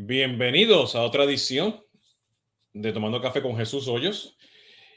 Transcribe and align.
Bienvenidos 0.00 0.94
a 0.94 1.02
otra 1.02 1.24
edición 1.24 1.84
de 2.72 2.92
Tomando 2.92 3.20
Café 3.20 3.42
con 3.42 3.56
Jesús 3.56 3.88
Hoyos. 3.88 4.38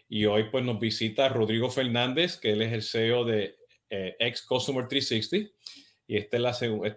Y 0.07 0.25
hoy 0.25 0.43
pues 0.51 0.63
nos 0.63 0.79
visita 0.79 1.27
Rodrigo 1.27 1.71
Fernández, 1.71 2.37
que 2.37 2.51
él 2.51 2.61
es 2.61 2.71
el 2.71 2.83
CEO 2.83 3.25
de 3.25 3.55
eh, 3.89 4.15
Ex 4.19 4.43
Customer 4.43 4.87
360. 4.87 5.51
Y 6.05 6.17
esta 6.17 6.37
es, 6.37 6.43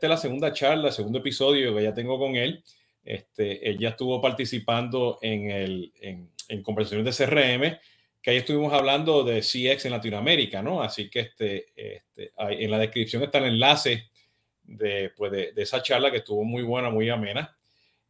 la 0.03 0.17
segunda 0.19 0.53
charla, 0.53 0.93
segundo 0.93 1.21
episodio 1.21 1.75
que 1.75 1.83
ya 1.83 1.95
tengo 1.95 2.19
con 2.19 2.37
él. 2.37 2.63
Este, 3.03 3.71
él 3.71 3.79
ya 3.79 3.89
estuvo 3.89 4.21
participando 4.21 5.19
en, 5.23 5.51
el, 5.51 5.95
en 6.03 6.63
conversaciones 6.63 7.17
de 7.17 7.25
CRM, 7.25 7.79
que 8.21 8.31
ahí 8.33 8.37
estuvimos 8.37 8.75
hablando 8.75 9.25
de 9.25 9.41
CX 9.41 9.87
en 9.87 9.93
Latinoamérica, 9.93 10.61
¿no? 10.61 10.83
Así 10.83 11.09
que 11.09 11.21
este, 11.21 11.69
este, 11.75 12.33
en 12.37 12.71
la 12.71 12.79
descripción 12.79 13.23
está 13.23 13.39
el 13.39 13.47
enlace 13.47 14.11
de, 14.63 15.11
pues 15.17 15.33
de, 15.33 15.53
de, 15.53 15.63
esa 15.63 15.83
charla 15.83 16.11
que 16.11 16.19
estuvo 16.19 16.45
muy 16.45 16.63
buena, 16.63 16.91
muy 16.91 17.09
amena. 17.09 17.57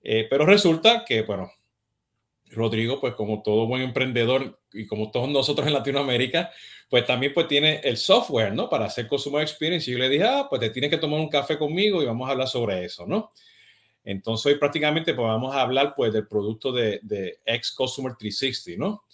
Eh, 0.05 0.27
pero 0.28 0.45
resulta 0.45 1.02
que, 1.05 1.23
bueno, 1.23 1.51
Rodrigo, 2.51 3.01
pues 3.01 3.15
como 3.15 3.42
todo 3.42 3.66
buen 3.66 3.83
emprendedor 3.83 4.61
y 4.73 4.87
como 4.87 5.11
todos 5.11 5.30
nosotros 5.30 5.66
en 5.66 5.73
Latinoamérica, 5.73 6.52
pues 6.91 7.06
también 7.06 7.33
pues 7.33 7.48
tiene 7.48 7.80
el 7.83 7.97
software, 7.97 8.52
¿no? 8.52 8.69
Para 8.69 8.84
hacer 8.84 9.09
Consumer 9.09 9.42
Experience. 9.42 9.91
Y 9.91 9.95
yo 9.95 9.98
le 9.98 10.11
dije, 10.11 10.25
ah, 10.25 10.47
pues 10.48 10.61
te 10.61 10.70
tienes 10.70 10.91
que 10.91 10.98
tomar 10.98 11.19
un 11.19 11.28
café 11.28 11.59
conmigo 11.59 12.02
y 12.02 12.06
vamos 12.06 12.28
a 12.28 12.33
hablar 12.33 12.47
sobre 12.47 12.84
eso, 12.84 13.06
¿no? 13.06 13.30
Entonces 14.05 14.47
hoy 14.47 14.59
prácticamente 14.59 15.14
pues 15.14 15.27
vamos 15.27 15.55
a 15.55 15.62
hablar 15.62 15.95
pues 15.97 16.12
del 16.12 16.28
producto 16.28 16.70
de, 16.70 17.00
de 17.02 17.41
X 17.47 17.73
Customer 17.73 18.14
360, 18.14 18.78
¿no? 18.78 19.05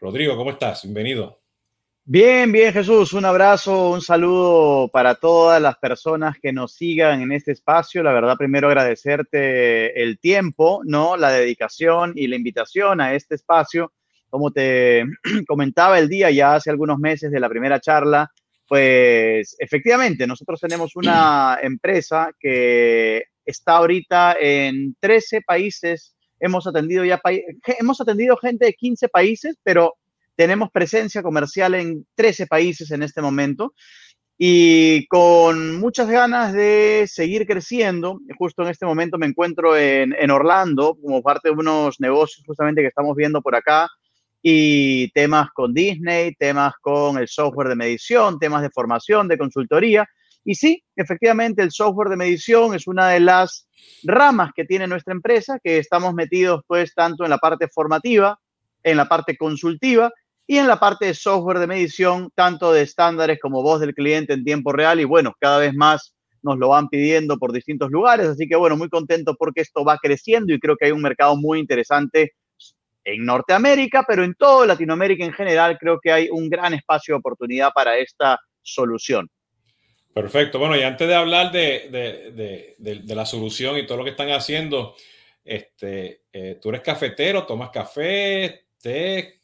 Rodrigo, 0.00 0.36
¿cómo 0.36 0.52
estás? 0.52 0.84
Bienvenido. 0.84 1.37
Bien, 2.10 2.50
bien, 2.50 2.72
Jesús. 2.72 3.12
Un 3.12 3.26
abrazo, 3.26 3.90
un 3.90 4.00
saludo 4.00 4.88
para 4.88 5.16
todas 5.16 5.60
las 5.60 5.76
personas 5.76 6.38
que 6.40 6.54
nos 6.54 6.72
sigan 6.72 7.20
en 7.20 7.32
este 7.32 7.52
espacio. 7.52 8.02
La 8.02 8.14
verdad, 8.14 8.38
primero 8.38 8.68
agradecerte 8.68 10.02
el 10.02 10.18
tiempo, 10.18 10.80
¿no? 10.86 11.18
La 11.18 11.30
dedicación 11.30 12.14
y 12.16 12.26
la 12.26 12.36
invitación 12.36 13.02
a 13.02 13.12
este 13.12 13.34
espacio. 13.34 13.92
Como 14.30 14.50
te 14.52 15.04
comentaba 15.46 15.98
el 15.98 16.08
día 16.08 16.30
ya 16.30 16.54
hace 16.54 16.70
algunos 16.70 16.98
meses 16.98 17.30
de 17.30 17.40
la 17.40 17.48
primera 17.50 17.78
charla, 17.78 18.32
pues 18.66 19.54
efectivamente, 19.58 20.26
nosotros 20.26 20.60
tenemos 20.60 20.96
una 20.96 21.58
empresa 21.62 22.30
que 22.40 23.24
está 23.44 23.76
ahorita 23.76 24.34
en 24.40 24.96
13 24.98 25.42
países. 25.42 26.16
Hemos 26.40 26.66
atendido 26.66 27.04
ya, 27.04 27.20
hemos 27.78 28.00
atendido 28.00 28.38
gente 28.38 28.64
de 28.64 28.72
15 28.72 29.10
países, 29.10 29.58
pero 29.62 29.92
tenemos 30.38 30.70
presencia 30.70 31.20
comercial 31.20 31.74
en 31.74 32.06
13 32.14 32.46
países 32.46 32.92
en 32.92 33.02
este 33.02 33.20
momento 33.20 33.74
y 34.38 35.04
con 35.08 35.80
muchas 35.80 36.08
ganas 36.08 36.52
de 36.52 37.06
seguir 37.12 37.44
creciendo. 37.44 38.20
Justo 38.38 38.62
en 38.62 38.68
este 38.68 38.86
momento 38.86 39.18
me 39.18 39.26
encuentro 39.26 39.76
en, 39.76 40.14
en, 40.16 40.30
Orlando 40.30 40.96
como 41.02 41.22
parte 41.22 41.48
de 41.48 41.56
unos 41.56 41.98
negocios 41.98 42.44
justamente 42.46 42.82
que 42.82 42.86
estamos 42.86 43.16
viendo 43.16 43.42
por 43.42 43.56
acá 43.56 43.88
y 44.40 45.10
temas 45.10 45.48
con 45.52 45.74
Disney, 45.74 46.36
temas 46.36 46.74
con 46.80 47.18
el 47.18 47.26
software 47.26 47.70
de 47.70 47.74
medición, 47.74 48.38
temas 48.38 48.62
de 48.62 48.70
formación, 48.70 49.26
de 49.26 49.38
consultoría. 49.38 50.06
Y 50.44 50.54
sí, 50.54 50.84
efectivamente 50.94 51.62
el 51.62 51.72
software 51.72 52.10
de 52.10 52.16
medición 52.16 52.76
es 52.76 52.86
una 52.86 53.08
de 53.08 53.18
las 53.18 53.66
ramas 54.04 54.52
que 54.54 54.64
tiene 54.64 54.86
nuestra 54.86 55.14
empresa, 55.14 55.58
que 55.60 55.78
estamos 55.78 56.14
metidos 56.14 56.60
pues 56.68 56.94
tanto 56.94 57.24
en 57.24 57.30
la 57.30 57.38
parte 57.38 57.66
formativa, 57.66 58.38
en 58.84 58.96
la 58.96 59.08
parte 59.08 59.36
consultiva 59.36 60.12
y 60.50 60.56
en 60.56 60.66
la 60.66 60.80
parte 60.80 61.04
de 61.04 61.14
software 61.14 61.58
de 61.58 61.66
medición, 61.66 62.30
tanto 62.34 62.72
de 62.72 62.80
estándares 62.80 63.38
como 63.38 63.62
voz 63.62 63.80
del 63.80 63.94
cliente 63.94 64.32
en 64.32 64.44
tiempo 64.44 64.72
real. 64.72 64.98
Y 64.98 65.04
bueno, 65.04 65.34
cada 65.38 65.58
vez 65.58 65.74
más 65.74 66.14
nos 66.42 66.56
lo 66.58 66.68
van 66.68 66.88
pidiendo 66.88 67.38
por 67.38 67.52
distintos 67.52 67.90
lugares. 67.90 68.28
Así 68.28 68.48
que 68.48 68.56
bueno, 68.56 68.74
muy 68.74 68.88
contento 68.88 69.36
porque 69.36 69.60
esto 69.60 69.84
va 69.84 69.98
creciendo 69.98 70.54
y 70.54 70.58
creo 70.58 70.74
que 70.76 70.86
hay 70.86 70.92
un 70.92 71.02
mercado 71.02 71.36
muy 71.36 71.58
interesante 71.58 72.32
en 73.04 73.26
Norteamérica, 73.26 74.06
pero 74.08 74.24
en 74.24 74.34
toda 74.34 74.66
Latinoamérica 74.66 75.22
en 75.22 75.34
general 75.34 75.76
creo 75.78 76.00
que 76.02 76.12
hay 76.12 76.28
un 76.30 76.48
gran 76.48 76.72
espacio 76.72 77.14
de 77.14 77.18
oportunidad 77.18 77.70
para 77.74 77.98
esta 77.98 78.40
solución. 78.62 79.28
Perfecto. 80.14 80.58
Bueno, 80.58 80.76
y 80.78 80.82
antes 80.82 81.06
de 81.06 81.14
hablar 81.14 81.52
de, 81.52 81.88
de, 82.32 82.74
de, 82.78 83.14
la 83.14 83.26
solución 83.26 83.76
y 83.76 83.86
todo 83.86 83.98
lo 83.98 84.04
que 84.04 84.10
están 84.10 84.30
haciendo, 84.30 84.96
este, 85.44 86.22
eh, 86.32 86.58
tú 86.60 86.70
eres 86.70 86.80
cafetero, 86.80 87.44
tomas 87.44 87.68
café, 87.68 88.64
té, 88.80 89.37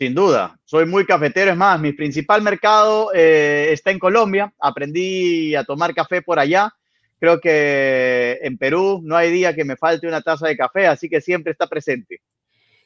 sin 0.00 0.14
duda, 0.14 0.58
soy 0.64 0.86
muy 0.86 1.04
cafetero. 1.04 1.50
Es 1.50 1.56
más, 1.58 1.78
mi 1.78 1.92
principal 1.92 2.40
mercado 2.40 3.12
eh, 3.14 3.68
está 3.70 3.90
en 3.90 3.98
Colombia. 3.98 4.50
Aprendí 4.58 5.54
a 5.54 5.62
tomar 5.62 5.92
café 5.92 6.22
por 6.22 6.38
allá. 6.38 6.72
Creo 7.18 7.38
que 7.38 8.38
en 8.40 8.56
Perú 8.56 9.02
no 9.04 9.14
hay 9.14 9.30
día 9.30 9.54
que 9.54 9.66
me 9.66 9.76
falte 9.76 10.08
una 10.08 10.22
taza 10.22 10.48
de 10.48 10.56
café, 10.56 10.86
así 10.86 11.10
que 11.10 11.20
siempre 11.20 11.52
está 11.52 11.66
presente. 11.66 12.22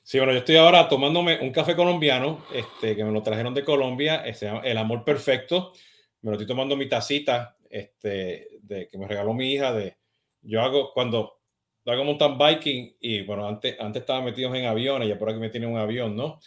Sí, 0.02 0.18
bueno, 0.18 0.32
yo 0.32 0.40
estoy 0.40 0.56
ahora 0.56 0.88
tomándome 0.88 1.38
un 1.40 1.52
café 1.52 1.76
colombiano, 1.76 2.44
este, 2.52 2.96
que 2.96 3.04
me 3.04 3.12
lo 3.12 3.22
trajeron 3.22 3.54
de 3.54 3.62
Colombia, 3.62 4.24
llama 4.32 4.62
El 4.64 4.76
Amor 4.76 5.04
Perfecto. 5.04 5.72
Me 6.22 6.30
lo 6.30 6.32
estoy 6.32 6.48
tomando 6.48 6.76
mi 6.76 6.88
tacita, 6.88 7.56
este, 7.70 8.48
de, 8.60 8.88
que 8.88 8.98
me 8.98 9.06
regaló 9.06 9.34
mi 9.34 9.52
hija. 9.52 9.72
De, 9.72 9.98
yo 10.42 10.62
hago 10.62 10.92
cuando 10.92 11.38
hago 11.86 12.02
mountain 12.02 12.36
biking 12.36 12.96
y 12.98 13.22
bueno, 13.22 13.46
antes, 13.46 13.78
antes 13.78 14.00
estaba 14.00 14.20
metido 14.20 14.52
en 14.52 14.66
aviones, 14.66 15.08
ya 15.08 15.16
por 15.16 15.30
aquí 15.30 15.38
me 15.38 15.50
tiene 15.50 15.68
un 15.68 15.78
avión, 15.78 16.16
¿no? 16.16 16.40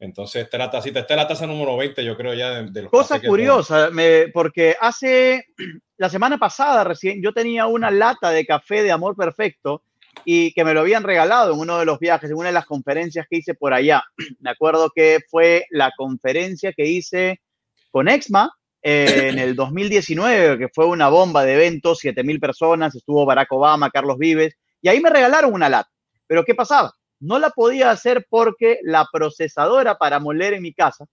Entonces, 0.00 0.44
esta 0.44 0.56
es 0.56 0.58
la 0.58 0.70
tacita, 0.70 1.00
esta 1.00 1.14
es 1.14 1.18
la 1.18 1.28
taza 1.28 1.46
número 1.46 1.76
20, 1.76 2.02
yo 2.02 2.16
creo 2.16 2.32
ya 2.32 2.50
de, 2.50 2.70
de 2.70 2.82
los 2.82 2.90
Cosa 2.90 3.20
curiosa, 3.20 3.90
me, 3.90 4.28
porque 4.28 4.74
hace 4.80 5.44
la 5.98 6.08
semana 6.08 6.38
pasada 6.38 6.84
recién 6.84 7.22
yo 7.22 7.34
tenía 7.34 7.66
una 7.66 7.90
lata 7.90 8.30
de 8.30 8.46
café 8.46 8.82
de 8.82 8.92
amor 8.92 9.14
perfecto 9.14 9.82
y 10.24 10.52
que 10.54 10.64
me 10.64 10.72
lo 10.72 10.80
habían 10.80 11.02
regalado 11.02 11.52
en 11.52 11.60
uno 11.60 11.78
de 11.78 11.84
los 11.84 11.98
viajes, 11.98 12.30
en 12.30 12.36
una 12.36 12.48
de 12.48 12.54
las 12.54 12.64
conferencias 12.64 13.26
que 13.28 13.36
hice 13.36 13.54
por 13.54 13.74
allá. 13.74 14.02
Me 14.40 14.50
acuerdo 14.50 14.90
que 14.94 15.20
fue 15.28 15.66
la 15.70 15.92
conferencia 15.94 16.72
que 16.72 16.86
hice 16.86 17.42
con 17.90 18.08
Exma 18.08 18.50
eh, 18.82 19.28
en 19.28 19.38
el 19.38 19.54
2019, 19.54 20.58
que 20.58 20.68
fue 20.74 20.86
una 20.86 21.10
bomba 21.10 21.44
de 21.44 21.54
eventos, 21.54 21.98
7000 21.98 22.40
personas, 22.40 22.94
estuvo 22.94 23.26
Barack 23.26 23.52
Obama, 23.52 23.90
Carlos 23.90 24.16
Vives, 24.16 24.56
y 24.80 24.88
ahí 24.88 25.00
me 25.00 25.10
regalaron 25.10 25.52
una 25.52 25.68
lata. 25.68 25.90
Pero 26.26 26.44
¿qué 26.44 26.54
pasaba? 26.54 26.94
No 27.20 27.38
la 27.38 27.50
podía 27.50 27.90
hacer 27.90 28.26
porque 28.28 28.78
la 28.82 29.06
procesadora 29.12 29.96
para 29.96 30.18
moler 30.18 30.54
en 30.54 30.62
mi 30.62 30.72
casa 30.72 31.06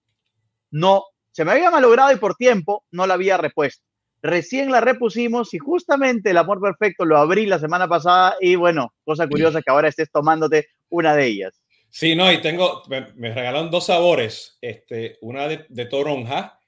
no 0.70 1.04
se 1.30 1.44
me 1.44 1.52
había 1.52 1.70
malogrado 1.70 2.12
y 2.12 2.16
por 2.16 2.34
tiempo 2.34 2.84
no 2.90 3.06
la 3.06 3.14
había 3.14 3.36
repuesto. 3.36 3.84
Recién 4.20 4.72
la 4.72 4.80
repusimos 4.80 5.54
y 5.54 5.58
justamente 5.58 6.30
el 6.30 6.38
amor 6.38 6.60
perfecto 6.60 7.04
lo 7.04 7.18
abrí 7.18 7.46
la 7.46 7.60
semana 7.60 7.86
pasada 7.86 8.36
y 8.40 8.56
bueno, 8.56 8.92
cosa 9.04 9.28
curiosa 9.28 9.62
que 9.62 9.70
ahora 9.70 9.88
estés 9.88 10.10
tomándote 10.10 10.66
una 10.88 11.14
de 11.14 11.26
ellas. 11.26 11.62
Sí, 11.90 12.16
no, 12.16 12.30
y 12.32 12.40
tengo, 12.40 12.82
me, 12.88 13.12
me 13.14 13.32
regalaron 13.32 13.70
dos 13.70 13.86
sabores, 13.86 14.58
este, 14.60 15.18
una 15.20 15.46
de, 15.46 15.64
de 15.68 15.86
toronja 15.86 16.58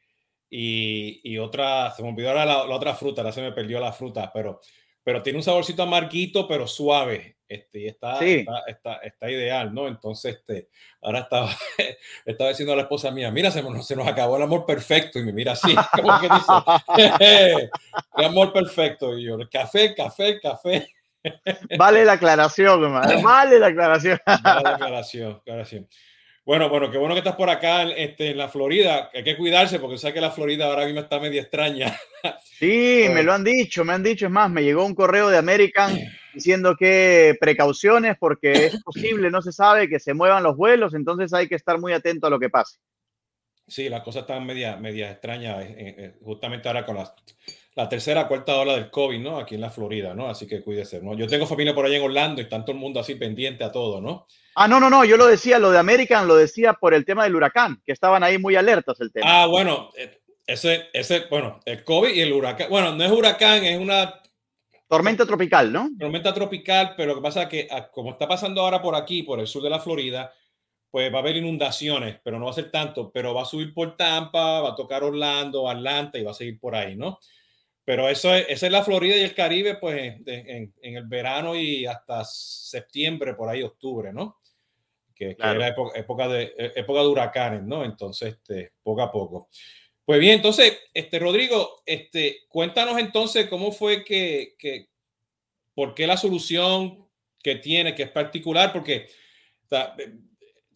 y, 0.48 1.20
y, 1.24 1.38
otra, 1.38 1.90
se 1.90 2.02
me 2.02 2.08
olvidó 2.08 2.32
la, 2.32 2.44
la, 2.44 2.64
otra 2.64 2.94
fruta, 2.94 3.20
ahora 3.20 3.32
se 3.32 3.42
me 3.42 3.52
perdió 3.52 3.80
la 3.80 3.92
fruta, 3.92 4.30
pero, 4.32 4.60
pero 5.02 5.22
tiene 5.22 5.38
un 5.38 5.42
saborcito 5.42 5.82
amarguito, 5.82 6.46
pero 6.46 6.66
suave. 6.66 7.36
Este, 7.50 7.80
y 7.80 7.86
está, 7.88 8.16
sí. 8.20 8.34
está, 8.36 8.62
está, 8.68 8.94
está, 8.98 9.28
ideal, 9.28 9.74
¿no? 9.74 9.88
Entonces, 9.88 10.36
este, 10.36 10.68
ahora 11.02 11.20
estaba, 11.20 11.50
estaba 12.24 12.50
diciendo 12.50 12.72
a 12.72 12.76
la 12.76 12.82
esposa 12.82 13.10
mía, 13.10 13.32
mira, 13.32 13.50
se 13.50 13.60
nos, 13.60 13.84
se 13.84 13.96
nos 13.96 14.06
acabó 14.06 14.36
el 14.36 14.44
amor 14.44 14.64
perfecto, 14.64 15.18
y 15.18 15.24
me 15.24 15.32
mira 15.32 15.52
así, 15.52 15.74
como 15.96 16.20
que 16.20 16.28
dice, 16.28 17.70
el 18.18 18.24
amor 18.24 18.52
perfecto, 18.52 19.18
y 19.18 19.24
yo, 19.24 19.36
café, 19.50 19.96
café, 19.96 20.38
café. 20.38 20.86
Vale 21.76 22.04
la 22.04 22.12
aclaración, 22.12 22.84
hermano, 22.84 23.20
vale 23.20 23.58
la 23.58 23.66
aclaración. 23.66 24.20
Vale 24.24 24.62
la 24.62 24.70
aclaración, 24.76 25.32
aclaración. 25.32 25.88
Bueno, 26.44 26.68
bueno, 26.68 26.90
qué 26.90 26.98
bueno 26.98 27.14
que 27.14 27.20
estás 27.20 27.36
por 27.36 27.50
acá 27.50 27.82
este, 27.82 28.30
en 28.30 28.38
la 28.38 28.48
Florida. 28.48 29.10
Hay 29.14 29.22
que 29.22 29.36
cuidarse 29.36 29.78
porque 29.78 29.98
sé 29.98 30.12
que 30.12 30.20
la 30.20 30.30
Florida 30.30 30.66
ahora 30.66 30.86
mismo 30.86 31.00
está 31.00 31.18
media 31.18 31.42
extraña. 31.42 31.96
Sí, 32.60 33.06
me 33.14 33.22
lo 33.22 33.32
han 33.32 33.42
dicho, 33.42 33.86
me 33.86 33.94
han 33.94 34.02
dicho. 34.02 34.26
Es 34.26 34.30
más, 34.30 34.50
me 34.50 34.62
llegó 34.62 34.84
un 34.84 34.94
correo 34.94 35.30
de 35.30 35.38
American 35.38 35.98
diciendo 36.34 36.76
que 36.78 37.34
precauciones 37.40 38.18
porque 38.20 38.52
es 38.66 38.82
posible, 38.84 39.30
no 39.30 39.40
se 39.40 39.50
sabe 39.50 39.88
que 39.88 39.98
se 39.98 40.12
muevan 40.12 40.42
los 40.42 40.58
vuelos, 40.58 40.92
entonces 40.92 41.32
hay 41.32 41.48
que 41.48 41.54
estar 41.54 41.80
muy 41.80 41.94
atento 41.94 42.26
a 42.26 42.30
lo 42.30 42.38
que 42.38 42.50
pase. 42.50 42.78
Sí, 43.66 43.88
las 43.88 44.02
cosas 44.02 44.22
están 44.22 44.44
media, 44.44 44.76
media 44.76 45.10
extrañas, 45.10 45.64
eh, 45.64 45.74
eh, 45.78 46.14
justamente 46.22 46.68
ahora 46.68 46.84
con 46.84 46.96
la, 46.96 47.14
la 47.74 47.88
tercera, 47.88 48.26
cuarta 48.26 48.56
ola 48.56 48.74
del 48.74 48.90
COVID, 48.90 49.20
¿no? 49.20 49.38
Aquí 49.38 49.54
en 49.54 49.60
la 49.60 49.70
Florida, 49.70 50.14
¿no? 50.14 50.28
Así 50.28 50.46
que 50.46 50.62
cuídese, 50.62 51.00
¿no? 51.00 51.14
Yo 51.14 51.26
tengo 51.26 51.46
familia 51.46 51.74
por 51.74 51.86
allá 51.86 51.96
en 51.96 52.02
Orlando 52.02 52.40
y 52.40 52.44
está 52.44 52.60
todo 52.60 52.72
el 52.72 52.78
mundo 52.78 53.00
así 53.00 53.14
pendiente 53.14 53.64
a 53.64 53.72
todo, 53.72 54.00
¿no? 54.00 54.26
Ah, 54.56 54.66
no, 54.66 54.80
no, 54.80 54.90
no, 54.90 55.04
yo 55.04 55.16
lo 55.16 55.26
decía, 55.26 55.58
lo 55.58 55.70
de 55.70 55.78
American 55.78 56.26
lo 56.26 56.36
decía 56.36 56.74
por 56.74 56.94
el 56.94 57.04
tema 57.04 57.24
del 57.24 57.36
huracán, 57.36 57.80
que 57.86 57.92
estaban 57.92 58.22
ahí 58.24 58.38
muy 58.38 58.56
alertas 58.56 59.00
el 59.00 59.12
tema. 59.12 59.42
Ah, 59.42 59.46
bueno, 59.46 59.90
eh, 59.96 60.20
ese, 60.46 60.88
ese, 60.92 61.26
bueno, 61.30 61.60
el 61.64 61.84
COVID 61.84 62.10
y 62.12 62.20
el 62.20 62.32
huracán, 62.32 62.68
bueno, 62.68 62.94
no 62.94 63.04
es 63.04 63.12
huracán, 63.12 63.64
es 63.64 63.78
una 63.78 64.20
Tormenta 64.90 65.24
tropical, 65.24 65.72
¿no? 65.72 65.88
Tormenta 65.96 66.34
tropical, 66.34 66.94
pero 66.96 67.10
lo 67.10 67.14
que 67.14 67.22
pasa 67.22 67.42
es 67.42 67.48
que 67.48 67.68
ah, 67.70 67.88
como 67.92 68.10
está 68.10 68.26
pasando 68.26 68.60
ahora 68.60 68.82
por 68.82 68.96
aquí, 68.96 69.22
por 69.22 69.38
el 69.38 69.46
sur 69.46 69.62
de 69.62 69.70
la 69.70 69.78
Florida, 69.78 70.32
pues 70.90 71.12
va 71.12 71.18
a 71.18 71.20
haber 71.20 71.36
inundaciones, 71.36 72.18
pero 72.24 72.40
no 72.40 72.46
va 72.46 72.50
a 72.50 72.54
ser 72.54 72.72
tanto, 72.72 73.12
pero 73.12 73.32
va 73.32 73.42
a 73.42 73.44
subir 73.44 73.72
por 73.72 73.96
Tampa, 73.96 74.60
va 74.60 74.70
a 74.70 74.74
tocar 74.74 75.04
Orlando, 75.04 75.70
Atlanta 75.70 76.18
y 76.18 76.24
va 76.24 76.32
a 76.32 76.34
seguir 76.34 76.58
por 76.58 76.74
ahí, 76.74 76.96
¿no? 76.96 77.20
Pero 77.90 78.08
eso 78.08 78.32
es, 78.32 78.46
esa 78.48 78.66
es 78.66 78.72
la 78.72 78.84
Florida 78.84 79.16
y 79.16 79.22
el 79.22 79.34
Caribe, 79.34 79.74
pues 79.74 80.14
en, 80.24 80.72
en, 80.80 80.96
el 80.96 81.08
verano 81.08 81.56
y 81.56 81.86
hasta 81.86 82.24
septiembre, 82.24 83.34
por 83.34 83.48
ahí 83.48 83.64
octubre, 83.64 84.12
¿no? 84.12 84.38
Que, 85.12 85.36
era 85.36 85.74
época, 85.96 86.28
de, 86.28 86.54
e, 86.56 86.72
época 86.76 87.00
de 87.00 87.08
huracanes, 87.08 87.64
¿no? 87.64 87.84
Entonces, 87.84 88.34
este, 88.34 88.74
poco 88.80 89.02
a 89.02 89.10
poco. 89.10 89.48
Pues 90.04 90.20
bien, 90.20 90.34
entonces, 90.34 90.78
este, 90.94 91.18
Rodrigo, 91.18 91.82
este, 91.84 92.42
cuéntanos 92.48 92.96
entonces 92.96 93.48
cómo 93.48 93.72
fue 93.72 94.04
que, 94.04 94.54
que 94.56 94.90
por 95.74 95.92
qué 95.92 96.06
la 96.06 96.16
solución 96.16 97.08
que 97.42 97.56
tiene, 97.56 97.96
que 97.96 98.04
es 98.04 98.10
particular, 98.12 98.72
porque 98.72 99.08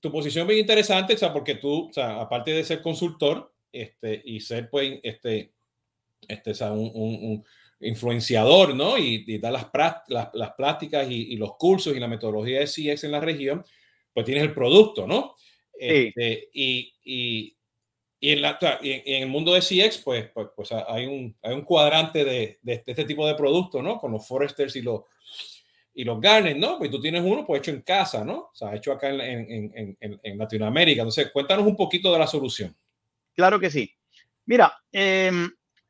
tu 0.01 0.11
posición 0.11 0.43
es 0.43 0.49
bien 0.49 0.61
interesante, 0.63 1.15
o 1.15 1.19
sea, 1.19 1.33
porque 1.33 1.55
tú, 1.55 1.91
o 1.91 1.93
sea, 1.93 2.21
aparte 2.21 2.51
de 2.51 2.65
ser 2.65 2.83
consultor 2.83 3.55
este, 3.71 4.21
y 4.25 4.41
ser, 4.41 4.69
pues, 4.69 4.99
este, 5.05 5.54
este, 6.29 6.51
o 6.51 6.55
sea, 6.55 6.73
un, 6.73 6.91
un, 6.95 7.45
influenciador, 7.81 8.75
¿no? 8.75 8.97
Y, 8.99 9.25
y 9.27 9.39
dar 9.39 9.53
las, 9.53 9.67
las, 10.09 10.31
las 10.33 10.53
prácticas 10.53 11.11
y, 11.11 11.33
y, 11.35 11.37
los 11.37 11.57
cursos 11.57 11.95
y 11.95 12.01
la 12.01 12.09
metodología 12.09 12.61
de 12.61 12.67
CX 12.67 13.05
en 13.05 13.13
la 13.13 13.21
región, 13.21 13.65
pues 14.13 14.25
tienes 14.25 14.45
el 14.45 14.55
producto, 14.55 15.07
¿no? 15.07 15.35
Este, 15.79 16.49
y, 16.53 16.95
y, 17.05 17.57
y, 18.21 18.33
en 18.33 18.43
la, 18.43 18.59
en 18.81 19.23
el 19.23 19.29
mundo 19.29 19.53
de 19.53 19.61
CX, 19.61 19.99
pues, 19.99 20.31
pues, 20.33 20.49
pues 20.57 20.73
hay, 20.73 21.07
un, 21.07 21.37
hay 21.43 21.53
un 21.53 21.63
cuadrante 21.63 22.25
de, 22.25 22.59
de, 22.63 22.83
este 22.87 23.05
tipo 23.05 23.27
de 23.27 23.35
productos, 23.35 23.83
¿no? 23.83 23.99
Con 23.99 24.13
los 24.13 24.27
Foresters 24.27 24.77
y 24.77 24.83
los, 24.83 25.03
y 25.93 26.05
los 26.05 26.21
Garnet, 26.21 26.57
¿no? 26.57 26.79
Pues 26.79 26.91
tú 26.91 27.01
tienes 27.01 27.23
uno 27.23 27.45
pues 27.47 27.61
hecho 27.61 27.73
en 27.73 27.83
casa, 27.83 28.25
¿no? 28.25 28.51
O 28.53 28.55
sea, 28.55 28.75
hecho 28.75 28.93
acá 28.93 29.11
en, 29.11 29.21
en, 29.21 29.97
en, 30.01 30.21
en 30.23 30.39
Latinoamérica. 30.39 31.03
Entonces, 31.03 31.31
cuéntanos 31.33 31.67
un 31.67 31.77
poquito 31.77 32.13
de 32.13 32.19
la 32.19 32.27
solución. 32.27 32.75
Claro 33.35 33.61
que 33.61 33.71
sí. 33.71 33.93
Mira, 34.47 34.73
eh, 34.93 35.31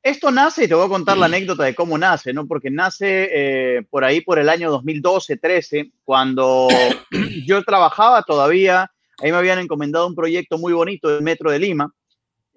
esto 0.04 0.30
nace, 0.30 0.64
y 0.64 0.68
te 0.68 0.74
voy 0.74 0.84
a 0.84 0.90
contar 0.90 1.16
la 1.16 1.26
anécdota 1.26 1.64
de 1.64 1.74
cómo 1.74 1.96
nace, 1.96 2.34
¿no? 2.34 2.46
Porque 2.46 2.70
nace 2.70 3.28
eh, 3.32 3.82
por 3.88 4.04
ahí 4.04 4.20
por 4.20 4.38
el 4.38 4.50
año 4.50 4.70
2012, 4.70 5.38
13, 5.38 5.92
cuando 6.04 6.68
yo 7.46 7.62
trabajaba 7.64 8.22
todavía, 8.22 8.92
ahí 9.22 9.32
me 9.32 9.38
habían 9.38 9.60
encomendado 9.60 10.06
un 10.06 10.14
proyecto 10.14 10.58
muy 10.58 10.74
bonito 10.74 11.08
del 11.08 11.22
Metro 11.22 11.50
de 11.50 11.58
Lima, 11.58 11.90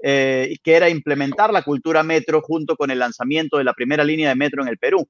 eh, 0.04 0.58
que 0.62 0.74
era 0.74 0.90
implementar 0.90 1.54
la 1.54 1.62
cultura 1.62 2.04
metro 2.04 2.42
junto 2.42 2.76
con 2.76 2.92
el 2.92 3.00
lanzamiento 3.00 3.58
de 3.58 3.64
la 3.64 3.74
primera 3.74 4.04
línea 4.04 4.28
de 4.28 4.36
metro 4.36 4.62
en 4.62 4.68
el 4.68 4.78
Perú. 4.78 5.08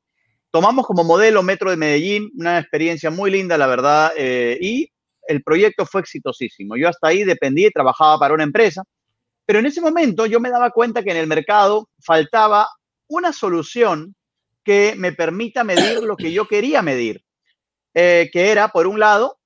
Tomamos 0.52 0.86
como 0.86 1.04
modelo 1.04 1.42
Metro 1.42 1.72
de 1.72 1.78
Medellín, 1.78 2.30
una 2.38 2.60
experiencia 2.60 3.10
muy 3.10 3.32
linda, 3.32 3.58
la 3.58 3.66
verdad, 3.66 4.12
eh, 4.16 4.60
y 4.62 4.92
el 5.28 5.42
proyecto 5.42 5.88
fue 5.88 6.02
exitosísimo. 6.02 6.78
Yo 6.78 6.88
hasta 6.88 7.08
ahí 7.08 7.24
dependía 7.24 7.68
y 7.68 7.72
trabajaba 7.72 8.20
para 8.20 8.36
una 8.36 8.44
empresa 8.44 8.84
pero 9.48 9.60
en 9.60 9.66
ese 9.66 9.80
momento 9.80 10.26
yo 10.26 10.42
me 10.42 10.50
daba 10.50 10.72
cuenta 10.72 11.02
que 11.02 11.12
en 11.12 11.18
el 11.18 11.26
mercado 11.26 11.90
faltaba 12.04 12.68
una 13.08 13.32
solución 13.32 14.14
que 14.62 14.94
me 14.98 15.14
permita 15.14 15.64
medir 15.64 16.04
lo 16.04 16.18
que 16.18 16.34
yo 16.34 16.50
quería 16.50 16.82
medir, 16.82 17.24
eh, 17.94 18.30
que 18.34 18.52
era, 18.52 18.68
por 18.68 18.88
un 18.88 19.00
lado, 19.00 19.40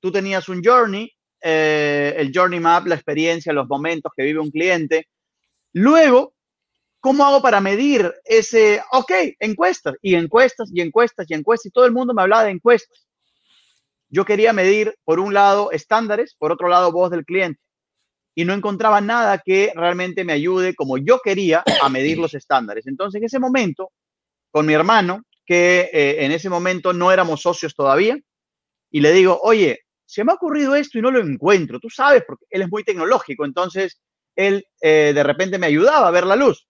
tú 0.00 0.10
tenías 0.10 0.48
un 0.48 0.64
journey, 0.64 1.12
eh, 1.42 2.14
el 2.16 2.32
journey 2.34 2.58
map, 2.58 2.86
la 2.86 2.94
experiencia, 2.94 3.52
los 3.52 3.68
momentos 3.68 4.10
que 4.16 4.22
vive 4.22 4.40
un 4.40 4.50
cliente. 4.50 5.08
Luego, 5.74 6.32
¿cómo 6.98 7.26
hago 7.26 7.42
para 7.42 7.60
medir 7.60 8.10
ese, 8.24 8.82
ok, 8.92 9.12
encuestas 9.40 9.96
y 10.00 10.14
encuestas 10.14 10.70
y 10.72 10.80
encuestas 10.80 11.26
y 11.28 11.34
encuestas? 11.34 11.66
Y 11.66 11.70
todo 11.70 11.84
el 11.84 11.92
mundo 11.92 12.14
me 12.14 12.22
hablaba 12.22 12.44
de 12.44 12.52
encuestas. 12.52 13.06
Yo 14.08 14.24
quería 14.24 14.54
medir, 14.54 14.96
por 15.04 15.20
un 15.20 15.34
lado, 15.34 15.70
estándares, 15.70 16.34
por 16.38 16.50
otro 16.50 16.68
lado, 16.68 16.90
voz 16.92 17.10
del 17.10 17.26
cliente 17.26 17.60
y 18.38 18.44
no 18.44 18.54
encontraba 18.54 19.00
nada 19.00 19.42
que 19.44 19.72
realmente 19.74 20.22
me 20.22 20.32
ayude 20.32 20.72
como 20.76 20.96
yo 20.96 21.18
quería 21.18 21.64
a 21.82 21.88
medir 21.88 22.18
los 22.18 22.34
estándares. 22.34 22.86
Entonces, 22.86 23.18
en 23.18 23.24
ese 23.24 23.40
momento, 23.40 23.90
con 24.52 24.64
mi 24.64 24.74
hermano, 24.74 25.24
que 25.44 25.90
eh, 25.92 26.24
en 26.24 26.30
ese 26.30 26.48
momento 26.48 26.92
no 26.92 27.10
éramos 27.10 27.42
socios 27.42 27.74
todavía, 27.74 28.16
y 28.92 29.00
le 29.00 29.10
digo, 29.10 29.40
oye, 29.42 29.80
se 30.06 30.22
me 30.22 30.30
ha 30.30 30.36
ocurrido 30.36 30.76
esto 30.76 30.98
y 30.98 31.02
no 31.02 31.10
lo 31.10 31.18
encuentro, 31.18 31.80
tú 31.80 31.90
sabes, 31.90 32.22
porque 32.24 32.44
él 32.50 32.62
es 32.62 32.70
muy 32.70 32.84
tecnológico, 32.84 33.44
entonces 33.44 34.00
él 34.36 34.64
eh, 34.82 35.10
de 35.12 35.22
repente 35.24 35.58
me 35.58 35.66
ayudaba 35.66 36.06
a 36.06 36.12
ver 36.12 36.24
la 36.24 36.36
luz. 36.36 36.68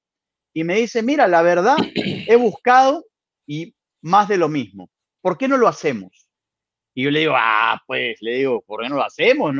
Y 0.54 0.64
me 0.64 0.76
dice, 0.76 1.02
mira, 1.02 1.28
la 1.28 1.42
verdad, 1.42 1.76
he 1.94 2.36
buscado 2.36 3.04
y 3.46 3.74
más 4.00 4.26
de 4.28 4.38
lo 4.38 4.48
mismo. 4.48 4.88
¿Por 5.20 5.36
qué 5.36 5.48
no 5.48 5.58
lo 5.58 5.68
hacemos? 5.68 6.27
Y 6.98 7.04
yo 7.04 7.12
le 7.12 7.20
digo, 7.20 7.34
ah, 7.36 7.80
pues, 7.86 8.20
le 8.22 8.38
digo, 8.38 8.60
¿por 8.62 8.82
qué 8.82 8.88
no 8.88 8.96
lo 8.96 9.04
hacemos? 9.04 9.54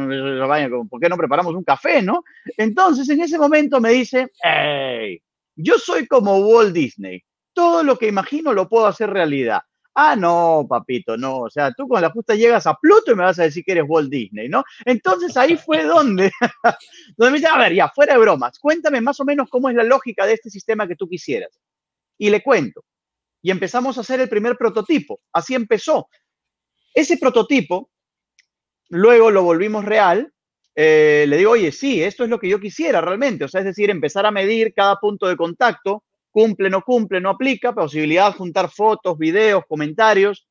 ¿Por 0.91 1.01
qué 1.01 1.09
no 1.09 1.17
preparamos 1.17 1.55
un 1.55 1.63
café, 1.63 2.03
no? 2.03 2.25
Entonces, 2.57 3.09
en 3.11 3.21
ese 3.21 3.39
momento 3.39 3.81
me 3.81 3.91
dice, 3.91 4.33
hey, 4.43 5.23
yo 5.55 5.79
soy 5.79 6.09
como 6.09 6.37
Walt 6.39 6.75
Disney. 6.75 7.23
Todo 7.53 7.85
lo 7.85 7.97
que 7.97 8.09
imagino 8.09 8.53
lo 8.53 8.69
puedo 8.69 8.89
hacer 8.89 9.11
realidad. 9.11 9.61
Ah, 9.95 10.17
no, 10.17 10.67
papito, 10.69 11.17
no. 11.17 11.43
O 11.43 11.49
sea, 11.49 11.71
tú 11.71 11.87
con 11.87 12.03
la 12.03 12.11
justa 12.11 12.35
llegas 12.35 12.67
a 12.67 12.75
Pluto 12.75 13.13
y 13.13 13.15
me 13.15 13.23
vas 13.23 13.39
a 13.39 13.45
decir 13.45 13.63
que 13.65 13.71
eres 13.71 13.85
Walt 13.87 14.11
Disney, 14.11 14.49
¿no? 14.49 14.65
Entonces 14.85 15.37
ahí 15.37 15.57
fue 15.65 15.85
donde, 15.85 16.33
donde 17.17 17.31
me 17.31 17.39
dice, 17.39 17.47
a 17.47 17.57
ver, 17.57 17.73
ya, 17.73 17.89
fuera 17.89 18.15
de 18.15 18.21
bromas, 18.21 18.59
cuéntame 18.59 19.01
más 19.01 19.21
o 19.21 19.25
menos 19.25 19.49
cómo 19.49 19.69
es 19.69 19.77
la 19.77 19.85
lógica 19.85 20.27
de 20.27 20.33
este 20.33 20.51
sistema 20.51 20.89
que 20.89 20.97
tú 20.97 21.09
quisieras. 21.09 21.57
Y 22.19 22.31
le 22.31 22.43
cuento. 22.43 22.85
Y 23.41 23.53
empezamos 23.53 23.97
a 23.97 24.01
hacer 24.01 24.19
el 24.19 24.29
primer 24.29 24.57
prototipo. 24.57 25.21
Así 25.33 25.55
empezó. 25.55 26.09
Ese 26.95 27.17
prototipo, 27.19 27.91
luego 28.89 29.31
lo 29.31 29.43
volvimos 29.43 29.85
real. 29.85 30.33
Eh, 30.75 31.27
le 31.29 31.37
digo, 31.37 31.53
oye, 31.53 31.73
sí, 31.73 32.03
esto 32.03 32.25
es 32.25 32.31
lo 32.31 32.39
que 32.39 32.49
yo 32.49 32.61
quisiera 32.61 33.01
realmente. 33.01 33.45
O 33.45 33.49
sea, 33.49 33.61
es 33.61 33.67
decir, 33.67 33.91
empezar 33.91 34.27
a 34.27 34.31
medir 34.31 34.73
cada 34.75 34.97
punto 34.97 35.27
de 35.27 35.37
contacto, 35.37 36.05
cumple, 36.31 36.71
no 36.71 36.83
cumple, 36.83 37.21
no 37.21 37.31
aplica, 37.31 37.75
posibilidad 37.75 38.33
de 38.33 38.39
juntar 38.39 38.71
fotos, 38.71 39.19
videos, 39.19 39.65
comentarios, 39.69 40.47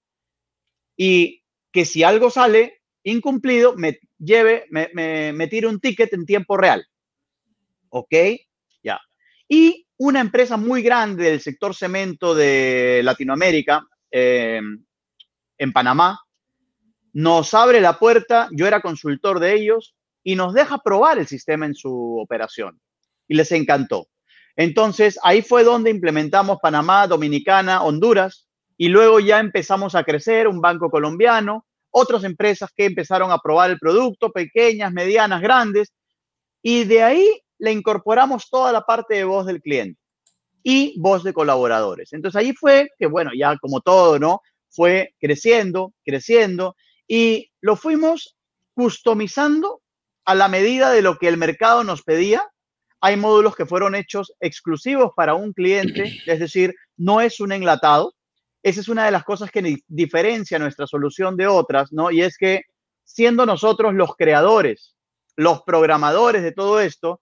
y 0.98 1.44
que 1.72 1.86
si 1.86 2.04
algo 2.04 2.30
sale 2.30 2.82
incumplido, 3.04 3.76
me 3.76 4.00
lleve, 4.18 4.66
me, 4.70 4.90
me, 5.32 5.48
tire 5.48 5.68
un 5.68 5.80
ticket 5.80 6.12
en 6.14 6.26
tiempo 6.26 6.58
real. 6.58 6.86
¿Ok? 7.90 8.14
Ya. 8.84 9.00
Y 9.48 9.88
una 9.98 10.20
empresa 10.20 10.58
muy 10.58 10.82
grande 10.82 11.26
del 11.26 11.40
sector 11.40 11.74
cemento 11.74 12.36
de 12.36 13.02
Latinoamérica, 13.04 13.86
eh, 14.12 14.60
en 15.58 15.74
Panamá, 15.74 16.20
nos 17.18 17.56
abre 17.56 17.82
la 17.82 17.98
puerta, 17.98 18.48
yo 18.52 18.68
era 18.68 18.80
consultor 18.80 19.40
de 19.40 19.56
ellos, 19.56 19.96
y 20.24 20.36
nos 20.36 20.54
deja 20.54 20.78
probar 20.78 21.18
el 21.18 21.26
sistema 21.26 21.66
en 21.66 21.74
su 21.74 22.20
operación. 22.20 22.80
Y 23.28 23.34
les 23.34 23.52
encantó. 23.52 24.08
Entonces, 24.56 25.18
ahí 25.24 25.42
fue 25.42 25.64
donde 25.64 25.90
implementamos 25.90 26.60
Panamá, 26.62 27.08
Dominicana, 27.08 27.82
Honduras, 27.82 28.48
y 28.78 28.90
luego 28.90 29.20
ya 29.20 29.40
empezamos 29.40 29.96
a 29.96 30.04
crecer, 30.04 30.48
un 30.48 30.62
banco 30.62 30.92
colombiano, 30.92 31.66
otras 31.90 32.24
empresas 32.24 32.70
que 32.76 32.86
empezaron 32.86 33.32
a 33.32 33.40
probar 33.40 33.72
el 33.72 33.80
producto, 33.80 34.32
pequeñas, 34.32 34.94
medianas, 34.94 35.42
grandes, 35.42 35.92
y 36.62 36.84
de 36.84 37.02
ahí 37.02 37.42
le 37.58 37.72
incorporamos 37.72 38.48
toda 38.48 38.72
la 38.72 38.82
parte 38.82 39.16
de 39.16 39.24
voz 39.24 39.48
del 39.48 39.64
cliente 39.64 40.00
y 40.62 40.94
voz 41.00 41.24
de 41.24 41.34
colaboradores. 41.34 42.14
Entonces 42.14 42.40
ahí 42.40 42.54
fue 42.54 42.90
que, 43.00 43.08
bueno, 43.08 43.32
ya 43.36 43.58
como 43.58 43.82
todo, 43.82 44.20
¿no? 44.20 44.42
Fue 44.70 45.16
creciendo, 45.20 45.94
creciendo, 46.06 46.76
y 47.08 47.52
lo 47.62 47.76
fuimos 47.76 48.38
customizando 48.74 49.82
a 50.26 50.36
la 50.36 50.50
medida 50.50 50.92
de 50.92 51.02
lo 51.02 51.18
que 51.18 51.28
el 51.28 51.38
mercado 51.38 51.84
nos 51.84 52.04
pedía. 52.04 52.46
Hay 53.00 53.16
módulos 53.16 53.56
que 53.56 53.66
fueron 53.66 53.96
hechos 53.96 54.34
exclusivos 54.40 55.12
para 55.16 55.34
un 55.36 55.54
cliente, 55.54 56.18
es 56.26 56.40
decir, 56.40 56.76
no 56.98 57.22
es 57.22 57.40
un 57.40 57.52
enlatado. 57.52 58.14
Esa 58.64 58.82
es 58.82 58.90
una 58.90 59.06
de 59.06 59.12
las 59.12 59.24
cosas 59.24 59.50
que 59.52 59.78
diferencia 59.88 60.60
nuestra 60.60 60.88
solución 60.88 61.38
de 61.38 61.48
otras, 61.48 61.94
¿no? 61.94 62.12
Y 62.12 62.22
es 62.22 62.38
que 62.38 62.64
siendo 63.04 63.46
nosotros 63.46 63.94
los 63.94 64.16
creadores, 64.16 64.96
los 65.38 65.62
programadores 65.62 66.44
de 66.44 66.52
todo 66.52 66.82
esto, 66.82 67.22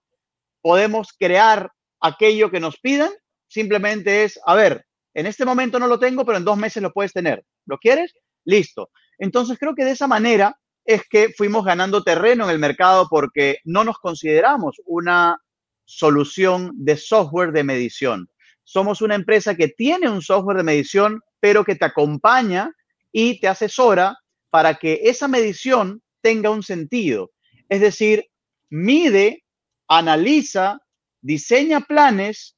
podemos 0.60 1.12
crear 1.16 1.70
aquello 2.00 2.50
que 2.50 2.58
nos 2.58 2.78
pidan. 2.80 3.10
Simplemente 3.46 4.24
es, 4.24 4.40
a 4.44 4.56
ver, 4.56 4.84
en 5.14 5.26
este 5.26 5.44
momento 5.44 5.78
no 5.78 5.86
lo 5.86 5.98
tengo, 5.98 6.24
pero 6.24 6.38
en 6.38 6.44
dos 6.44 6.56
meses 6.56 6.82
lo 6.82 6.92
puedes 6.92 7.12
tener. 7.12 7.44
¿Lo 7.66 7.78
quieres? 7.78 8.12
Listo. 8.44 8.90
Entonces 9.18 9.58
creo 9.58 9.74
que 9.74 9.84
de 9.84 9.92
esa 9.92 10.06
manera 10.06 10.56
es 10.84 11.02
que 11.08 11.30
fuimos 11.30 11.64
ganando 11.64 12.02
terreno 12.02 12.44
en 12.44 12.50
el 12.50 12.58
mercado 12.58 13.08
porque 13.10 13.58
no 13.64 13.84
nos 13.84 13.98
consideramos 13.98 14.76
una 14.84 15.38
solución 15.84 16.72
de 16.74 16.96
software 16.96 17.52
de 17.52 17.64
medición. 17.64 18.28
Somos 18.62 19.00
una 19.00 19.14
empresa 19.14 19.54
que 19.54 19.68
tiene 19.68 20.08
un 20.08 20.22
software 20.22 20.58
de 20.58 20.62
medición, 20.64 21.20
pero 21.40 21.64
que 21.64 21.76
te 21.76 21.84
acompaña 21.84 22.72
y 23.12 23.40
te 23.40 23.48
asesora 23.48 24.16
para 24.50 24.74
que 24.74 25.00
esa 25.04 25.28
medición 25.28 26.02
tenga 26.20 26.50
un 26.50 26.62
sentido. 26.62 27.30
Es 27.68 27.80
decir, 27.80 28.26
mide, 28.68 29.44
analiza, 29.88 30.80
diseña 31.20 31.80
planes, 31.80 32.56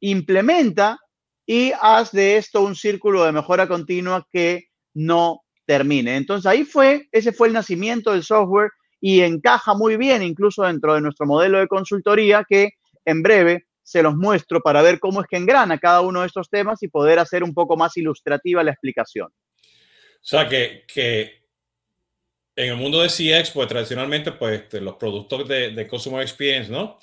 implementa 0.00 0.98
y 1.46 1.72
haz 1.80 2.12
de 2.12 2.36
esto 2.36 2.62
un 2.62 2.76
círculo 2.76 3.24
de 3.24 3.32
mejora 3.32 3.68
continua 3.68 4.26
que 4.30 4.68
no 4.94 5.42
termine. 5.70 6.16
Entonces 6.16 6.46
ahí 6.46 6.64
fue, 6.64 7.08
ese 7.12 7.30
fue 7.30 7.46
el 7.46 7.54
nacimiento 7.54 8.10
del 8.10 8.24
software 8.24 8.72
y 9.00 9.20
encaja 9.20 9.72
muy 9.72 9.96
bien 9.96 10.20
incluso 10.20 10.64
dentro 10.64 10.94
de 10.94 11.00
nuestro 11.00 11.26
modelo 11.26 11.60
de 11.60 11.68
consultoría 11.68 12.44
que 12.48 12.70
en 13.04 13.22
breve 13.22 13.66
se 13.80 14.02
los 14.02 14.16
muestro 14.16 14.60
para 14.60 14.82
ver 14.82 14.98
cómo 14.98 15.20
es 15.20 15.28
que 15.28 15.36
engrana 15.36 15.78
cada 15.78 16.00
uno 16.00 16.22
de 16.22 16.26
estos 16.26 16.50
temas 16.50 16.82
y 16.82 16.88
poder 16.88 17.20
hacer 17.20 17.44
un 17.44 17.54
poco 17.54 17.76
más 17.76 17.96
ilustrativa 17.96 18.64
la 18.64 18.72
explicación. 18.72 19.28
O 19.28 20.22
sea, 20.22 20.48
que, 20.48 20.82
que 20.92 21.44
en 22.56 22.70
el 22.70 22.76
mundo 22.76 23.00
de 23.00 23.08
CX, 23.08 23.52
pues 23.52 23.68
tradicionalmente, 23.68 24.32
pues 24.32 24.62
este, 24.62 24.80
los 24.80 24.96
productos 24.96 25.46
de, 25.46 25.70
de, 25.70 25.86
Customer 25.86 26.20
Experience, 26.20 26.68
¿no? 26.68 26.98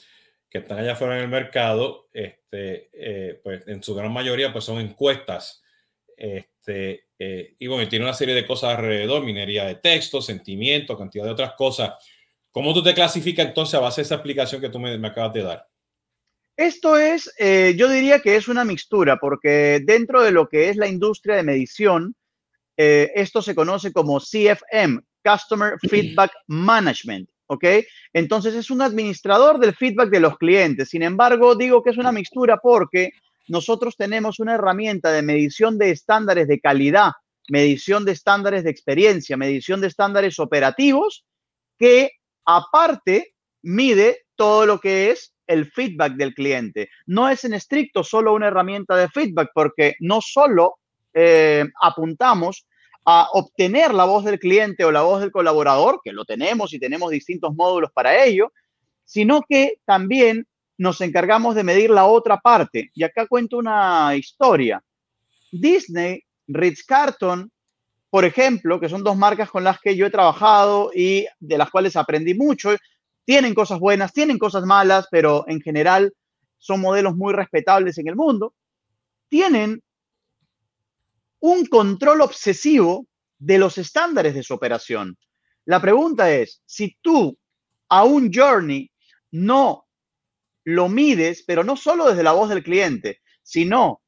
Que 0.50 0.58
están 0.58 0.80
allá 0.80 0.92
afuera 0.92 1.16
en 1.16 1.24
el 1.24 1.30
mercado, 1.30 2.10
este, 2.12 2.90
eh, 2.92 3.40
pues 3.42 3.66
en 3.66 3.82
su 3.82 3.96
gran 3.96 4.12
mayoría, 4.12 4.52
pues 4.52 4.66
son 4.66 4.80
encuestas. 4.80 5.64
Este, 6.18 7.07
eh, 7.20 7.56
y 7.58 7.68
bueno, 7.68 7.88
tiene 7.90 8.06
una 8.06 8.14
serie 8.14 8.36
de 8.36 8.46
cosas 8.46 8.78
alrededor, 8.78 9.24
minería 9.24 9.66
de 9.66 9.76
texto, 9.76 10.22
sentimiento, 10.22 10.98
cantidad 10.98 11.26
de 11.26 11.32
otras 11.32 11.54
cosas. 11.54 11.94
¿Cómo 12.52 12.74
tú 12.74 12.84
te 12.84 12.94
clasificas 12.94 13.48
entonces 13.48 13.76
a 13.76 13.80
base 13.80 14.02
de 14.02 14.06
esa 14.06 14.16
explicación 14.16 14.62
que 14.62 14.70
tú 14.70 14.80
me, 14.80 14.98
me 14.98 15.08
acabas 15.08 15.34
de 15.34 15.44
dar? 15.44 15.68
Esto 16.58 16.98
es, 16.98 17.32
eh, 17.38 17.76
yo 17.78 17.88
diría 17.88 18.20
que 18.20 18.36
es 18.36 18.48
una 18.48 18.66
mixtura, 18.66 19.18
porque 19.18 19.80
dentro 19.84 20.24
de 20.24 20.32
lo 20.32 20.50
que 20.50 20.70
es 20.70 20.76
la 20.76 20.88
industria 20.88 21.36
de 21.36 21.44
medición, 21.44 22.16
eh, 22.76 23.12
esto 23.14 23.44
se 23.44 23.54
conoce 23.54 23.94
como 23.94 24.20
CFM, 24.20 25.02
Customer 25.24 25.76
Feedback 25.88 26.32
Management, 26.48 27.30
¿ok? 27.46 27.64
Entonces 28.12 28.56
es 28.56 28.72
un 28.72 28.82
administrador 28.82 29.60
del 29.60 29.76
feedback 29.76 30.10
de 30.10 30.20
los 30.20 30.38
clientes. 30.40 30.90
Sin 30.90 31.04
embargo, 31.04 31.54
digo 31.54 31.84
que 31.84 31.92
es 31.92 31.98
una 31.98 32.12
mixtura 32.12 32.58
porque 32.58 33.12
nosotros 33.48 33.96
tenemos 33.98 34.40
una 34.40 34.56
herramienta 34.56 35.12
de 35.12 35.22
medición 35.22 35.78
de 35.78 35.92
estándares 35.92 36.48
de 36.48 36.60
calidad, 36.60 37.12
medición 37.50 38.06
de 38.06 38.12
estándares 38.12 38.64
de 38.64 38.70
experiencia, 38.70 39.38
medición 39.38 39.82
de 39.82 39.88
estándares 39.88 40.40
operativos, 40.40 41.26
que 41.78 42.12
aparte 42.46 43.34
mide 43.62 44.26
todo 44.36 44.66
lo 44.66 44.80
que 44.80 45.12
es 45.12 45.34
el 45.48 45.72
feedback 45.72 46.14
del 46.14 46.34
cliente. 46.34 46.90
No 47.06 47.30
es 47.30 47.46
en 47.46 47.54
estricto 47.54 48.04
solo 48.04 48.34
una 48.34 48.48
herramienta 48.48 48.96
de 48.96 49.08
feedback, 49.10 49.52
porque 49.54 49.96
no 50.00 50.20
solo 50.22 50.80
eh, 51.14 51.66
apuntamos 51.82 52.68
a 53.06 53.30
obtener 53.32 53.94
la 53.94 54.04
voz 54.04 54.26
del 54.26 54.38
cliente 54.38 54.84
o 54.84 54.92
la 54.92 55.02
voz 55.02 55.22
del 55.22 55.32
colaborador, 55.32 56.02
que 56.04 56.12
lo 56.12 56.26
tenemos 56.26 56.74
y 56.74 56.80
tenemos 56.80 57.10
distintos 57.10 57.56
módulos 57.56 57.92
para 57.94 58.26
ello, 58.26 58.52
sino 59.06 59.42
que 59.48 59.80
también 59.86 60.46
nos 60.78 61.02
encargamos 61.02 61.56
de 61.56 61.64
medir 61.64 61.90
la 61.90 62.06
otra 62.06 62.38
parte. 62.38 62.92
Y 62.94 63.04
acá 63.04 63.28
cuento 63.28 63.58
una 63.58 64.16
historia. 64.16 64.84
Disney, 65.52 66.24
Ritz 66.48 66.84
Carton, 66.84 67.52
por 68.10 68.26
ejemplo, 68.26 68.80
que 68.80 68.90
son 68.90 69.04
dos 69.04 69.18
marcas 69.18 69.50
con 69.50 69.64
las 69.64 69.80
que 69.80 69.96
yo 69.96 70.06
he 70.06 70.12
trabajado 70.12 70.92
y 70.94 71.28
de 71.40 71.58
las 71.58 71.70
cuales 71.70 71.96
aprendí 71.96 72.34
mucho, 72.34 72.76
tienen 73.26 73.54
cosas 73.54 73.80
buenas, 73.80 74.14
tienen 74.14 74.38
cosas 74.38 74.64
malas, 74.64 75.08
pero 75.12 75.44
en 75.48 75.60
general 75.62 76.14
son 76.58 76.82
modelos 76.82 77.16
muy 77.16 77.34
respetables 77.34 77.98
en 77.98 78.08
el 78.08 78.16
mundo. 78.16 78.54
Tienen 79.28 79.82
un 81.40 81.66
control 81.66 82.22
obsesivo 82.22 83.06
de 83.38 83.58
los 83.58 83.78
estándares 83.78 84.34
de 84.34 84.44
su 84.44 84.54
operación. 84.54 85.18
La 85.66 85.82
pregunta 85.82 86.32
es, 86.32 86.62
si 86.66 86.98
tú 87.02 87.38
a 87.90 88.04
un 88.04 88.32
journey 88.34 88.90
no 89.32 89.87
lo 90.68 90.90
mides, 90.90 91.46
pero 91.48 91.64
no 91.64 91.78
solo 91.78 92.10
desde 92.10 92.24
la 92.24 92.34
voz 92.34 92.50
del 92.50 92.62
cliente, 92.62 93.22
sino 93.42 94.02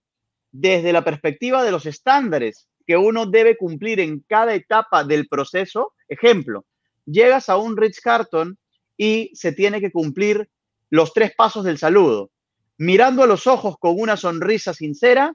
desde 0.52 0.92
la 0.92 1.06
perspectiva 1.06 1.64
de 1.64 1.72
los 1.72 1.86
estándares 1.86 2.68
que 2.86 2.98
uno 2.98 3.26
debe 3.26 3.56
cumplir 3.56 4.02
en 4.02 4.26
cada 4.28 4.54
etapa 4.54 5.06
del 5.06 5.30
proceso. 5.30 5.94
Ejemplo, 6.10 6.66
llegas 7.06 7.48
a 7.48 7.56
un 7.56 7.78
Rich 7.78 8.02
Carton 8.02 8.58
y 8.98 9.32
se 9.36 9.54
tiene 9.54 9.80
que 9.80 9.90
cumplir 9.90 10.50
los 10.90 11.14
tres 11.14 11.32
pasos 11.34 11.64
del 11.64 11.78
saludo. 11.78 12.30
Mirando 12.78 13.24
a 13.24 13.28
los 13.28 13.48
ojos 13.48 13.78
con 13.80 13.98
una 13.98 14.18
sonrisa 14.18 14.74
sincera, 14.74 15.34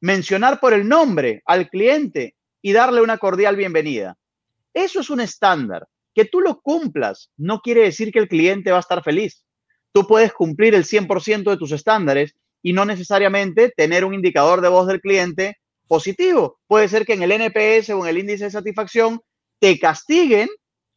mencionar 0.00 0.58
por 0.58 0.72
el 0.72 0.88
nombre 0.88 1.40
al 1.44 1.68
cliente 1.70 2.34
y 2.60 2.72
darle 2.72 3.00
una 3.00 3.18
cordial 3.18 3.54
bienvenida. 3.54 4.18
Eso 4.74 4.98
es 4.98 5.08
un 5.08 5.20
estándar. 5.20 5.86
Que 6.12 6.24
tú 6.24 6.40
lo 6.40 6.60
cumplas 6.62 7.30
no 7.36 7.60
quiere 7.60 7.82
decir 7.82 8.10
que 8.10 8.18
el 8.18 8.26
cliente 8.26 8.72
va 8.72 8.78
a 8.78 8.80
estar 8.80 9.04
feliz. 9.04 9.45
Tú 9.96 10.06
puedes 10.06 10.34
cumplir 10.34 10.74
el 10.74 10.84
100% 10.84 11.48
de 11.48 11.56
tus 11.56 11.72
estándares 11.72 12.34
y 12.60 12.74
no 12.74 12.84
necesariamente 12.84 13.72
tener 13.74 14.04
un 14.04 14.12
indicador 14.12 14.60
de 14.60 14.68
voz 14.68 14.86
del 14.86 15.00
cliente 15.00 15.56
positivo. 15.88 16.58
Puede 16.66 16.86
ser 16.88 17.06
que 17.06 17.14
en 17.14 17.22
el 17.22 17.32
NPS 17.32 17.88
o 17.94 18.02
en 18.02 18.08
el 18.08 18.18
índice 18.18 18.44
de 18.44 18.50
satisfacción 18.50 19.22
te 19.58 19.78
castiguen 19.78 20.50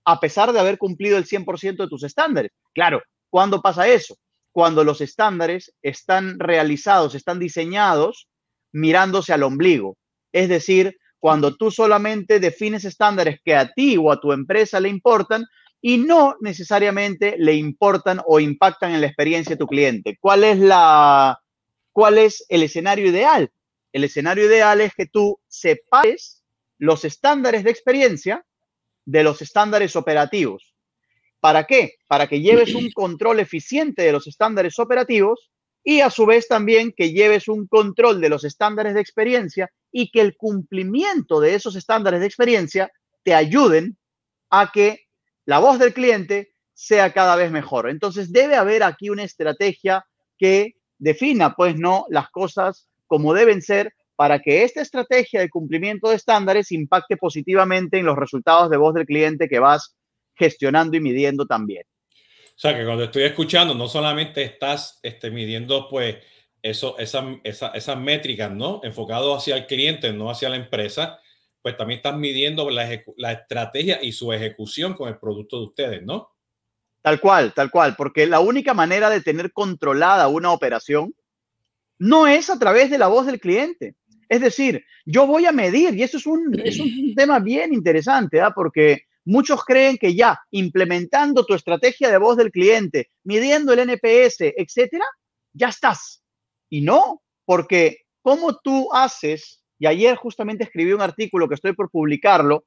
a 0.03 0.19
pesar 0.19 0.51
de 0.51 0.59
haber 0.59 0.77
cumplido 0.77 1.17
el 1.17 1.23
100% 1.23 1.77
de 1.77 1.87
tus 1.87 2.03
estándares. 2.03 2.51
Claro, 2.73 3.01
¿cuándo 3.29 3.61
pasa 3.61 3.87
eso? 3.87 4.17
Cuando 4.51 4.83
los 4.83 4.99
estándares 4.99 5.73
están 5.81 6.37
realizados, 6.37 7.15
están 7.15 7.39
diseñados 7.39 8.27
mirándose 8.73 9.31
al 9.31 9.43
ombligo. 9.43 9.95
Es 10.33 10.49
decir, 10.49 10.97
cuando 11.19 11.55
tú 11.55 11.71
solamente 11.71 12.41
defines 12.41 12.83
estándares 12.83 13.39
que 13.45 13.55
a 13.55 13.71
ti 13.71 13.95
o 13.97 14.11
a 14.11 14.19
tu 14.19 14.33
empresa 14.33 14.81
le 14.81 14.89
importan 14.89 15.45
y 15.81 15.97
no 15.97 16.35
necesariamente 16.41 17.35
le 17.37 17.53
importan 17.55 18.21
o 18.25 18.39
impactan 18.39 18.93
en 18.93 19.01
la 19.01 19.07
experiencia 19.07 19.55
de 19.55 19.59
tu 19.59 19.67
cliente. 19.67 20.17
¿Cuál 20.19 20.43
es 20.43 20.59
la 20.59 21.39
cuál 21.91 22.17
es 22.17 22.45
el 22.49 22.63
escenario 22.63 23.07
ideal? 23.07 23.51
El 23.91 24.03
escenario 24.03 24.45
ideal 24.45 24.81
es 24.81 24.93
que 24.93 25.05
tú 25.05 25.39
separes 25.47 26.43
los 26.77 27.05
estándares 27.05 27.63
de 27.63 27.71
experiencia 27.71 28.45
de 29.05 29.23
los 29.23 29.41
estándares 29.41 29.95
operativos. 29.95 30.75
¿Para 31.39 31.65
qué? 31.65 31.95
Para 32.07 32.27
que 32.27 32.41
lleves 32.41 32.75
un 32.75 32.91
control 32.91 33.39
eficiente 33.39 34.03
de 34.03 34.11
los 34.11 34.27
estándares 34.27 34.77
operativos 34.77 35.49
y 35.83 36.01
a 36.01 36.09
su 36.09 36.25
vez 36.25 36.47
también 36.47 36.93
que 36.95 37.11
lleves 37.11 37.47
un 37.47 37.67
control 37.67 38.19
de 38.19 38.29
los 38.29 38.43
estándares 38.43 38.93
de 38.93 39.01
experiencia 39.01 39.71
y 39.91 40.11
que 40.11 40.21
el 40.21 40.35
cumplimiento 40.35 41.39
de 41.39 41.55
esos 41.55 41.75
estándares 41.75 42.19
de 42.19 42.25
experiencia 42.25 42.91
te 43.23 43.33
ayuden 43.33 43.97
a 44.49 44.71
que 44.71 45.08
la 45.49 45.57
voz 45.57 45.79
del 45.79 45.95
cliente 45.95 46.51
sea 46.75 47.11
cada 47.11 47.35
vez 47.35 47.49
mejor. 47.49 47.89
Entonces 47.89 48.31
debe 48.31 48.55
haber 48.55 48.83
aquí 48.83 49.09
una 49.09 49.23
estrategia 49.23 50.05
que 50.37 50.75
defina, 50.99 51.55
pues, 51.55 51.75
no 51.75 52.05
las 52.09 52.29
cosas 52.29 52.87
como 53.07 53.33
deben 53.33 53.63
ser 53.63 53.95
para 54.15 54.37
que 54.37 54.61
esta 54.61 54.81
estrategia 54.81 55.39
de 55.39 55.49
cumplimiento 55.49 56.09
de 56.09 56.17
estándares 56.17 56.71
impacte 56.71 57.17
positivamente 57.17 57.97
en 57.97 58.05
los 58.05 58.15
resultados 58.15 58.69
de 58.69 58.77
voz 58.77 58.93
del 58.93 59.07
cliente 59.07 59.49
que 59.49 59.57
vas 59.57 59.95
gestionando 60.35 60.95
y 60.95 61.01
midiendo 61.01 61.47
también. 61.47 61.81
O 62.11 62.59
sea, 62.59 62.77
que 62.77 62.85
cuando 62.85 63.05
estoy 63.05 63.23
escuchando, 63.23 63.73
no 63.73 63.87
solamente 63.87 64.43
estás 64.43 64.99
este, 65.01 65.31
midiendo, 65.31 65.89
pues, 65.89 66.17
esas 66.61 66.93
esa, 67.43 67.69
esa 67.69 67.95
métricas, 67.95 68.51
¿no? 68.51 68.81
Enfocado 68.83 69.33
hacia 69.33 69.55
el 69.55 69.65
cliente, 69.65 70.13
no 70.13 70.29
hacia 70.29 70.49
la 70.49 70.57
empresa, 70.57 71.19
pues 71.69 71.77
también 71.77 71.97
estás 71.97 72.17
midiendo 72.17 72.69
la, 72.69 72.87
la 73.17 73.31
estrategia 73.31 74.01
y 74.01 74.11
su 74.11 74.33
ejecución 74.33 74.93
con 74.93 75.07
el 75.07 75.17
producto 75.17 75.59
de 75.59 75.65
ustedes, 75.65 76.03
¿no? 76.03 76.31
Tal 77.01 77.21
cual, 77.21 77.53
tal 77.53 77.71
cual, 77.71 77.95
porque 77.95 78.25
la 78.27 78.39
única 78.39 78.73
manera 78.73 79.09
de 79.09 79.21
tener 79.21 79.53
controlada 79.53 80.27
una 80.27 80.51
operación 80.51 81.13
no 81.97 82.27
es 82.27 82.49
a 82.49 82.57
través 82.57 82.89
de 82.89 82.97
la 82.97 83.07
voz 83.07 83.25
del 83.25 83.39
cliente. 83.39 83.95
Es 84.27 84.41
decir, 84.41 84.83
yo 85.05 85.25
voy 85.25 85.45
a 85.45 85.51
medir, 85.51 85.95
y 85.95 86.03
eso 86.03 86.17
es 86.17 86.25
un, 86.25 86.59
es 86.63 86.79
un 86.79 86.89
tema 87.15 87.39
bien 87.39 87.73
interesante, 87.73 88.41
¿ah? 88.41 88.51
porque 88.53 89.03
muchos 89.25 89.63
creen 89.63 89.97
que 89.97 90.15
ya 90.15 90.39
implementando 90.51 91.45
tu 91.45 91.53
estrategia 91.53 92.09
de 92.09 92.17
voz 92.17 92.37
del 92.37 92.51
cliente, 92.51 93.09
midiendo 93.23 93.73
el 93.73 93.79
NPS, 93.79 94.53
etcétera, 94.57 95.05
ya 95.53 95.69
estás. 95.69 96.23
Y 96.69 96.81
no, 96.81 97.21
porque 97.45 98.05
¿cómo 98.21 98.57
tú 98.57 98.89
haces? 98.93 99.58
Y 99.79 99.87
ayer 99.87 100.17
justamente 100.17 100.65
escribí 100.65 100.91
un 100.91 101.01
artículo 101.01 101.47
que 101.47 101.55
estoy 101.55 101.73
por 101.73 101.89
publicarlo 101.89 102.65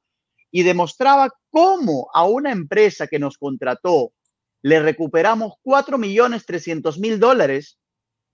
y 0.51 0.63
demostraba 0.63 1.29
cómo 1.51 2.09
a 2.13 2.25
una 2.25 2.51
empresa 2.51 3.07
que 3.07 3.19
nos 3.19 3.37
contrató 3.37 4.11
le 4.63 4.81
recuperamos 4.81 5.53
4 5.61 5.97
millones 5.97 6.45
300 6.45 6.97
mil 6.99 7.19
dólares 7.19 7.77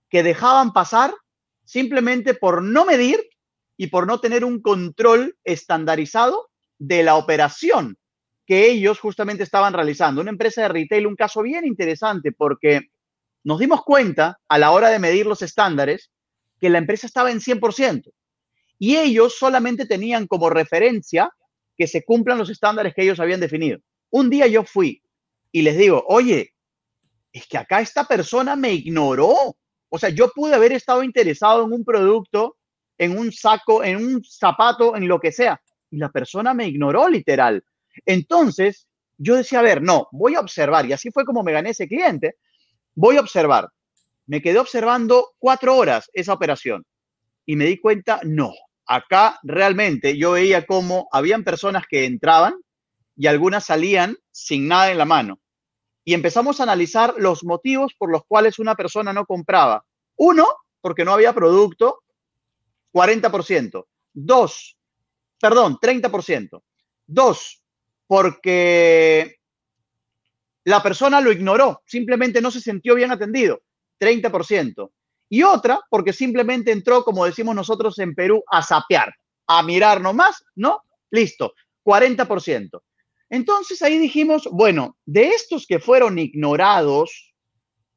que 0.08 0.22
dejaban 0.22 0.72
pasar 0.72 1.12
simplemente 1.64 2.34
por 2.34 2.62
no 2.62 2.84
medir 2.84 3.20
y 3.76 3.88
por 3.88 4.06
no 4.06 4.20
tener 4.20 4.44
un 4.44 4.60
control 4.60 5.36
estandarizado 5.44 6.50
de 6.78 7.02
la 7.02 7.16
operación 7.16 7.96
que 8.46 8.68
ellos 8.70 8.98
justamente 8.98 9.44
estaban 9.44 9.72
realizando. 9.72 10.20
Una 10.20 10.30
empresa 10.30 10.62
de 10.62 10.68
retail, 10.68 11.06
un 11.06 11.16
caso 11.16 11.42
bien 11.42 11.64
interesante 11.64 12.32
porque 12.32 12.90
nos 13.44 13.58
dimos 13.58 13.84
cuenta 13.84 14.38
a 14.48 14.58
la 14.58 14.70
hora 14.72 14.88
de 14.88 14.98
medir 14.98 15.26
los 15.26 15.42
estándares 15.42 16.10
que 16.60 16.70
la 16.70 16.78
empresa 16.78 17.06
estaba 17.06 17.30
en 17.30 17.40
100% 17.40 18.10
y 18.80 18.96
ellos 18.96 19.36
solamente 19.38 19.84
tenían 19.84 20.26
como 20.26 20.48
referencia 20.48 21.30
que 21.76 21.86
se 21.86 22.02
cumplan 22.02 22.38
los 22.38 22.48
estándares 22.48 22.94
que 22.94 23.02
ellos 23.02 23.20
habían 23.20 23.38
definido. 23.38 23.78
Un 24.10 24.30
día 24.30 24.46
yo 24.46 24.64
fui 24.64 25.02
y 25.52 25.60
les 25.60 25.76
digo, 25.76 26.02
oye, 26.08 26.54
es 27.30 27.46
que 27.46 27.58
acá 27.58 27.82
esta 27.82 28.04
persona 28.04 28.56
me 28.56 28.72
ignoró. 28.72 29.54
O 29.90 29.98
sea, 29.98 30.08
yo 30.08 30.30
pude 30.30 30.54
haber 30.54 30.72
estado 30.72 31.02
interesado 31.02 31.66
en 31.66 31.74
un 31.74 31.84
producto, 31.84 32.56
en 32.96 33.18
un 33.18 33.30
saco, 33.32 33.84
en 33.84 33.96
un 33.96 34.24
zapato, 34.24 34.96
en 34.96 35.06
lo 35.06 35.20
que 35.20 35.30
sea. 35.30 35.60
Y 35.90 35.98
la 35.98 36.10
persona 36.10 36.54
me 36.54 36.66
ignoró 36.66 37.06
literal. 37.06 37.62
Entonces, 38.06 38.88
yo 39.18 39.36
decía, 39.36 39.58
a 39.58 39.62
ver, 39.62 39.82
no, 39.82 40.08
voy 40.10 40.36
a 40.36 40.40
observar. 40.40 40.86
Y 40.86 40.94
así 40.94 41.10
fue 41.10 41.26
como 41.26 41.42
me 41.42 41.52
gané 41.52 41.70
ese 41.70 41.86
cliente. 41.86 42.36
Voy 42.94 43.18
a 43.18 43.20
observar. 43.20 43.68
Me 44.26 44.40
quedé 44.40 44.58
observando 44.58 45.32
cuatro 45.38 45.76
horas 45.76 46.08
esa 46.14 46.32
operación 46.32 46.86
y 47.44 47.56
me 47.56 47.66
di 47.66 47.78
cuenta, 47.78 48.20
no, 48.24 48.54
acá 48.90 49.38
realmente 49.44 50.18
yo 50.18 50.32
veía 50.32 50.66
cómo 50.66 51.06
habían 51.12 51.44
personas 51.44 51.84
que 51.88 52.06
entraban 52.06 52.56
y 53.16 53.28
algunas 53.28 53.64
salían 53.64 54.16
sin 54.32 54.66
nada 54.66 54.90
en 54.90 54.98
la 54.98 55.04
mano. 55.04 55.38
Y 56.04 56.12
empezamos 56.12 56.58
a 56.58 56.64
analizar 56.64 57.14
los 57.16 57.44
motivos 57.44 57.94
por 57.96 58.10
los 58.10 58.22
cuales 58.26 58.58
una 58.58 58.74
persona 58.74 59.12
no 59.12 59.26
compraba. 59.26 59.84
Uno, 60.16 60.48
porque 60.80 61.04
no 61.04 61.12
había 61.12 61.32
producto, 61.32 62.00
40%. 62.92 63.86
Dos, 64.12 64.76
perdón, 65.40 65.78
30%. 65.80 66.60
Dos, 67.06 67.62
porque 68.08 69.36
la 70.64 70.82
persona 70.82 71.20
lo 71.20 71.30
ignoró, 71.30 71.80
simplemente 71.86 72.40
no 72.40 72.50
se 72.50 72.60
sintió 72.60 72.96
bien 72.96 73.12
atendido, 73.12 73.62
30%. 74.00 74.90
Y 75.32 75.44
otra, 75.44 75.80
porque 75.88 76.12
simplemente 76.12 76.72
entró, 76.72 77.04
como 77.04 77.24
decimos 77.24 77.54
nosotros 77.54 77.98
en 78.00 78.14
Perú, 78.14 78.42
a 78.50 78.62
sapear, 78.62 79.14
a 79.46 79.62
mirar 79.62 80.00
nomás, 80.00 80.44
¿no? 80.56 80.82
Listo, 81.10 81.54
40%. 81.84 82.82
Entonces 83.30 83.80
ahí 83.80 83.96
dijimos, 83.96 84.48
bueno, 84.50 84.96
de 85.06 85.28
estos 85.28 85.66
que 85.66 85.78
fueron 85.78 86.18
ignorados 86.18 87.32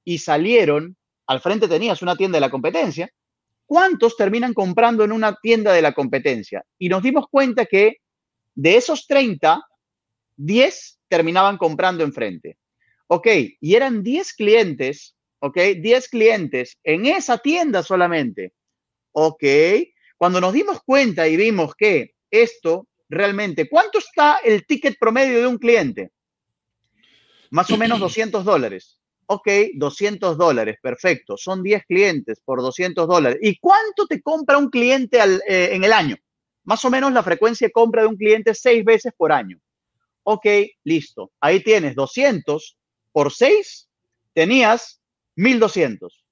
y 0.05 0.19
salieron, 0.19 0.95
al 1.25 1.41
frente 1.41 1.67
tenías 1.67 2.03
una 2.03 2.15
tienda 2.15 2.37
de 2.37 2.41
la 2.41 2.51
competencia, 2.51 3.09
¿cuántos 3.65 4.15
terminan 4.15 4.53
comprando 4.53 5.03
en 5.03 5.11
una 5.11 5.35
tienda 5.41 5.73
de 5.73 5.81
la 5.81 5.93
competencia? 5.93 6.63
Y 6.77 6.87
nos 6.87 7.01
dimos 7.01 7.25
cuenta 7.31 7.65
que 7.65 7.97
de 8.53 8.75
esos 8.77 9.07
30, 9.07 9.59
10 10.35 10.99
terminaban 11.07 11.57
comprando 11.57 12.03
enfrente. 12.03 12.57
Ok, 13.07 13.27
y 13.59 13.75
eran 13.75 14.03
10 14.03 14.33
clientes, 14.33 15.12
ok, 15.43 15.57
10 15.81 16.07
clientes 16.07 16.79
en 16.85 17.05
esa 17.05 17.37
tienda 17.37 17.83
solamente. 17.83 18.53
Ok, 19.11 19.43
cuando 20.15 20.39
nos 20.39 20.53
dimos 20.53 20.81
cuenta 20.85 21.27
y 21.27 21.35
vimos 21.35 21.75
que 21.75 22.15
esto 22.31 22.87
realmente, 23.09 23.67
¿cuánto 23.67 23.99
está 23.99 24.37
el 24.37 24.65
ticket 24.65 24.97
promedio 24.97 25.41
de 25.41 25.47
un 25.47 25.57
cliente? 25.57 26.11
Más 27.49 27.69
o 27.71 27.77
menos 27.77 27.99
200 27.99 28.45
dólares. 28.45 29.01
Ok, 29.25 29.49
200 29.75 30.37
dólares, 30.37 30.77
perfecto. 30.81 31.35
Son 31.35 31.61
10 31.61 31.85
clientes 31.87 32.39
por 32.39 32.61
200 32.61 33.05
dólares. 33.05 33.39
¿Y 33.41 33.59
cuánto 33.59 34.07
te 34.07 34.21
compra 34.21 34.57
un 34.57 34.69
cliente 34.69 35.19
eh, 35.19 35.75
en 35.75 35.83
el 35.83 35.91
año? 35.91 36.15
Más 36.63 36.85
o 36.85 36.89
menos 36.89 37.11
la 37.11 37.21
frecuencia 37.21 37.67
de 37.67 37.73
compra 37.73 38.03
de 38.03 38.07
un 38.07 38.15
cliente 38.15 38.55
seis 38.55 38.85
veces 38.85 39.11
por 39.15 39.33
año. 39.33 39.59
Ok, 40.23 40.45
listo. 40.85 41.33
Ahí 41.41 41.61
tienes 41.61 41.95
200 41.95 42.77
por 43.11 43.33
6, 43.33 43.89
tenías 44.33 45.02
1200. 45.35 46.23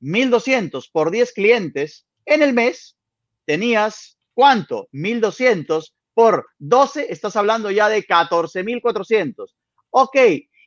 1200 0.00 0.88
por 0.90 1.10
10 1.10 1.32
clientes 1.32 2.06
en 2.24 2.42
el 2.42 2.52
mes, 2.52 2.96
tenías 3.44 4.16
¿cuánto? 4.36 4.88
1200 4.92 5.94
por 6.14 6.46
12, 6.58 7.10
estás 7.10 7.36
hablando 7.36 7.70
ya 7.70 7.88
de 7.88 8.04
14,400. 8.04 9.56
Ok, 9.90 10.16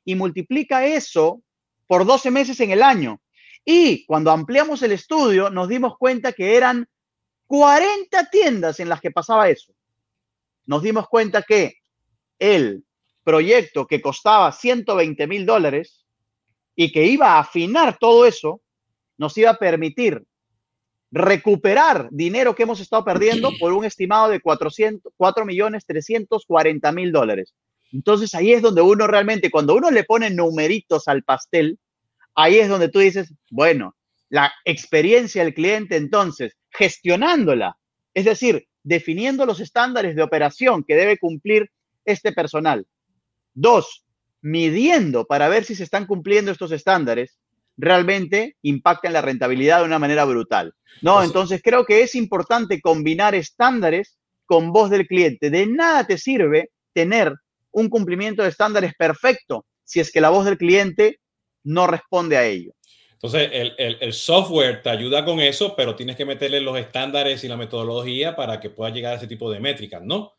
y 0.05 0.15
multiplica 0.15 0.85
eso 0.85 1.41
por 1.87 2.05
12 2.05 2.31
meses 2.31 2.59
en 2.59 2.71
el 2.71 2.81
año. 2.81 3.21
Y 3.63 4.05
cuando 4.05 4.31
ampliamos 4.31 4.81
el 4.81 4.91
estudio, 4.91 5.49
nos 5.49 5.67
dimos 5.67 5.97
cuenta 5.97 6.33
que 6.33 6.55
eran 6.55 6.87
40 7.45 8.29
tiendas 8.29 8.79
en 8.79 8.89
las 8.89 9.01
que 9.01 9.11
pasaba 9.11 9.49
eso. 9.49 9.73
Nos 10.65 10.81
dimos 10.81 11.07
cuenta 11.07 11.43
que 11.43 11.75
el 12.39 12.83
proyecto 13.23 13.85
que 13.85 14.01
costaba 14.01 14.51
120 14.51 15.27
mil 15.27 15.45
dólares 15.45 16.05
y 16.81 16.93
que 16.93 17.05
iba 17.05 17.33
a 17.33 17.39
afinar 17.39 17.97
todo 17.99 18.25
eso, 18.25 18.61
nos 19.17 19.37
iba 19.37 19.49
a 19.49 19.57
permitir 19.57 20.23
recuperar 21.11 22.07
dinero 22.09 22.55
que 22.55 22.63
hemos 22.63 22.79
estado 22.79 23.03
perdiendo 23.03 23.51
por 23.59 23.73
un 23.73 23.83
estimado 23.83 24.29
de 24.29 24.39
400, 24.39 25.11
4 25.17 25.45
millones 25.45 25.85
340 25.85 26.91
mil 26.93 27.11
dólares. 27.11 27.53
Entonces 27.91 28.33
ahí 28.33 28.53
es 28.53 28.61
donde 28.61 28.81
uno 28.81 29.07
realmente, 29.07 29.51
cuando 29.51 29.75
uno 29.75 29.91
le 29.91 30.05
pone 30.05 30.29
numeritos 30.29 31.09
al 31.09 31.21
pastel, 31.23 31.77
ahí 32.33 32.59
es 32.59 32.69
donde 32.69 32.87
tú 32.87 32.99
dices, 32.99 33.33
bueno, 33.51 33.97
la 34.29 34.49
experiencia 34.63 35.43
del 35.43 35.53
cliente 35.53 35.97
entonces, 35.97 36.55
gestionándola, 36.69 37.75
es 38.13 38.23
decir, 38.23 38.69
definiendo 38.83 39.45
los 39.45 39.59
estándares 39.59 40.15
de 40.15 40.23
operación 40.23 40.85
que 40.85 40.95
debe 40.95 41.17
cumplir 41.17 41.69
este 42.05 42.31
personal. 42.31 42.87
Dos, 43.53 44.05
midiendo 44.41 45.25
para 45.25 45.49
ver 45.49 45.65
si 45.65 45.75
se 45.75 45.83
están 45.83 46.05
cumpliendo 46.05 46.51
estos 46.51 46.71
estándares 46.71 47.37
realmente 47.77 48.57
impactan 48.61 49.13
la 49.13 49.21
rentabilidad 49.21 49.79
de 49.79 49.85
una 49.85 49.99
manera 49.99 50.25
brutal. 50.25 50.73
¿no? 51.01 51.23
Entonces 51.23 51.61
creo 51.63 51.85
que 51.85 52.01
es 52.01 52.15
importante 52.15 52.81
combinar 52.81 53.35
estándares 53.35 54.17
con 54.45 54.71
voz 54.71 54.89
del 54.89 55.07
cliente. 55.07 55.49
De 55.49 55.65
nada 55.65 56.05
te 56.05 56.17
sirve 56.17 56.71
tener 56.93 57.33
un 57.71 57.89
cumplimiento 57.89 58.43
de 58.43 58.49
estándares 58.49 58.93
perfecto 58.97 59.65
si 59.83 59.99
es 59.99 60.11
que 60.11 60.21
la 60.21 60.29
voz 60.29 60.45
del 60.45 60.57
cliente 60.57 61.19
no 61.63 61.87
responde 61.87 62.37
a 62.37 62.45
ello. 62.45 62.73
Entonces, 63.13 63.49
el, 63.51 63.97
el, 63.99 64.13
software 64.13 64.81
te 64.81 64.89
ayuda 64.89 65.25
con 65.25 65.41
eso, 65.41 65.75
pero 65.75 65.93
tienes 65.93 66.15
que 66.15 66.25
meterle 66.25 66.61
los 66.61 66.77
estándares 66.77 67.43
y 67.43 67.49
la 67.49 67.57
metodología 67.57 68.33
para 68.33 68.61
que 68.61 68.69
pueda 68.69 68.91
llegar 68.91 69.13
a 69.13 69.15
ese 69.17 69.27
tipo 69.27 69.51
de 69.51 69.59
métricas, 69.59 70.01
¿no? 70.01 70.33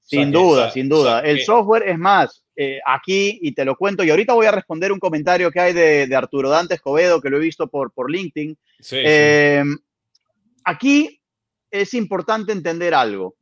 Sin 0.00 0.32
duda, 0.32 0.70
sin 0.70 0.88
duda. 0.88 1.20
el 1.20 1.42
software 1.42 1.88
es 1.88 1.98
más, 1.98 2.42
eh, 2.56 2.80
aquí, 2.84 3.38
y 3.42 3.52
te 3.52 3.64
lo 3.64 3.76
cuento, 3.76 4.04
y 4.04 4.10
ahorita 4.10 4.34
voy 4.34 4.46
a 4.46 4.52
responder 4.52 4.92
un 4.92 4.98
comentario 4.98 5.50
que 5.50 5.60
hay 5.60 5.72
de, 5.72 6.14
Arturo 6.14 6.50
Dante 6.50 6.74
Escobedo, 6.74 7.20
que 7.20 7.30
lo 7.30 7.38
he 7.38 7.40
visto 7.40 7.68
por, 7.68 7.92
por 7.92 8.10
LinkedIn. 8.10 8.56
Eh, 8.92 9.64
aquí 10.64 11.20
es 11.70 11.94
importante 11.94 12.52
entender 12.52 12.94
algo. 12.94 13.36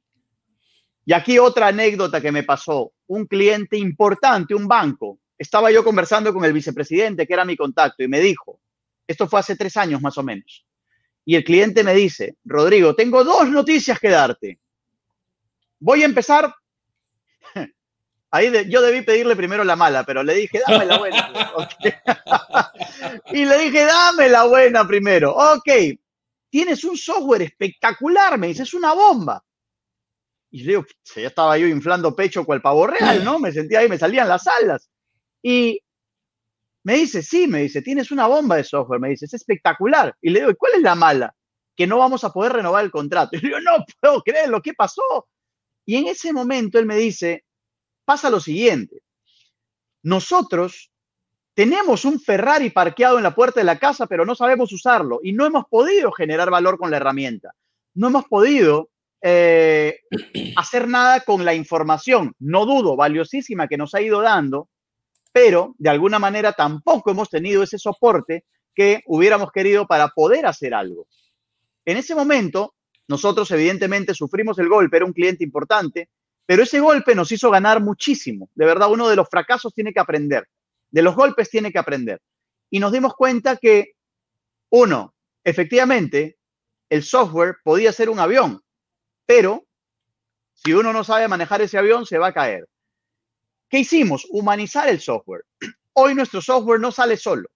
Y 1.05 1.15
aquí 1.15 1.39
otra 1.39 1.69
anécdota 1.69 2.21
que 2.21 2.31
me 2.31 2.43
pasó. 2.43 2.93
Un 3.07 3.27
cliente 3.27 3.79
importante, 3.79 4.55
un 4.55 4.69
banco. 4.69 5.19
Estaba 5.39 5.71
yo 5.71 5.83
conversando 5.83 6.35
con 6.35 6.45
el 6.45 6.53
vicepresidente, 6.53 7.27
que 7.27 7.33
era 7.33 7.45
mi 7.45 7.57
contacto, 7.57 8.03
y 8.03 8.09
me 8.09 8.21
dijo, 8.21 8.61
esto 9.07 9.27
fue 9.27 9.41
hace 9.41 9.57
tres 9.57 9.77
años 9.79 10.03
más 10.03 10.19
o 10.19 10.23
menos. 10.23 10.67
Y 11.25 11.35
el 11.35 11.45
cliente 11.45 11.83
me 11.83 11.95
dice, 11.95 12.37
Rodrigo, 12.45 12.95
tengo 12.95 13.25
dos 13.25 13.49
noticias 13.49 13.99
que 13.99 14.09
darte. 14.09 14.59
Voy 15.79 16.03
a 16.03 16.07
empezar. 16.07 16.55
Ahí 18.31 18.53
yo 18.69 18.83
debí 18.83 19.03
pedirle 19.03 19.35
primero 19.37 19.65
la 19.65 19.77
mala, 19.77 20.05
pero 20.05 20.23
le 20.23 20.35
dije, 20.35 20.61
dame 20.67 20.85
la 20.85 20.99
buena. 20.99 21.33
y 23.33 23.45
le 23.45 23.59
dije, 23.59 23.85
dame 23.85 24.29
la 24.29 24.45
buena 24.45 24.87
primero. 24.87 25.35
Ok, 25.35 25.69
tienes 26.51 26.85
un 26.85 26.97
software 26.97 27.43
espectacular, 27.43 28.39
me 28.39 28.49
dice, 28.49 28.65
es 28.65 28.75
una 28.75 28.93
bomba. 28.93 29.43
Y 30.51 30.63
le 30.63 30.69
digo, 30.69 30.85
ya 31.15 31.29
estaba 31.29 31.59
yo 31.59 31.67
inflando 31.67 32.15
pecho 32.15 32.45
cual 32.45 32.63
pavo 32.63 32.87
real, 32.87 33.25
¿no? 33.25 33.39
Me 33.39 33.53
sentía 33.53 33.81
ahí, 33.81 33.89
me 33.89 33.99
salían 33.99 34.29
las 34.29 34.47
alas. 34.47 34.91
Y 35.43 35.81
me 36.85 36.95
dice, 36.95 37.23
sí, 37.23 37.47
me 37.47 37.63
dice, 37.63 37.83
tienes 37.83 38.11
una 38.11 38.27
bomba 38.27 38.57
de 38.57 38.65
software, 38.65 39.01
me 39.01 39.11
dice, 39.11 39.27
es 39.27 39.35
espectacular. 39.35 40.15
Y 40.23 40.31
le 40.31 40.41
digo, 40.41 40.53
¿cuál 40.59 40.75
es 40.77 40.83
la 40.83 40.95
mala? 40.95 41.35
Que 41.77 41.87
no 41.87 41.99
vamos 41.99 42.25
a 42.25 42.33
poder 42.33 42.53
renovar 42.55 42.85
el 42.85 42.91
contrato. 42.91 43.31
Y 43.37 43.41
le 43.41 43.49
digo, 43.49 43.61
no 43.61 43.85
puedo 44.01 44.23
creerlo, 44.23 44.63
¿qué 44.63 44.73
pasó? 44.75 45.29
Y 45.87 45.97
en 45.97 46.09
ese 46.09 46.33
momento 46.33 46.79
él 46.79 46.87
me 46.87 46.97
dice, 46.97 47.45
pasa 48.09 48.31
lo 48.31 48.41
siguiente, 48.41 49.03
nosotros 50.03 50.91
tenemos 51.53 52.07
un 52.07 52.19
Ferrari 52.19 52.71
parqueado 52.71 53.19
en 53.19 53.23
la 53.23 53.35
puerta 53.35 53.61
de 53.61 53.65
la 53.65 53.79
casa, 53.79 54.07
pero 54.07 54.25
no 54.25 54.35
sabemos 54.35 54.73
usarlo 54.73 55.21
y 55.23 55.35
no 55.35 55.45
hemos 55.45 55.67
podido 55.67 56.11
generar 56.11 56.49
valor 56.49 56.79
con 56.79 56.91
la 56.91 56.97
herramienta. 56.97 57.53
No 57.93 58.07
hemos 58.07 58.25
podido 58.25 58.89
eh, 59.21 60.01
hacer 60.57 60.89
nada 60.89 61.21
con 61.21 61.45
la 61.45 61.53
información, 61.53 62.33
no 62.39 62.65
dudo, 62.65 62.97
valiosísima 62.97 63.69
que 63.69 63.77
nos 63.77 63.95
ha 63.95 64.01
ido 64.01 64.23
dando, 64.23 64.71
pero 65.31 65.75
de 65.77 65.91
alguna 65.91 66.19
manera 66.19 66.55
tampoco 66.55 67.11
hemos 67.11 67.29
tenido 67.29 67.63
ese 67.63 67.77
soporte 67.77 68.47
que 68.75 69.03
hubiéramos 69.05 69.53
querido 69.53 69.87
para 69.87 70.09
poder 70.09 70.47
hacer 70.47 70.73
algo. 70.73 71.09
En 71.85 71.99
ese 71.99 72.15
momento, 72.15 72.75
nosotros 73.07 73.51
evidentemente 73.51 74.15
sufrimos 74.15 74.59
el 74.59 74.71
golpe, 74.71 74.97
era 74.97 75.05
un 75.05 75.13
cliente 75.13 75.45
importante, 75.45 76.09
pero 76.49 76.63
ese 76.63 76.81
golpe 76.81 77.15
nos 77.15 77.31
hizo 77.31 77.51
ganar 77.51 77.83
muchísimo. 77.83 78.49
De 78.55 78.65
verdad, 78.65 78.91
uno 78.91 79.07
de 79.07 79.17
los 79.17 79.29
fracasos 79.29 79.75
tiene 79.75 79.93
que 79.93 80.01
aprender, 80.01 80.49
de 80.91 81.03
los 81.03 81.15
golpes 81.15 81.51
tiene 81.51 81.71
que 81.71 81.79
aprender. 81.79 82.23
Y 82.71 82.79
nos 82.79 82.91
dimos 82.91 83.13
cuenta 83.15 83.59
que, 83.59 83.93
uno, 84.71 85.15
efectivamente, 85.45 86.39
el 86.89 87.03
software 87.03 87.57
podía 87.63 87.93
ser 87.93 88.09
un 88.09 88.19
avión, 88.19 88.63
pero 89.27 89.67
si 90.55 90.73
uno 90.73 90.91
no 90.95 91.05
sabe 91.05 91.29
manejar 91.29 91.61
ese 91.61 91.77
avión, 91.77 92.07
se 92.07 92.17
va 92.17 92.29
a 92.29 92.33
caer. 92.33 92.67
¿Qué 93.69 93.81
hicimos? 93.81 94.27
Humanizar 94.31 94.89
el 94.89 95.01
software. 95.01 95.45
Hoy 95.93 96.15
nuestro 96.15 96.41
software 96.41 96.81
no 96.81 96.91
sale 96.93 97.19
solo, 97.19 97.51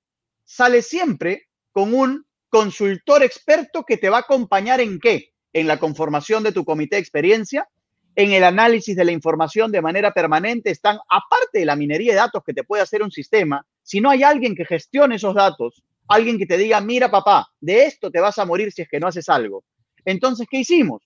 sale 0.45 0.83
siempre 0.83 1.49
con 1.71 1.95
un 1.95 2.27
consultor 2.51 3.23
experto 3.23 3.85
que 3.85 3.97
te 3.97 4.11
va 4.11 4.19
a 4.19 4.21
acompañar 4.21 4.83
en 4.83 5.01
qué? 5.01 5.33
en 5.53 5.67
la 5.67 5.79
conformación 5.79 6.43
de 6.43 6.53
tu 6.53 6.65
comité 6.65 6.97
de 6.97 7.01
experiencia, 7.01 7.69
en 8.15 8.33
el 8.33 8.45
análisis 8.45 8.95
de 8.95 9.05
la 9.05 9.13
información 9.13 9.73
de 9.73 9.81
manera 9.81 10.13
permanente, 10.13 10.71
están, 10.71 10.99
aparte 11.09 11.61
de 11.61 11.65
la 11.65 11.77
minería 11.77 12.13
de 12.13 12.19
datos 12.19 12.43
que 12.45 12.53
te 12.53 12.65
puede 12.65 12.83
hacer 12.83 13.03
un 13.03 13.11
sistema, 13.11 13.65
si 13.83 14.01
no 14.01 14.11
hay 14.11 14.23
alguien 14.23 14.55
que 14.55 14.65
gestione 14.65 15.17
esos 15.17 15.35
datos, 15.35 15.83
alguien 16.09 16.39
que 16.39 16.47
te 16.47 16.59
diga, 16.59 16.81
mira 16.81 17.11
papá, 17.11 17.49
de 17.61 17.85
esto 17.85 18.11
te 18.11 18.21
vas 18.21 18.39
a 18.39 18.45
morir 18.45 18.73
si 18.73 18.83
es 18.83 18.89
que 18.89 19.01
no 19.01 19.07
haces 19.07 19.29
algo. 19.29 19.65
Entonces, 20.05 20.47
¿qué 20.51 20.59
hicimos? 20.59 21.03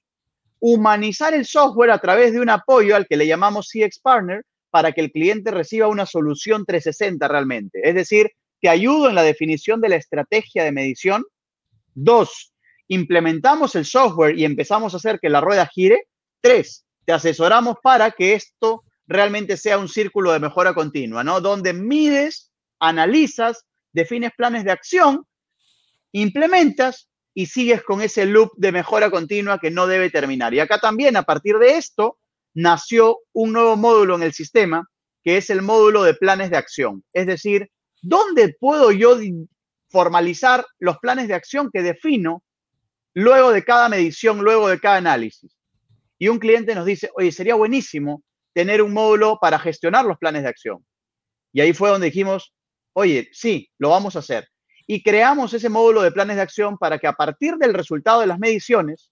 Humanizar 0.58 1.34
el 1.34 1.44
software 1.44 1.90
a 1.90 1.98
través 1.98 2.32
de 2.32 2.40
un 2.40 2.50
apoyo 2.50 2.96
al 2.96 3.06
que 3.06 3.16
le 3.16 3.26
llamamos 3.26 3.68
CX 3.70 4.00
Partner 4.00 4.44
para 4.70 4.92
que 4.92 5.00
el 5.00 5.12
cliente 5.12 5.50
reciba 5.50 5.86
una 5.86 6.06
solución 6.06 6.64
360 6.64 7.28
realmente. 7.28 7.80
Es 7.82 7.94
decir, 7.94 8.32
te 8.60 8.68
ayudo 8.68 9.08
en 9.08 9.14
la 9.14 9.22
definición 9.22 9.80
de 9.80 9.90
la 9.90 9.96
estrategia 9.96 10.64
de 10.64 10.72
medición. 10.72 11.24
Dos, 11.94 12.52
implementamos 12.88 13.74
el 13.74 13.84
software 13.84 14.38
y 14.38 14.44
empezamos 14.44 14.94
a 14.94 14.96
hacer 14.96 15.20
que 15.20 15.28
la 15.28 15.40
rueda 15.40 15.66
gire. 15.66 16.08
Tres, 16.40 16.85
te 17.06 17.12
asesoramos 17.12 17.76
para 17.82 18.10
que 18.10 18.34
esto 18.34 18.84
realmente 19.06 19.56
sea 19.56 19.78
un 19.78 19.88
círculo 19.88 20.32
de 20.32 20.40
mejora 20.40 20.74
continua, 20.74 21.22
¿no? 21.24 21.40
Donde 21.40 21.72
mides, 21.72 22.50
analizas, 22.80 23.64
defines 23.92 24.32
planes 24.36 24.64
de 24.64 24.72
acción, 24.72 25.24
implementas 26.12 27.08
y 27.32 27.46
sigues 27.46 27.82
con 27.82 28.02
ese 28.02 28.26
loop 28.26 28.50
de 28.56 28.72
mejora 28.72 29.10
continua 29.10 29.58
que 29.58 29.70
no 29.70 29.86
debe 29.86 30.10
terminar. 30.10 30.52
Y 30.52 30.60
acá 30.60 30.78
también, 30.78 31.16
a 31.16 31.22
partir 31.22 31.56
de 31.58 31.76
esto, 31.76 32.18
nació 32.54 33.20
un 33.32 33.52
nuevo 33.52 33.76
módulo 33.76 34.16
en 34.16 34.22
el 34.22 34.32
sistema, 34.32 34.88
que 35.22 35.36
es 35.36 35.48
el 35.50 35.62
módulo 35.62 36.02
de 36.02 36.14
planes 36.14 36.50
de 36.50 36.56
acción. 36.56 37.04
Es 37.12 37.26
decir, 37.26 37.70
¿dónde 38.02 38.56
puedo 38.58 38.90
yo 38.90 39.18
formalizar 39.90 40.66
los 40.78 40.98
planes 40.98 41.28
de 41.28 41.34
acción 41.34 41.70
que 41.72 41.82
defino 41.82 42.42
luego 43.14 43.52
de 43.52 43.64
cada 43.64 43.88
medición, 43.88 44.42
luego 44.42 44.68
de 44.68 44.80
cada 44.80 44.96
análisis? 44.96 45.56
Y 46.18 46.28
un 46.28 46.38
cliente 46.38 46.74
nos 46.74 46.86
dice, 46.86 47.10
oye, 47.14 47.32
sería 47.32 47.54
buenísimo 47.54 48.22
tener 48.54 48.80
un 48.82 48.92
módulo 48.92 49.38
para 49.40 49.58
gestionar 49.58 50.04
los 50.04 50.18
planes 50.18 50.42
de 50.42 50.48
acción. 50.48 50.84
Y 51.52 51.60
ahí 51.60 51.72
fue 51.72 51.90
donde 51.90 52.06
dijimos, 52.06 52.54
oye, 52.94 53.28
sí, 53.32 53.70
lo 53.78 53.90
vamos 53.90 54.16
a 54.16 54.20
hacer. 54.20 54.48
Y 54.86 55.02
creamos 55.02 55.52
ese 55.52 55.68
módulo 55.68 56.02
de 56.02 56.12
planes 56.12 56.36
de 56.36 56.42
acción 56.42 56.78
para 56.78 56.98
que 56.98 57.06
a 57.06 57.12
partir 57.12 57.56
del 57.56 57.74
resultado 57.74 58.20
de 58.20 58.26
las 58.26 58.38
mediciones 58.38 59.10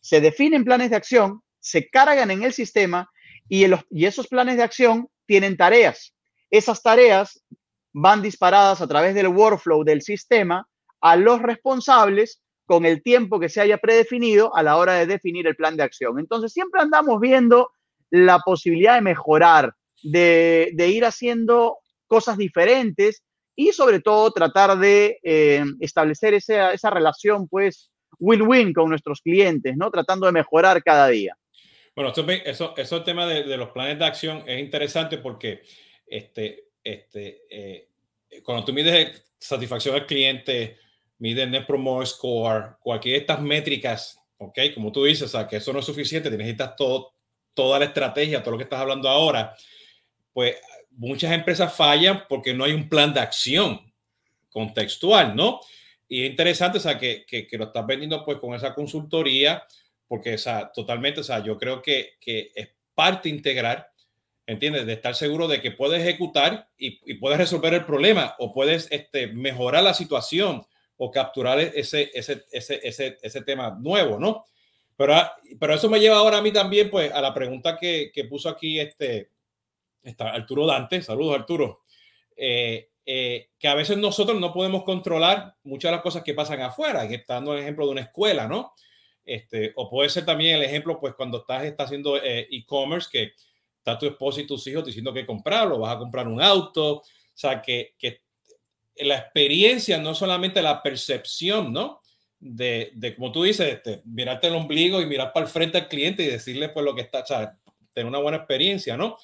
se 0.00 0.20
definen 0.20 0.64
planes 0.64 0.90
de 0.90 0.96
acción, 0.96 1.42
se 1.60 1.88
cargan 1.88 2.30
en 2.30 2.42
el 2.42 2.52
sistema 2.52 3.10
y, 3.48 3.66
y 3.90 4.06
esos 4.06 4.26
planes 4.28 4.56
de 4.56 4.62
acción 4.62 5.08
tienen 5.26 5.56
tareas. 5.56 6.14
Esas 6.50 6.82
tareas 6.82 7.44
van 7.92 8.22
disparadas 8.22 8.80
a 8.80 8.88
través 8.88 9.14
del 9.14 9.28
workflow 9.28 9.84
del 9.84 10.02
sistema 10.02 10.66
a 11.00 11.16
los 11.16 11.40
responsables 11.42 12.42
con 12.70 12.86
el 12.86 13.02
tiempo 13.02 13.40
que 13.40 13.48
se 13.48 13.60
haya 13.60 13.78
predefinido 13.78 14.54
a 14.54 14.62
la 14.62 14.76
hora 14.76 14.94
de 14.94 15.04
definir 15.04 15.44
el 15.48 15.56
plan 15.56 15.76
de 15.76 15.82
acción. 15.82 16.20
Entonces, 16.20 16.52
siempre 16.52 16.80
andamos 16.80 17.20
viendo 17.20 17.72
la 18.10 18.38
posibilidad 18.38 18.94
de 18.94 19.00
mejorar, 19.00 19.74
de, 20.04 20.70
de 20.74 20.88
ir 20.88 21.04
haciendo 21.04 21.78
cosas 22.06 22.38
diferentes 22.38 23.24
y 23.56 23.72
sobre 23.72 23.98
todo 23.98 24.30
tratar 24.30 24.78
de 24.78 25.18
eh, 25.24 25.64
establecer 25.80 26.34
esa, 26.34 26.72
esa 26.72 26.90
relación, 26.90 27.48
pues, 27.48 27.90
win-win 28.20 28.72
con 28.72 28.88
nuestros 28.88 29.20
clientes, 29.20 29.76
¿no? 29.76 29.90
Tratando 29.90 30.26
de 30.26 30.32
mejorar 30.32 30.80
cada 30.84 31.08
día. 31.08 31.36
Bueno, 31.96 32.12
eso, 32.12 32.24
eso, 32.28 32.74
eso 32.76 32.96
el 32.98 33.02
tema 33.02 33.26
de, 33.26 33.42
de, 33.42 33.56
los 33.56 33.70
planes 33.70 33.98
de 33.98 34.04
acción 34.04 34.44
es 34.46 34.60
interesante 34.60 35.18
porque 35.18 35.62
este, 36.06 36.68
este, 36.84 37.42
eh, 37.50 37.88
cuando 38.44 38.64
tú 38.64 38.72
mides 38.72 39.24
satisfacción 39.40 39.96
al 39.96 40.06
cliente, 40.06 40.78
mides 41.20 41.48
Net 41.48 41.66
Promoter 41.66 42.08
Score, 42.08 42.76
cualquiera 42.80 43.16
de 43.16 43.20
estas 43.20 43.40
métricas, 43.40 44.18
¿ok? 44.38 44.58
Como 44.74 44.90
tú 44.90 45.04
dices, 45.04 45.22
o 45.22 45.28
sea, 45.28 45.46
que 45.46 45.56
eso 45.56 45.72
no 45.72 45.78
es 45.78 45.84
suficiente, 45.84 46.30
necesitas 46.30 46.74
todo, 46.74 47.14
toda 47.54 47.78
la 47.78 47.84
estrategia, 47.84 48.42
todo 48.42 48.52
lo 48.52 48.56
que 48.58 48.64
estás 48.64 48.80
hablando 48.80 49.08
ahora, 49.08 49.54
pues 50.32 50.56
muchas 50.90 51.32
empresas 51.32 51.72
fallan 51.74 52.24
porque 52.28 52.54
no 52.54 52.64
hay 52.64 52.72
un 52.72 52.88
plan 52.88 53.12
de 53.12 53.20
acción 53.20 53.92
contextual, 54.50 55.36
¿no? 55.36 55.60
Y 56.08 56.24
es 56.24 56.30
interesante, 56.30 56.78
o 56.78 56.80
sea, 56.80 56.98
que, 56.98 57.24
que, 57.26 57.46
que 57.46 57.58
lo 57.58 57.66
estás 57.66 57.86
vendiendo 57.86 58.24
pues 58.24 58.38
con 58.38 58.54
esa 58.54 58.74
consultoría, 58.74 59.62
porque, 60.08 60.34
o 60.34 60.38
sea, 60.38 60.72
totalmente, 60.72 61.20
o 61.20 61.24
sea, 61.24 61.44
yo 61.44 61.56
creo 61.58 61.82
que, 61.82 62.14
que 62.20 62.50
es 62.54 62.70
parte 62.94 63.28
integral, 63.28 63.86
¿entiendes? 64.46 64.86
De 64.86 64.94
estar 64.94 65.14
seguro 65.14 65.46
de 65.46 65.60
que 65.60 65.70
puedes 65.70 66.00
ejecutar 66.00 66.68
y, 66.78 66.98
y 67.04 67.14
puedes 67.14 67.38
resolver 67.38 67.74
el 67.74 67.84
problema 67.84 68.34
o 68.38 68.52
puedes 68.52 68.90
este, 68.90 69.28
mejorar 69.28 69.84
la 69.84 69.94
situación 69.94 70.66
o 71.02 71.10
capturar 71.10 71.58
ese, 71.58 72.10
ese, 72.12 72.44
ese, 72.52 73.18
ese, 73.22 73.40
tema 73.42 73.70
nuevo, 73.70 74.18
¿no? 74.18 74.44
Pero, 74.98 75.14
pero 75.58 75.72
eso 75.72 75.88
me 75.88 75.98
lleva 75.98 76.18
ahora 76.18 76.36
a 76.38 76.42
mí 76.42 76.52
también, 76.52 76.90
pues, 76.90 77.10
a 77.10 77.22
la 77.22 77.32
pregunta 77.32 77.78
que, 77.78 78.10
que 78.12 78.24
puso 78.24 78.50
aquí 78.50 78.78
este, 78.78 79.30
está 80.02 80.30
Arturo 80.30 80.66
Dante, 80.66 81.00
saludos 81.00 81.36
Arturo, 81.36 81.84
eh, 82.36 82.90
eh, 83.06 83.48
que 83.58 83.66
a 83.66 83.74
veces 83.74 83.96
nosotros 83.96 84.38
no 84.38 84.52
podemos 84.52 84.84
controlar 84.84 85.56
muchas 85.62 85.90
de 85.90 85.96
las 85.96 86.02
cosas 86.02 86.22
que 86.22 86.34
pasan 86.34 86.60
afuera, 86.60 87.06
y 87.06 87.14
está 87.14 87.34
dando 87.34 87.54
el 87.54 87.60
ejemplo 87.60 87.86
de 87.86 87.92
una 87.92 88.02
escuela, 88.02 88.46
¿no? 88.46 88.74
Este, 89.24 89.72
o 89.76 89.88
puede 89.88 90.10
ser 90.10 90.26
también 90.26 90.56
el 90.56 90.64
ejemplo, 90.64 91.00
pues 91.00 91.14
cuando 91.14 91.38
estás, 91.38 91.64
estás 91.64 91.86
haciendo 91.86 92.18
eh, 92.18 92.46
e-commerce, 92.50 93.08
que 93.10 93.32
está 93.78 93.98
tu 93.98 94.04
esposo 94.04 94.42
y 94.42 94.46
tus 94.46 94.66
hijos 94.66 94.84
diciendo 94.84 95.14
que 95.14 95.24
comprarlo, 95.24 95.78
vas 95.78 95.96
a 95.96 95.98
comprar 95.98 96.28
un 96.28 96.42
auto, 96.42 96.96
o 96.96 97.02
sea, 97.32 97.62
que, 97.62 97.94
que 97.98 98.20
la 98.96 99.16
experiencia, 99.16 99.98
no 99.98 100.14
solamente 100.14 100.62
la 100.62 100.82
percepción, 100.82 101.72
¿no? 101.72 102.00
De, 102.38 102.90
de 102.94 103.14
como 103.14 103.32
tú 103.32 103.42
dices, 103.42 103.68
este, 103.68 104.02
mirarte 104.04 104.48
el 104.48 104.54
ombligo 104.54 105.00
y 105.00 105.06
mirar 105.06 105.32
para 105.32 105.46
el 105.46 105.52
frente 105.52 105.78
al 105.78 105.88
cliente 105.88 106.22
y 106.22 106.26
decirle 106.26 106.70
pues 106.70 106.84
lo 106.84 106.94
que 106.94 107.02
está, 107.02 107.20
o 107.20 107.26
sea, 107.26 107.58
tener 107.92 108.08
una 108.08 108.18
buena 108.18 108.38
experiencia, 108.38 108.96
¿no? 108.96 109.16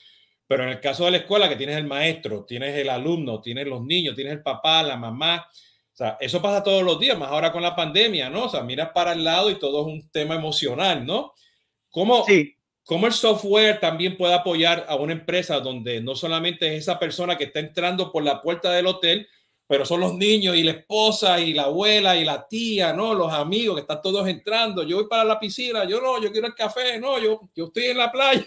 Pero 0.46 0.64
en 0.64 0.68
el 0.70 0.80
caso 0.80 1.04
de 1.06 1.12
la 1.12 1.16
escuela, 1.18 1.48
que 1.48 1.56
tienes 1.56 1.76
el 1.76 1.86
maestro, 1.86 2.44
tienes 2.44 2.76
el 2.76 2.88
alumno, 2.88 3.40
tienes 3.40 3.66
los 3.66 3.82
niños, 3.82 4.14
tienes 4.14 4.34
el 4.34 4.42
papá, 4.42 4.82
la 4.82 4.96
mamá, 4.96 5.46
o 5.48 5.96
sea, 5.96 6.18
eso 6.20 6.42
pasa 6.42 6.62
todos 6.62 6.82
los 6.82 7.00
días, 7.00 7.18
más 7.18 7.30
ahora 7.30 7.50
con 7.50 7.62
la 7.62 7.74
pandemia, 7.74 8.28
¿no? 8.28 8.44
O 8.44 8.48
sea, 8.50 8.62
miras 8.62 8.90
para 8.90 9.12
el 9.12 9.24
lado 9.24 9.50
y 9.50 9.58
todo 9.58 9.80
es 9.80 9.86
un 9.86 10.10
tema 10.10 10.34
emocional, 10.34 11.06
¿no? 11.06 11.32
¿Cómo, 11.88 12.24
sí. 12.26 12.54
¿Cómo 12.84 13.06
el 13.08 13.14
software 13.14 13.80
también 13.80 14.16
puede 14.16 14.34
apoyar 14.34 14.84
a 14.88 14.94
una 14.94 15.12
empresa 15.12 15.58
donde 15.58 16.00
no 16.00 16.14
solamente 16.14 16.68
es 16.68 16.82
esa 16.82 17.00
persona 17.00 17.36
que 17.36 17.44
está 17.44 17.58
entrando 17.58 18.12
por 18.12 18.22
la 18.22 18.42
puerta 18.42 18.70
del 18.70 18.86
hotel, 18.86 19.26
pero 19.68 19.84
son 19.84 20.00
los 20.00 20.14
niños 20.14 20.56
y 20.56 20.62
la 20.62 20.72
esposa 20.72 21.40
y 21.40 21.52
la 21.52 21.64
abuela 21.64 22.16
y 22.16 22.24
la 22.24 22.46
tía, 22.46 22.92
¿no? 22.92 23.14
Los 23.14 23.32
amigos 23.32 23.76
que 23.76 23.80
están 23.80 24.00
todos 24.00 24.28
entrando. 24.28 24.82
Yo 24.84 24.96
voy 24.96 25.08
para 25.08 25.24
la 25.24 25.40
piscina, 25.40 25.84
yo 25.84 26.00
no, 26.00 26.22
yo 26.22 26.30
quiero 26.30 26.46
el 26.46 26.54
café, 26.54 27.00
no, 27.00 27.18
yo, 27.18 27.48
yo 27.54 27.66
estoy 27.66 27.86
en 27.86 27.98
la 27.98 28.12
playa. 28.12 28.46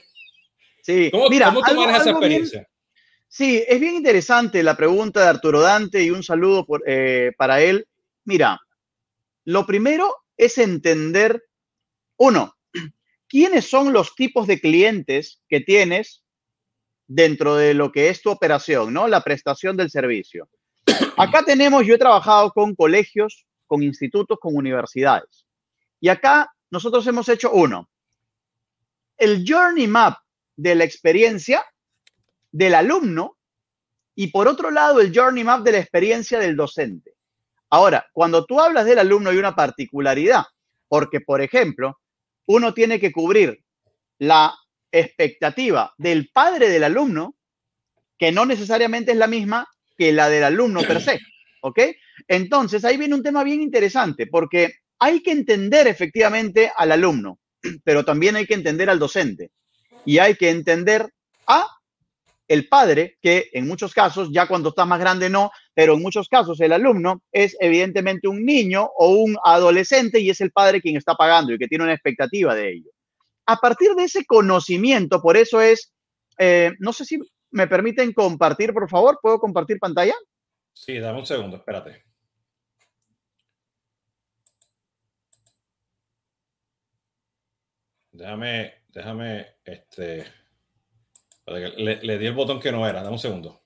Sí, 0.82 1.10
¿Cómo, 1.12 1.30
mira, 1.30 1.48
¿cómo 1.48 1.64
algo, 1.64 1.90
esa 1.90 2.12
experiencia? 2.12 2.60
Bien, 2.60 2.68
sí, 3.28 3.64
es 3.68 3.80
bien 3.80 3.96
interesante 3.96 4.64
la 4.64 4.78
pregunta 4.78 5.22
de 5.22 5.28
Arturo 5.28 5.60
Dante 5.60 6.02
y 6.04 6.10
un 6.10 6.24
saludo 6.24 6.66
por, 6.66 6.84
eh, 6.88 7.34
para 7.38 7.62
él. 7.62 7.86
Mira, 8.24 8.60
lo 9.44 9.66
primero 9.66 10.16
es 10.38 10.58
entender, 10.58 11.44
uno, 12.18 12.56
quiénes 13.28 13.70
son 13.70 13.92
los 13.92 14.16
tipos 14.16 14.48
de 14.48 14.62
clientes 14.62 15.42
que 15.50 15.60
tienes 15.60 16.24
dentro 17.08 17.56
de 17.56 17.74
lo 17.74 17.92
que 17.92 18.10
es 18.10 18.22
tu 18.22 18.30
operación, 18.30 18.94
¿no? 18.94 19.08
La 19.08 19.22
prestación 19.22 19.76
del 19.76 19.90
servicio. 19.90 20.48
Acá 21.18 21.44
tenemos, 21.44 21.86
yo 21.86 21.96
he 21.96 22.00
trabajado 22.00 22.52
con 22.52 22.76
colegios, 22.76 23.46
con 23.68 23.84
institutos, 23.84 24.38
con 24.40 24.56
universidades. 24.56 25.46
Y 26.00 26.10
acá 26.10 26.52
nosotros 26.72 27.06
hemos 27.08 27.28
hecho 27.30 27.52
uno. 27.52 27.90
El 29.18 29.44
Journey 29.46 29.88
Map 29.88 30.18
de 30.56 30.76
la 30.76 30.84
experiencia 30.84 31.66
del 32.52 32.76
alumno 32.76 33.38
y 34.14 34.28
por 34.28 34.50
otro 34.50 34.72
lado 34.72 35.00
el 35.00 35.18
journey 35.18 35.46
map 35.46 35.64
de 35.64 35.72
la 35.72 35.78
experiencia 35.80 36.40
del 36.40 36.58
docente. 36.58 37.14
Ahora, 37.70 38.06
cuando 38.12 38.46
tú 38.46 38.60
hablas 38.60 38.86
del 38.86 39.00
alumno 39.00 39.30
hay 39.30 39.38
una 39.38 39.56
particularidad, 39.56 40.44
porque 40.90 41.22
por 41.22 41.42
ejemplo, 41.42 41.98
uno 42.46 42.74
tiene 42.74 43.00
que 43.00 43.14
cubrir 43.14 43.64
la 44.18 44.54
expectativa 44.92 45.94
del 45.98 46.30
padre 46.34 46.68
del 46.68 46.84
alumno, 46.84 47.36
que 48.18 48.34
no 48.34 48.46
necesariamente 48.46 49.12
es 49.12 49.18
la 49.18 49.28
misma 49.28 49.70
que 50.00 50.14
la 50.14 50.30
del 50.30 50.46
alumno 50.46 50.82
per 50.82 51.02
se, 51.02 51.20
¿ok? 51.62 51.80
Entonces, 52.26 52.86
ahí 52.86 52.96
viene 52.96 53.16
un 53.16 53.22
tema 53.22 53.44
bien 53.44 53.62
interesante, 53.62 54.28
porque 54.28 54.76
hay 54.98 55.22
que 55.22 55.32
entender 55.32 55.88
efectivamente 55.88 56.72
al 56.76 56.94
alumno, 56.94 57.38
pero 57.84 58.06
también 58.06 58.38
hay 58.38 58.48
que 58.48 58.54
entender 58.54 58.90
al 58.90 58.98
docente 58.98 59.52
y 60.06 60.20
hay 60.20 60.36
que 60.36 60.50
entender 60.50 61.10
a 61.48 61.68
el 62.48 62.68
padre, 62.68 63.18
que 63.22 63.50
en 63.54 63.68
muchos 63.68 63.94
casos, 63.94 64.30
ya 64.32 64.48
cuando 64.48 64.70
está 64.70 64.84
más 64.86 65.00
grande 65.00 65.30
no, 65.30 65.52
pero 65.76 65.94
en 65.94 66.02
muchos 66.02 66.28
casos 66.30 66.60
el 66.62 66.72
alumno 66.72 67.22
es 67.32 67.56
evidentemente 67.60 68.28
un 68.28 68.44
niño 68.44 68.90
o 68.98 69.10
un 69.10 69.38
adolescente 69.44 70.20
y 70.20 70.32
es 70.32 70.42
el 70.42 70.52
padre 70.52 70.82
quien 70.82 70.98
está 70.98 71.14
pagando 71.14 71.54
y 71.54 71.60
que 71.60 71.68
tiene 71.68 71.84
una 71.84 71.94
expectativa 71.94 72.56
de 72.56 72.72
ello. 72.72 72.90
A 73.46 73.58
partir 73.58 73.92
de 73.96 74.06
ese 74.06 74.26
conocimiento, 74.26 75.22
por 75.22 75.38
eso 75.38 75.62
es, 75.62 75.92
eh, 76.40 76.72
no 76.80 76.92
sé 76.92 77.06
si 77.06 77.20
me 77.52 77.68
permiten 77.68 78.14
compartir, 78.14 78.74
por 78.74 78.90
favor, 78.90 79.20
¿puedo 79.22 79.40
compartir 79.40 79.80
pantalla? 79.80 80.16
Sí, 80.74 81.00
dame 81.00 81.20
un 81.20 81.26
segundo, 81.26 81.58
espérate. 81.58 82.06
Déjame, 88.12 88.84
déjame, 88.90 89.48
este, 89.64 90.26
le, 91.46 92.02
le, 92.02 92.18
di 92.18 92.26
el 92.26 92.34
botón 92.34 92.60
que 92.60 92.72
no 92.72 92.88
era, 92.88 93.02
dame 93.02 93.14
un 93.14 93.20
segundo. 93.20 93.62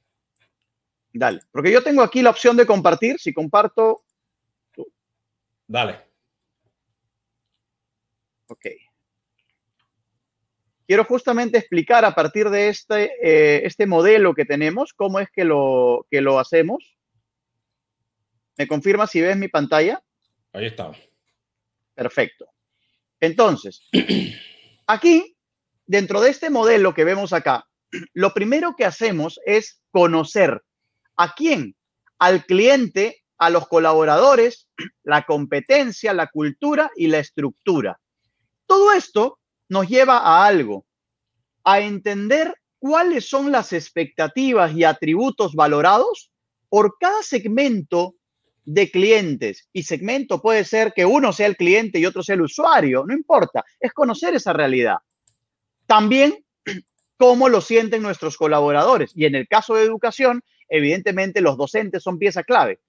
Dale, 1.13 1.41
porque 1.51 1.71
yo 1.71 1.83
tengo 1.83 2.01
aquí 2.01 2.21
la 2.21 2.31
opción 2.31 2.57
de 2.57 2.65
compartir. 2.65 3.19
Si 3.19 3.33
comparto. 3.33 4.03
Dale. 5.67 6.01
Ok. 8.47 8.65
Quiero 10.85 11.05
justamente 11.05 11.57
explicar 11.57 12.03
a 12.03 12.13
partir 12.13 12.49
de 12.49 12.67
este, 12.67 13.11
eh, 13.21 13.65
este 13.65 13.85
modelo 13.87 14.33
que 14.33 14.45
tenemos, 14.45 14.93
cómo 14.93 15.19
es 15.19 15.29
que 15.31 15.45
lo, 15.45 16.05
que 16.11 16.21
lo 16.21 16.39
hacemos. 16.39 16.97
¿Me 18.57 18.67
confirma 18.67 19.07
si 19.07 19.21
ves 19.21 19.37
mi 19.37 19.47
pantalla? 19.47 20.03
Ahí 20.51 20.65
está. 20.65 20.91
Perfecto. 21.95 22.49
Entonces, 23.19 23.87
aquí, 24.87 25.37
dentro 25.85 26.19
de 26.19 26.29
este 26.29 26.49
modelo 26.49 26.93
que 26.93 27.05
vemos 27.05 27.31
acá, 27.31 27.65
lo 28.13 28.33
primero 28.33 28.75
que 28.75 28.85
hacemos 28.85 29.39
es 29.45 29.81
conocer 29.89 30.61
a 31.15 31.33
quién, 31.33 31.75
al 32.19 32.45
cliente, 32.45 33.23
a 33.37 33.49
los 33.49 33.69
colaboradores, 33.69 34.67
la 35.03 35.23
competencia, 35.23 36.13
la 36.13 36.27
cultura 36.27 36.91
y 36.97 37.07
la 37.07 37.19
estructura. 37.19 37.99
Todo 38.65 38.91
esto 38.91 39.39
nos 39.69 39.87
lleva 39.87 40.17
a 40.17 40.45
algo, 40.45 40.85
a 41.63 41.79
entender 41.79 42.55
cuáles 42.79 43.29
son 43.29 43.51
las 43.51 43.73
expectativas 43.73 44.73
y 44.73 44.83
atributos 44.83 45.53
valorados 45.53 46.31
por 46.69 46.97
cada 46.99 47.21
segmento 47.23 48.15
de 48.65 48.89
clientes. 48.91 49.67
Y 49.73 49.83
segmento 49.83 50.41
puede 50.41 50.65
ser 50.65 50.93
que 50.93 51.05
uno 51.05 51.33
sea 51.33 51.47
el 51.47 51.57
cliente 51.57 51.99
y 51.99 52.05
otro 52.05 52.23
sea 52.23 52.35
el 52.35 52.41
usuario, 52.41 53.05
no 53.05 53.13
importa, 53.13 53.63
es 53.79 53.93
conocer 53.93 54.35
esa 54.35 54.53
realidad. 54.53 54.97
También 55.85 56.43
cómo 57.17 57.49
lo 57.49 57.61
sienten 57.61 58.01
nuestros 58.01 58.37
colaboradores. 58.37 59.11
Y 59.15 59.25
en 59.25 59.35
el 59.35 59.47
caso 59.47 59.75
de 59.75 59.83
educación, 59.83 60.43
evidentemente 60.67 61.41
los 61.41 61.57
docentes 61.57 62.03
son 62.03 62.17
pieza 62.17 62.43
clave. 62.43 62.79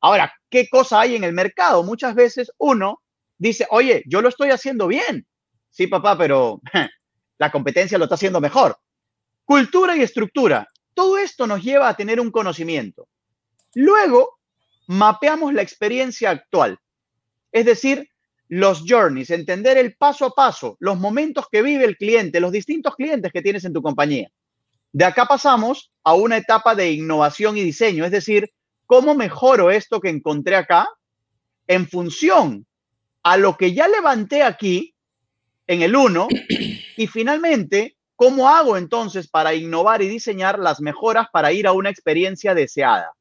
Ahora, 0.00 0.32
¿qué 0.50 0.68
cosa 0.68 1.00
hay 1.00 1.16
en 1.16 1.24
el 1.24 1.32
mercado? 1.32 1.82
Muchas 1.84 2.14
veces 2.14 2.52
uno 2.58 3.02
dice, 3.38 3.66
oye, 3.70 4.02
yo 4.06 4.20
lo 4.20 4.28
estoy 4.28 4.50
haciendo 4.50 4.88
bien. 4.88 5.26
Sí, 5.72 5.86
papá, 5.86 6.16
pero 6.16 6.60
la 7.38 7.50
competencia 7.50 7.98
lo 7.98 8.04
está 8.04 8.14
haciendo 8.14 8.40
mejor. 8.40 8.78
Cultura 9.44 9.96
y 9.96 10.02
estructura. 10.02 10.68
Todo 10.94 11.18
esto 11.18 11.46
nos 11.46 11.62
lleva 11.62 11.88
a 11.88 11.96
tener 11.96 12.20
un 12.20 12.30
conocimiento. 12.30 13.08
Luego, 13.74 14.38
mapeamos 14.86 15.54
la 15.54 15.62
experiencia 15.62 16.30
actual. 16.30 16.78
Es 17.50 17.64
decir, 17.64 18.10
los 18.48 18.84
journeys, 18.86 19.30
entender 19.30 19.78
el 19.78 19.96
paso 19.96 20.26
a 20.26 20.30
paso, 20.30 20.76
los 20.78 20.98
momentos 20.98 21.46
que 21.50 21.62
vive 21.62 21.86
el 21.86 21.96
cliente, 21.96 22.38
los 22.38 22.52
distintos 22.52 22.94
clientes 22.94 23.32
que 23.32 23.40
tienes 23.40 23.64
en 23.64 23.72
tu 23.72 23.80
compañía. 23.80 24.28
De 24.92 25.06
acá 25.06 25.24
pasamos 25.24 25.90
a 26.04 26.12
una 26.12 26.36
etapa 26.36 26.74
de 26.74 26.92
innovación 26.92 27.56
y 27.56 27.62
diseño, 27.62 28.04
es 28.04 28.10
decir, 28.10 28.52
cómo 28.84 29.14
mejoro 29.14 29.70
esto 29.70 30.00
que 30.00 30.10
encontré 30.10 30.54
acá 30.54 30.86
en 31.66 31.88
función 31.88 32.66
a 33.22 33.38
lo 33.38 33.56
que 33.56 33.72
ya 33.72 33.88
levanté 33.88 34.42
aquí 34.42 34.91
en 35.66 35.82
el 35.82 35.94
1 35.94 36.28
y 36.96 37.06
finalmente, 37.06 37.96
cómo 38.16 38.48
hago 38.48 38.76
entonces 38.76 39.28
para 39.28 39.54
innovar 39.54 40.02
y 40.02 40.08
diseñar 40.08 40.58
las 40.58 40.80
mejoras 40.80 41.26
para 41.32 41.52
ir 41.52 41.66
a 41.66 41.72
una 41.72 41.90
experiencia 41.90 42.54
deseada. 42.54 43.12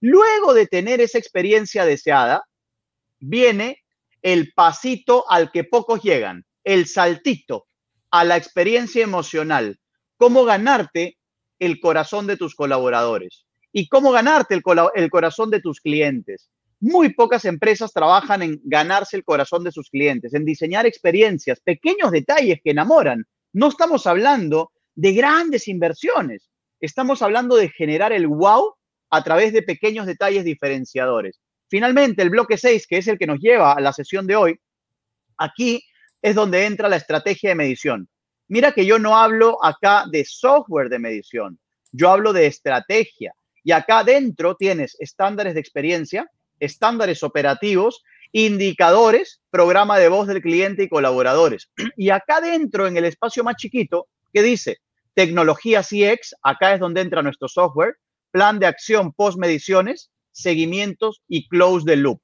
Luego 0.00 0.52
de 0.52 0.66
tener 0.66 1.00
esa 1.00 1.18
experiencia 1.18 1.84
deseada, 1.84 2.44
viene 3.18 3.82
el 4.22 4.52
pasito 4.52 5.24
al 5.30 5.50
que 5.52 5.64
pocos 5.64 6.02
llegan, 6.02 6.44
el 6.64 6.86
saltito 6.86 7.66
a 8.10 8.24
la 8.24 8.36
experiencia 8.36 9.02
emocional, 9.02 9.78
cómo 10.16 10.44
ganarte 10.44 11.16
el 11.58 11.80
corazón 11.80 12.26
de 12.26 12.36
tus 12.36 12.54
colaboradores 12.54 13.46
y 13.72 13.88
cómo 13.88 14.10
ganarte 14.10 14.54
el, 14.54 14.62
el, 14.94 15.10
corazón 15.10 15.50
de 15.50 15.60
tus 15.60 15.80
clientes. 15.80 16.50
Muy 16.80 17.14
pocas 17.14 17.44
empresas 17.44 17.92
trabajan 17.92 18.42
en 18.42 18.60
ganarse 18.64 19.16
el 19.16 19.24
corazón 19.24 19.64
de 19.64 19.72
sus 19.72 19.88
clientes, 19.88 20.34
en 20.34 20.44
diseñar 20.44 20.86
experiencias, 20.86 21.60
pequeños 21.60 22.10
detalles 22.10 22.60
que 22.62 22.72
enamoran. 22.72 23.24
No 23.52 23.68
estamos 23.68 24.06
hablando 24.06 24.72
de 24.94 25.12
grandes 25.12 25.68
inversiones, 25.68 26.50
estamos 26.80 27.22
hablando 27.22 27.56
de 27.56 27.70
generar 27.70 28.12
el 28.12 28.26
wow 28.26 28.74
a 29.10 29.24
través 29.24 29.52
de 29.52 29.62
pequeños 29.62 30.06
detalles 30.06 30.44
diferenciadores. 30.44 31.40
Finalmente, 31.68 32.22
el 32.22 32.30
bloque 32.30 32.58
6, 32.58 32.86
que 32.86 32.98
es 32.98 33.08
el 33.08 33.18
que 33.18 33.26
nos 33.26 33.40
lleva 33.40 33.72
a 33.72 33.80
la 33.80 33.92
sesión 33.92 34.26
de 34.26 34.36
hoy, 34.36 34.60
aquí 35.38 35.82
es 36.22 36.34
donde 36.34 36.66
entra 36.66 36.88
la 36.88 36.96
estrategia 36.96 37.50
de 37.50 37.56
medición. 37.56 38.08
Mira 38.48 38.72
que 38.72 38.86
yo 38.86 38.98
no 38.98 39.16
hablo 39.16 39.62
acá 39.64 40.04
de 40.10 40.24
software 40.24 40.88
de 40.88 40.98
medición, 40.98 41.58
yo 41.92 42.10
hablo 42.10 42.32
de 42.32 42.46
estrategia. 42.46 43.34
Y 43.64 43.72
acá 43.72 44.00
adentro 44.00 44.54
tienes 44.54 44.96
estándares 45.00 45.54
de 45.54 45.60
experiencia, 45.60 46.30
estándares 46.60 47.22
operativos, 47.22 48.02
indicadores, 48.32 49.40
programa 49.50 49.98
de 49.98 50.08
voz 50.08 50.26
del 50.26 50.42
cliente 50.42 50.84
y 50.84 50.88
colaboradores. 50.88 51.70
Y 51.96 52.10
acá 52.10 52.36
adentro, 52.36 52.86
en 52.86 52.96
el 52.96 53.04
espacio 53.04 53.44
más 53.44 53.56
chiquito, 53.56 54.08
que 54.32 54.42
dice 54.42 54.78
tecnología 55.14 55.82
CX, 55.82 56.34
acá 56.42 56.74
es 56.74 56.80
donde 56.80 57.00
entra 57.00 57.22
nuestro 57.22 57.48
software, 57.48 57.96
plan 58.30 58.58
de 58.58 58.66
acción 58.66 59.12
post 59.12 59.38
mediciones, 59.38 60.10
seguimientos 60.30 61.22
y 61.26 61.48
close 61.48 61.86
the 61.86 61.96
loop. 61.96 62.20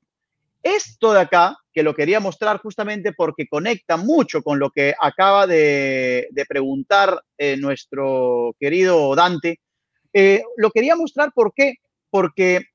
Esto 0.63 1.13
de 1.13 1.21
acá, 1.21 1.57
que 1.73 1.83
lo 1.83 1.95
quería 1.95 2.21
mostrar 2.21 2.59
justamente 2.59 3.13
porque 3.13 3.49
conecta 3.49 3.97
mucho 3.97 4.43
con 4.43 4.59
lo 4.59 4.71
que 4.71 4.95
acaba 5.01 5.47
de, 5.47 6.29
preguntar 6.49 7.23
eh, 7.39 7.57
nuestro 7.57 8.55
querido 8.61 9.15
Dante, 9.17 9.59
eh, 10.13 10.43
lo 10.59 10.71
quería 10.71 10.95
mostrar 10.95 11.33
por 11.35 11.55
qué, 11.55 11.77
porque 12.11 12.67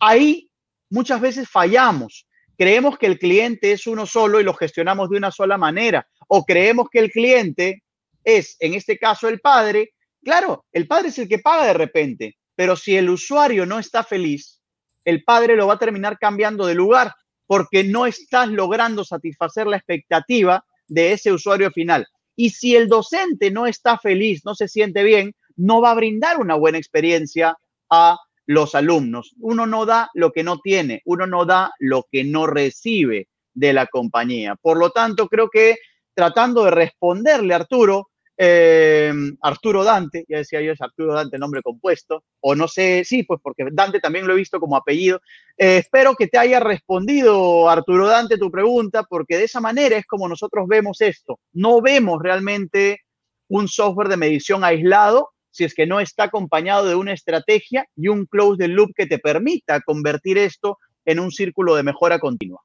ahí 0.00 0.50
muchas 0.90 1.20
veces 1.20 1.48
fallamos. 1.48 2.26
Creemos 2.58 2.98
que 2.98 3.06
el 3.06 3.18
cliente 3.18 3.72
es 3.72 3.86
uno 3.86 4.06
solo 4.06 4.40
y 4.40 4.44
lo 4.44 4.54
gestionamos 4.54 5.08
de 5.08 5.16
una 5.16 5.30
sola 5.30 5.56
manera, 5.56 6.06
o 6.28 6.44
creemos 6.44 6.88
que 6.90 6.98
el 6.98 7.10
cliente 7.10 7.82
es, 8.24 8.56
en 8.60 8.74
este 8.74 8.98
caso, 8.98 9.28
el 9.28 9.40
padre. 9.40 9.94
Claro, 10.22 10.66
el 10.72 10.86
padre 10.86 11.08
es 11.08 11.18
el 11.18 11.28
que 11.28 11.38
paga 11.38 11.66
de 11.66 11.72
repente, 11.72 12.36
pero 12.54 12.76
si 12.76 12.96
el 12.96 13.08
usuario 13.08 13.64
no 13.64 13.78
está 13.78 14.04
feliz, 14.04 14.60
el 15.04 15.24
padre 15.24 15.56
lo 15.56 15.66
va 15.66 15.74
a 15.74 15.78
terminar 15.78 16.18
cambiando 16.18 16.66
de 16.66 16.74
lugar 16.74 17.14
porque 17.46 17.82
no 17.82 18.06
estás 18.06 18.48
logrando 18.48 19.04
satisfacer 19.04 19.66
la 19.66 19.76
expectativa 19.76 20.64
de 20.86 21.12
ese 21.12 21.32
usuario 21.32 21.70
final. 21.70 22.06
Y 22.36 22.50
si 22.50 22.76
el 22.76 22.88
docente 22.88 23.50
no 23.50 23.66
está 23.66 23.98
feliz, 23.98 24.42
no 24.44 24.54
se 24.54 24.68
siente 24.68 25.02
bien, 25.02 25.34
no 25.56 25.80
va 25.80 25.90
a 25.90 25.94
brindar 25.94 26.38
una 26.38 26.54
buena 26.54 26.78
experiencia 26.78 27.56
a 27.90 28.18
los 28.50 28.74
alumnos. 28.74 29.36
Uno 29.38 29.64
no 29.64 29.86
da 29.86 30.10
lo 30.12 30.32
que 30.32 30.42
no 30.42 30.58
tiene, 30.58 31.02
uno 31.04 31.24
no 31.24 31.44
da 31.44 31.70
lo 31.78 32.06
que 32.10 32.24
no 32.24 32.48
recibe 32.48 33.28
de 33.54 33.72
la 33.72 33.86
compañía. 33.86 34.56
Por 34.56 34.76
lo 34.76 34.90
tanto, 34.90 35.28
creo 35.28 35.48
que 35.48 35.76
tratando 36.14 36.64
de 36.64 36.72
responderle, 36.72 37.54
Arturo, 37.54 38.10
eh, 38.36 39.12
Arturo 39.40 39.84
Dante, 39.84 40.24
ya 40.28 40.38
decía 40.38 40.60
yo, 40.62 40.72
es 40.72 40.80
Arturo 40.80 41.14
Dante, 41.14 41.38
nombre 41.38 41.62
compuesto, 41.62 42.24
o 42.40 42.56
no 42.56 42.66
sé, 42.66 43.04
sí, 43.04 43.22
pues 43.22 43.38
porque 43.40 43.68
Dante 43.70 44.00
también 44.00 44.26
lo 44.26 44.32
he 44.32 44.38
visto 44.38 44.58
como 44.58 44.76
apellido. 44.76 45.20
Eh, 45.56 45.76
espero 45.76 46.16
que 46.16 46.26
te 46.26 46.38
haya 46.38 46.58
respondido, 46.58 47.70
Arturo 47.70 48.08
Dante, 48.08 48.36
tu 48.36 48.50
pregunta, 48.50 49.04
porque 49.04 49.38
de 49.38 49.44
esa 49.44 49.60
manera 49.60 49.96
es 49.96 50.06
como 50.06 50.28
nosotros 50.28 50.66
vemos 50.66 51.00
esto. 51.02 51.38
No 51.52 51.80
vemos 51.80 52.20
realmente 52.20 53.02
un 53.48 53.68
software 53.68 54.08
de 54.08 54.16
medición 54.16 54.64
aislado 54.64 55.30
si 55.50 55.64
es 55.64 55.74
que 55.74 55.86
no 55.86 56.00
está 56.00 56.24
acompañado 56.24 56.86
de 56.86 56.94
una 56.94 57.12
estrategia 57.12 57.86
y 57.96 58.08
un 58.08 58.26
close 58.26 58.58
the 58.58 58.68
loop 58.68 58.92
que 58.94 59.06
te 59.06 59.18
permita 59.18 59.80
convertir 59.80 60.38
esto 60.38 60.78
en 61.04 61.20
un 61.20 61.30
círculo 61.30 61.74
de 61.74 61.82
mejora 61.82 62.18
continua. 62.18 62.60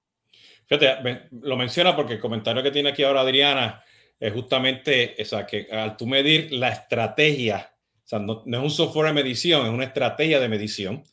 Fíjate, 0.67 1.27
lo 1.41 1.57
menciona 1.57 1.95
porque 1.95 2.13
el 2.13 2.19
comentario 2.19 2.63
que 2.63 2.71
tiene 2.71 2.89
aquí 2.89 3.03
ahora 3.03 3.21
Adriana 3.21 3.83
es 4.19 4.33
justamente 4.33 5.21
esa, 5.21 5.45
que 5.45 5.67
al 5.71 5.97
tú 5.97 6.07
medir 6.07 6.51
la 6.51 6.69
estrategia, 6.69 7.71
o 8.03 8.07
sea, 8.07 8.19
no, 8.19 8.43
es 8.45 8.59
un 8.59 8.71
software 8.71 9.07
de 9.07 9.13
medición, 9.13 9.65
es 9.65 9.71
una 9.71 9.83
estrategia 9.83 10.39
de 10.39 10.49
medición, 10.49 11.03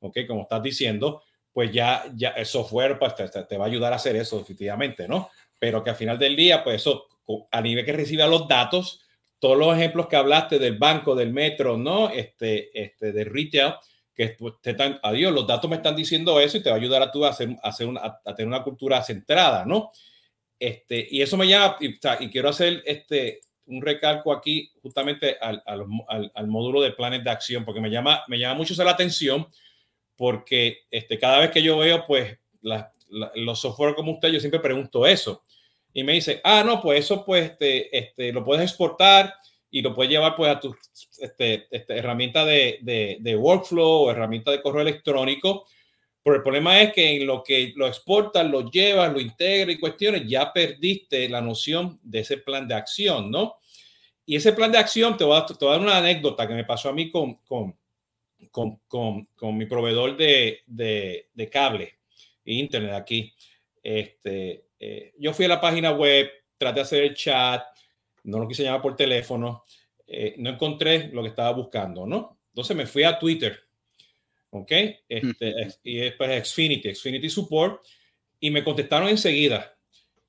¿ok? 0.00 0.18
Como 0.26 0.42
estás 0.42 0.62
diciendo, 0.62 1.22
pues 1.52 1.72
ya, 1.72 2.04
ya 2.14 2.30
el 2.30 2.46
software 2.46 2.98
pues, 2.98 3.14
te, 3.14 3.56
va 3.56 3.64
a 3.64 3.68
ayudar 3.68 3.92
a 3.92 3.96
hacer 3.96 4.16
eso 4.16 4.38
definitivamente, 4.38 5.06
¿no? 5.06 5.30
Pero 5.58 5.82
que 5.82 5.90
al 5.90 5.96
final 5.96 6.18
del 6.18 6.36
día, 6.36 6.64
pues 6.64 6.82
eso, 6.82 7.06
a 7.50 7.60
nivel 7.60 7.84
que 7.84 7.92
reciba 7.92 8.26
los 8.26 8.48
datos, 8.48 9.05
todos 9.38 9.58
los 9.58 9.76
ejemplos 9.76 10.08
que 10.08 10.16
hablaste 10.16 10.58
del 10.58 10.78
banco, 10.78 11.14
del 11.14 11.32
metro, 11.32 11.76
¿no? 11.76 12.10
Este, 12.10 12.70
este, 12.80 13.12
de 13.12 13.24
retail, 13.24 13.74
que 14.14 14.36
te 14.62 14.70
están, 14.70 14.98
adiós, 15.02 15.32
los 15.32 15.46
datos 15.46 15.68
me 15.68 15.76
están 15.76 15.94
diciendo 15.94 16.40
eso 16.40 16.56
y 16.56 16.62
te 16.62 16.70
va 16.70 16.76
a 16.76 16.78
ayudar 16.78 17.02
a 17.02 17.12
tú 17.12 17.24
a, 17.24 17.30
hacer, 17.30 17.50
a, 17.62 17.68
hacer 17.68 17.86
una, 17.86 18.00
a 18.24 18.34
tener 18.34 18.48
una 18.48 18.62
cultura 18.62 19.02
centrada, 19.02 19.66
¿no? 19.66 19.92
Este, 20.58 21.06
y 21.10 21.20
eso 21.20 21.36
me 21.36 21.46
llama, 21.46 21.76
y, 21.80 21.98
quiero 22.30 22.48
hacer 22.48 22.82
este, 22.86 23.40
un 23.66 23.82
recalco 23.82 24.32
aquí 24.32 24.72
justamente 24.80 25.36
al, 25.38 25.62
al, 25.66 25.84
al, 26.34 26.46
módulo 26.46 26.80
de 26.80 26.92
planes 26.92 27.22
de 27.22 27.30
acción, 27.30 27.64
porque 27.64 27.80
me 27.80 27.90
llama, 27.90 28.24
me 28.28 28.38
llama 28.38 28.54
mucho 28.54 28.82
la 28.82 28.92
atención, 28.92 29.46
porque 30.16 30.84
este, 30.90 31.18
cada 31.18 31.40
vez 31.40 31.50
que 31.50 31.62
yo 31.62 31.76
veo 31.78 32.06
pues 32.06 32.38
los 32.60 33.60
software 33.60 33.94
como 33.94 34.12
usted, 34.12 34.30
yo 34.30 34.40
siempre 34.40 34.60
pregunto 34.60 35.06
eso. 35.06 35.42
Y 35.96 36.04
me 36.04 36.12
dice, 36.12 36.42
ah, 36.44 36.62
no, 36.62 36.78
pues 36.82 37.00
eso 37.00 37.24
pues 37.24 37.52
este, 37.52 37.96
este, 37.96 38.30
lo 38.30 38.44
puedes 38.44 38.62
exportar 38.62 39.32
y 39.70 39.80
lo 39.80 39.94
puedes 39.94 40.10
llevar 40.10 40.36
pues 40.36 40.50
a 40.54 40.60
tu 40.60 40.76
este, 41.20 41.68
este, 41.70 41.96
herramienta 41.96 42.44
de, 42.44 42.80
de, 42.82 43.16
de, 43.18 43.34
workflow 43.34 44.02
o 44.02 44.10
herramienta 44.10 44.50
de 44.50 44.60
correo 44.60 44.82
electrónico. 44.82 45.64
Pero 46.22 46.36
el 46.36 46.42
problema 46.42 46.82
es 46.82 46.92
que 46.92 47.16
en 47.16 47.26
lo 47.26 47.42
que 47.42 47.72
lo 47.76 47.86
exportas, 47.86 48.46
lo 48.46 48.70
llevas, 48.70 49.10
lo 49.10 49.22
integras 49.22 49.74
y 49.74 49.80
cuestiones, 49.80 50.24
ya 50.28 50.52
perdiste 50.52 51.30
la 51.30 51.40
noción 51.40 51.98
de 52.02 52.20
ese 52.20 52.36
plan 52.36 52.68
de 52.68 52.74
acción, 52.74 53.30
¿no? 53.30 53.54
Y 54.26 54.36
ese 54.36 54.52
plan 54.52 54.70
de 54.70 54.76
acción, 54.76 55.16
te 55.16 55.24
voy 55.24 55.38
a, 55.38 55.46
te 55.46 55.54
voy 55.64 55.68
a 55.68 55.78
dar 55.78 55.80
una 55.80 55.96
anécdota 55.96 56.46
que 56.46 56.52
me 56.52 56.64
pasó 56.64 56.90
a 56.90 56.92
mí 56.92 57.10
con, 57.10 57.36
con, 57.36 57.74
con, 58.50 58.82
con, 58.86 59.24
con 59.34 59.56
mi 59.56 59.64
proveedor 59.64 60.14
de, 60.14 60.60
de, 60.66 61.30
de, 61.32 61.48
cable 61.48 62.00
e 62.44 62.52
internet 62.52 62.92
aquí. 62.92 63.32
Este, 63.82 64.65
eh, 64.78 65.14
yo 65.18 65.32
fui 65.32 65.44
a 65.44 65.48
la 65.48 65.60
página 65.60 65.92
web, 65.92 66.30
traté 66.58 66.80
de 66.80 66.82
hacer 66.82 67.02
el 67.02 67.14
chat, 67.14 67.62
no 68.24 68.38
lo 68.38 68.48
quise 68.48 68.62
llamar 68.62 68.82
por 68.82 68.96
teléfono, 68.96 69.64
eh, 70.06 70.34
no 70.38 70.50
encontré 70.50 71.08
lo 71.12 71.22
que 71.22 71.28
estaba 71.28 71.52
buscando, 71.52 72.06
¿no? 72.06 72.38
Entonces 72.48 72.76
me 72.76 72.86
fui 72.86 73.04
a 73.04 73.18
Twitter, 73.18 73.58
¿ok? 74.50 74.72
Este, 75.08 75.68
y 75.82 75.96
después 75.96 76.48
Xfinity, 76.48 76.94
Xfinity 76.94 77.28
Support, 77.28 77.84
y 78.40 78.50
me 78.50 78.62
contestaron 78.62 79.08
enseguida 79.08 79.76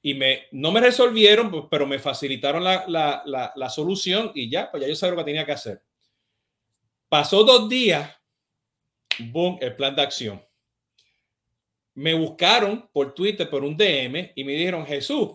y 0.01 0.13
me, 0.13 0.47
no 0.51 0.71
me 0.71 0.79
resolvieron, 0.79 1.69
pero 1.69 1.85
me 1.85 1.99
facilitaron 1.99 2.63
la, 2.63 2.85
la, 2.87 3.23
la, 3.25 3.51
la, 3.55 3.69
solución 3.69 4.31
y 4.33 4.49
ya, 4.49 4.71
pues 4.71 4.81
ya 4.81 4.87
yo 4.87 4.95
sabía 4.95 5.11
lo 5.11 5.17
que 5.17 5.31
tenía 5.31 5.45
que 5.45 5.51
hacer. 5.51 5.83
Pasó 7.09 7.43
dos 7.43 7.67
días, 7.67 8.15
boom, 9.19 9.57
el 9.59 9.75
plan 9.75 9.95
de 9.95 10.01
acción. 10.03 10.46
Me 11.97 12.13
buscaron 12.13 12.87
por 12.93 13.15
Twitter, 13.15 13.49
por 13.49 13.63
un 13.63 13.75
DM, 13.75 14.33
y 14.35 14.43
me 14.43 14.53
dijeron, 14.53 14.85
Jesús, 14.85 15.29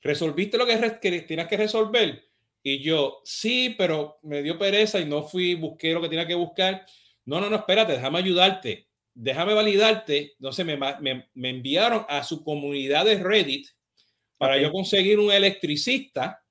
¿resolviste 0.00 0.56
lo 0.56 0.64
que, 0.64 0.98
que 1.02 1.20
tenías 1.22 1.48
que 1.48 1.56
resolver? 1.56 2.22
Y 2.62 2.80
yo, 2.80 3.20
sí, 3.24 3.74
pero 3.76 4.18
me 4.22 4.40
dio 4.40 4.56
pereza 4.56 5.00
y 5.00 5.06
no 5.06 5.24
fui, 5.24 5.56
busqué 5.56 5.92
lo 5.92 6.00
que 6.00 6.08
tenía 6.08 6.26
que 6.26 6.36
buscar. 6.36 6.86
No, 7.24 7.40
no, 7.40 7.50
no, 7.50 7.56
espérate, 7.56 7.94
déjame 7.94 8.20
ayudarte, 8.20 8.86
déjame 9.12 9.54
validarte. 9.54 10.34
Entonces 10.38 10.64
me, 10.64 10.76
me, 10.76 11.28
me 11.34 11.50
enviaron 11.50 12.06
a 12.08 12.22
su 12.22 12.44
comunidad 12.44 13.06
de 13.06 13.16
Reddit 13.20 13.66
para 14.38 14.56
yo 14.56 14.70
conseguir 14.70 15.18
un 15.18 15.32
electricista, 15.32 16.44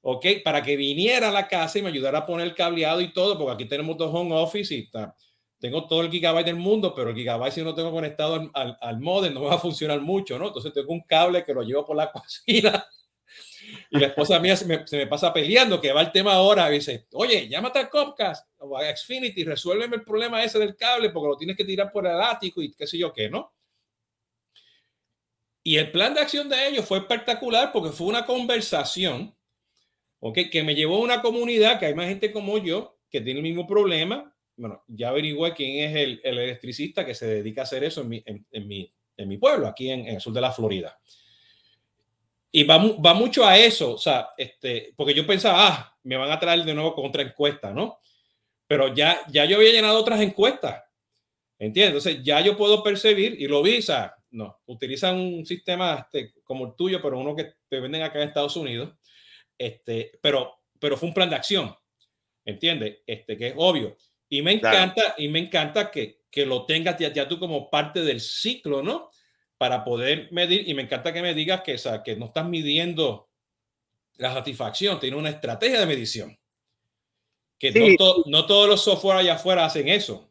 ¿ok? 0.00 0.26
Para 0.42 0.60
que 0.60 0.76
viniera 0.76 1.28
a 1.28 1.32
la 1.32 1.46
casa 1.46 1.78
y 1.78 1.82
me 1.82 1.90
ayudara 1.90 2.18
a 2.18 2.26
poner 2.26 2.48
el 2.48 2.54
cableado 2.54 3.00
y 3.00 3.12
todo, 3.12 3.38
porque 3.38 3.52
aquí 3.54 3.64
tenemos 3.68 3.96
dos 3.96 4.10
home 4.12 4.34
office 4.34 4.74
y 4.74 4.80
está. 4.80 5.14
Tengo 5.60 5.86
todo 5.88 6.02
el 6.02 6.10
gigabyte 6.10 6.46
del 6.46 6.56
mundo, 6.56 6.94
pero 6.94 7.10
el 7.10 7.16
gigabyte 7.16 7.52
si 7.52 7.62
no 7.62 7.74
tengo 7.74 7.90
conectado 7.90 8.34
al, 8.34 8.50
al, 8.54 8.78
al 8.80 9.00
modem 9.00 9.34
no 9.34 9.42
va 9.42 9.54
a 9.54 9.58
funcionar 9.58 10.00
mucho, 10.00 10.38
¿no? 10.38 10.48
Entonces 10.48 10.72
tengo 10.72 10.92
un 10.92 11.02
cable 11.02 11.42
que 11.44 11.54
lo 11.54 11.62
llevo 11.62 11.84
por 11.84 11.96
la 11.96 12.12
cocina 12.12 12.86
y 13.90 13.98
la 13.98 14.08
esposa 14.08 14.38
mía 14.38 14.56
se 14.56 14.66
me, 14.66 14.86
se 14.86 14.96
me, 14.96 15.06
pasa 15.06 15.32
peleando, 15.32 15.80
que 15.80 15.92
va 15.92 16.00
el 16.00 16.12
tema 16.12 16.34
ahora, 16.34 16.70
y 16.70 16.74
dice, 16.74 17.06
oye, 17.12 17.48
llámate 17.48 17.78
a 17.78 17.88
Comcast 17.88 18.48
o 18.58 18.76
a 18.76 18.96
Xfinity, 18.96 19.44
resuélveme 19.44 19.96
el 19.96 20.04
problema 20.04 20.42
ese 20.42 20.58
del 20.58 20.76
cable, 20.76 21.10
porque 21.10 21.28
lo 21.28 21.36
tienes 21.36 21.56
que 21.56 21.64
tirar 21.64 21.90
por 21.92 22.06
el 22.06 22.20
ático 22.20 22.62
y 22.62 22.72
qué 22.72 22.86
sé 22.86 22.98
yo 22.98 23.12
qué, 23.12 23.28
¿no? 23.28 23.52
Y 25.62 25.76
el 25.76 25.90
plan 25.90 26.14
de 26.14 26.20
acción 26.20 26.48
de 26.48 26.68
ellos 26.68 26.86
fue 26.86 26.98
espectacular 26.98 27.72
porque 27.72 27.90
fue 27.90 28.06
una 28.06 28.24
conversación 28.24 29.36
okay, 30.20 30.48
que 30.48 30.62
me 30.62 30.74
llevó 30.74 30.96
a 30.96 31.00
una 31.00 31.20
comunidad 31.20 31.78
que 31.78 31.86
hay 31.86 31.94
más 31.94 32.08
gente 32.08 32.32
como 32.32 32.56
yo 32.58 32.98
que 33.10 33.20
tiene 33.20 33.40
el 33.40 33.44
mismo 33.44 33.66
problema. 33.66 34.34
Bueno, 34.58 34.84
ya 34.88 35.08
averigué 35.08 35.54
quién 35.54 35.88
es 35.88 35.96
el, 35.96 36.20
el 36.22 36.38
electricista 36.38 37.06
que 37.06 37.14
se 37.14 37.26
dedica 37.26 37.62
a 37.62 37.64
hacer 37.64 37.84
eso 37.84 38.02
en 38.02 38.08
mi, 38.08 38.22
en, 38.26 38.46
en 38.50 38.68
mi, 38.68 38.92
en 39.16 39.28
mi 39.28 39.38
pueblo, 39.38 39.66
aquí 39.66 39.90
en, 39.90 40.00
en, 40.00 40.16
el 40.16 40.20
sur 40.20 40.32
de 40.32 40.40
la 40.40 40.52
Florida. 40.52 40.98
Y 42.50 42.64
va, 42.64 42.78
va 42.78 43.14
mucho 43.14 43.46
a 43.46 43.56
eso, 43.56 43.94
o 43.94 43.98
sea, 43.98 44.28
este, 44.36 44.92
porque 44.96 45.14
yo 45.14 45.26
pensaba, 45.26 45.66
ah, 45.66 45.98
me 46.02 46.16
van 46.16 46.30
a 46.30 46.38
traer 46.38 46.64
de 46.64 46.74
nuevo 46.74 46.94
con 46.94 47.06
otra 47.06 47.22
encuesta, 47.22 47.72
¿no? 47.72 47.98
Pero 48.66 48.92
ya, 48.94 49.20
ya 49.28 49.44
yo 49.44 49.56
había 49.56 49.72
llenado 49.72 49.98
otras 49.98 50.20
encuestas, 50.20 50.82
¿entiendes? 51.58 52.04
Entonces 52.04 52.24
ya 52.24 52.40
yo 52.40 52.56
puedo 52.56 52.82
percibir 52.82 53.40
y 53.40 53.46
lo 53.46 53.62
vi, 53.62 53.78
o 53.78 53.82
sea, 53.82 54.14
no, 54.30 54.60
utilizan 54.66 55.16
un 55.16 55.46
sistema 55.46 56.06
este, 56.12 56.34
como 56.42 56.66
el 56.66 56.74
tuyo, 56.74 57.00
pero 57.00 57.18
uno 57.18 57.34
que 57.34 57.54
te 57.68 57.80
venden 57.80 58.02
acá 58.02 58.20
en 58.20 58.28
Estados 58.28 58.56
Unidos. 58.56 58.94
Este, 59.56 60.12
pero, 60.20 60.60
pero 60.78 60.96
fue 60.96 61.08
un 61.08 61.14
plan 61.14 61.30
de 61.30 61.36
acción, 61.36 61.74
¿entiendes? 62.44 62.98
Este, 63.06 63.36
que 63.36 63.48
es 63.48 63.54
obvio. 63.56 63.96
Y 64.28 64.42
me 64.42 64.52
encanta, 64.52 64.94
claro. 64.94 65.14
y 65.18 65.28
me 65.28 65.38
encanta 65.38 65.90
que, 65.90 66.22
que 66.30 66.44
lo 66.44 66.66
tengas 66.66 66.98
ya, 66.98 67.12
ya, 67.12 67.26
tú 67.26 67.38
como 67.38 67.70
parte 67.70 68.02
del 68.02 68.20
ciclo, 68.20 68.82
¿no? 68.82 69.10
Para 69.56 69.84
poder 69.84 70.28
medir, 70.32 70.68
y 70.68 70.74
me 70.74 70.82
encanta 70.82 71.12
que 71.12 71.22
me 71.22 71.34
digas 71.34 71.62
que, 71.62 71.74
o 71.74 71.78
sea, 71.78 72.02
que 72.02 72.16
no 72.16 72.26
estás 72.26 72.46
midiendo 72.46 73.28
la 74.16 74.32
satisfacción, 74.32 75.00
tiene 75.00 75.16
una 75.16 75.30
estrategia 75.30 75.80
de 75.80 75.86
medición. 75.86 76.38
Que 77.58 77.72
sí. 77.72 77.78
no, 77.78 77.96
to, 77.96 78.24
no 78.26 78.46
todos 78.46 78.68
los 78.68 78.82
software 78.82 79.18
allá 79.18 79.34
afuera 79.34 79.64
hacen 79.64 79.88
eso. 79.88 80.28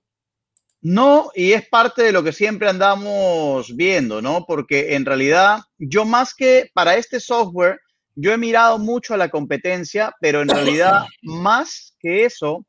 No, 0.82 1.32
y 1.34 1.54
es 1.54 1.68
parte 1.68 2.04
de 2.04 2.12
lo 2.12 2.24
que 2.24 2.32
siempre 2.32 2.70
andamos 2.70 3.76
viendo, 3.76 4.22
¿no? 4.22 4.46
Porque 4.46 4.96
en 4.96 5.06
realidad 5.06 5.60
yo 5.78 6.06
más 6.06 6.36
que 6.36 6.70
para 6.74 6.96
este 6.96 7.20
software, 7.20 7.80
yo 8.16 8.32
he 8.32 8.38
mirado 8.38 8.78
mucho 8.78 9.14
a 9.14 9.18
la 9.18 9.30
competencia, 9.30 10.14
pero 10.22 10.42
en 10.42 10.50
realidad 10.50 11.06
más 11.24 11.96
que 12.00 12.26
eso, 12.26 12.66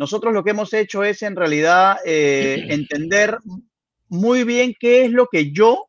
nosotros 0.00 0.32
lo 0.32 0.42
que 0.42 0.52
hemos 0.52 0.72
hecho 0.72 1.04
es 1.04 1.20
en 1.20 1.36
realidad 1.36 1.98
eh, 2.06 2.64
entender 2.70 3.36
muy 4.08 4.44
bien 4.44 4.74
qué 4.80 5.04
es 5.04 5.10
lo 5.10 5.26
que 5.26 5.52
yo 5.52 5.88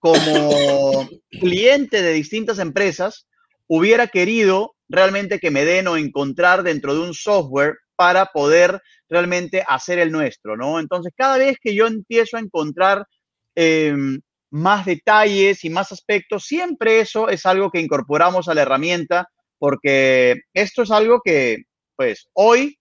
como 0.00 1.08
cliente 1.30 2.02
de 2.02 2.12
distintas 2.12 2.58
empresas 2.58 3.28
hubiera 3.68 4.08
querido 4.08 4.74
realmente 4.88 5.38
que 5.38 5.52
me 5.52 5.64
den 5.64 5.86
o 5.86 5.96
encontrar 5.96 6.64
dentro 6.64 6.92
de 6.92 7.00
un 7.02 7.14
software 7.14 7.76
para 7.94 8.26
poder 8.26 8.82
realmente 9.08 9.64
hacer 9.68 10.00
el 10.00 10.10
nuestro, 10.10 10.56
¿no? 10.56 10.80
Entonces, 10.80 11.12
cada 11.14 11.38
vez 11.38 11.56
que 11.62 11.74
yo 11.74 11.86
empiezo 11.86 12.36
a 12.36 12.40
encontrar 12.40 13.06
eh, 13.54 13.94
más 14.50 14.86
detalles 14.86 15.64
y 15.64 15.70
más 15.70 15.92
aspectos, 15.92 16.46
siempre 16.46 16.98
eso 16.98 17.28
es 17.28 17.46
algo 17.46 17.70
que 17.70 17.80
incorporamos 17.80 18.48
a 18.48 18.54
la 18.54 18.62
herramienta, 18.62 19.28
porque 19.58 20.40
esto 20.52 20.82
es 20.82 20.90
algo 20.90 21.20
que, 21.22 21.58
pues, 21.94 22.28
hoy 22.32 22.79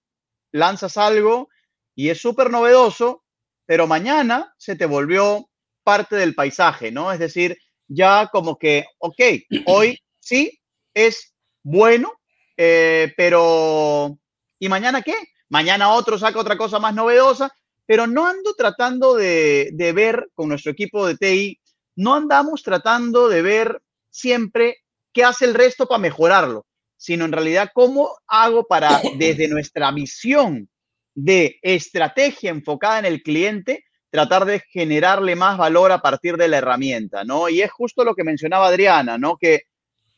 lanzas 0.52 0.98
algo 0.98 1.50
y 1.96 2.10
es 2.10 2.22
súper 2.22 2.50
novedoso, 2.50 3.24
pero 3.66 3.88
mañana 3.88 4.54
se 4.58 4.76
te 4.76 4.86
volvió 4.86 5.50
parte 5.84 6.16
del 6.16 6.36
paisaje, 6.36 6.92
¿no? 6.92 7.12
Es 7.12 7.20
decir, 7.20 7.58
ya 7.88 8.30
como 8.32 8.58
que, 8.58 8.86
ok, 9.00 9.20
hoy 9.66 10.00
sí 10.20 10.60
es 10.94 11.34
bueno, 11.64 12.14
eh, 12.58 13.14
pero 13.16 14.20
¿Y 14.60 14.68
mañana 14.68 15.02
qué? 15.02 15.16
Mañana 15.48 15.94
otro 15.94 16.20
saca 16.20 16.40
otra 16.40 16.58
cosa 16.58 16.80
más 16.80 16.94
novedosa, 16.94 17.52
pero 17.86 18.06
no 18.06 18.28
ando 18.28 18.54
tratando 18.54 19.16
de, 19.16 19.70
de 19.74 19.94
ver 19.94 20.30
con 20.36 20.50
nuestro 20.50 20.72
equipo 20.72 21.08
de 21.08 21.18
TI, 21.18 21.60
no 21.96 22.14
andamos 22.14 22.62
tratando 22.62 23.30
de 23.30 23.42
ver 23.42 23.82
siempre 24.10 24.84
qué 25.14 25.24
hace 25.24 25.46
el 25.46 25.56
resto 25.56 25.88
para 25.88 26.00
mejorarlo, 26.00 26.66
sino 27.00 27.24
en 27.24 27.32
realidad 27.32 27.72
cómo 27.74 28.18
hago 28.28 28.68
para, 28.68 29.02
desde 29.18 29.48
nuestra 29.48 29.90
visión 29.92 30.70
de 31.16 31.58
estrategia 31.62 32.52
enfocada 32.52 33.00
en 33.00 33.06
el 33.06 33.24
cliente, 33.24 33.86
tratar 34.10 34.44
de 34.44 34.60
generarle 34.70 35.38
más 35.38 35.58
valor 35.58 35.94
a 35.94 36.02
partir 36.02 36.36
de 36.36 36.50
la 36.50 36.58
herramienta, 36.58 37.24
¿no? 37.24 37.48
Y 37.48 37.62
es 37.62 37.72
justo 37.72 38.04
lo 38.04 38.16
que 38.16 38.26
mencionaba 38.26 38.68
Adriana, 38.68 39.18
¿no? 39.18 39.38
Que 39.38 39.62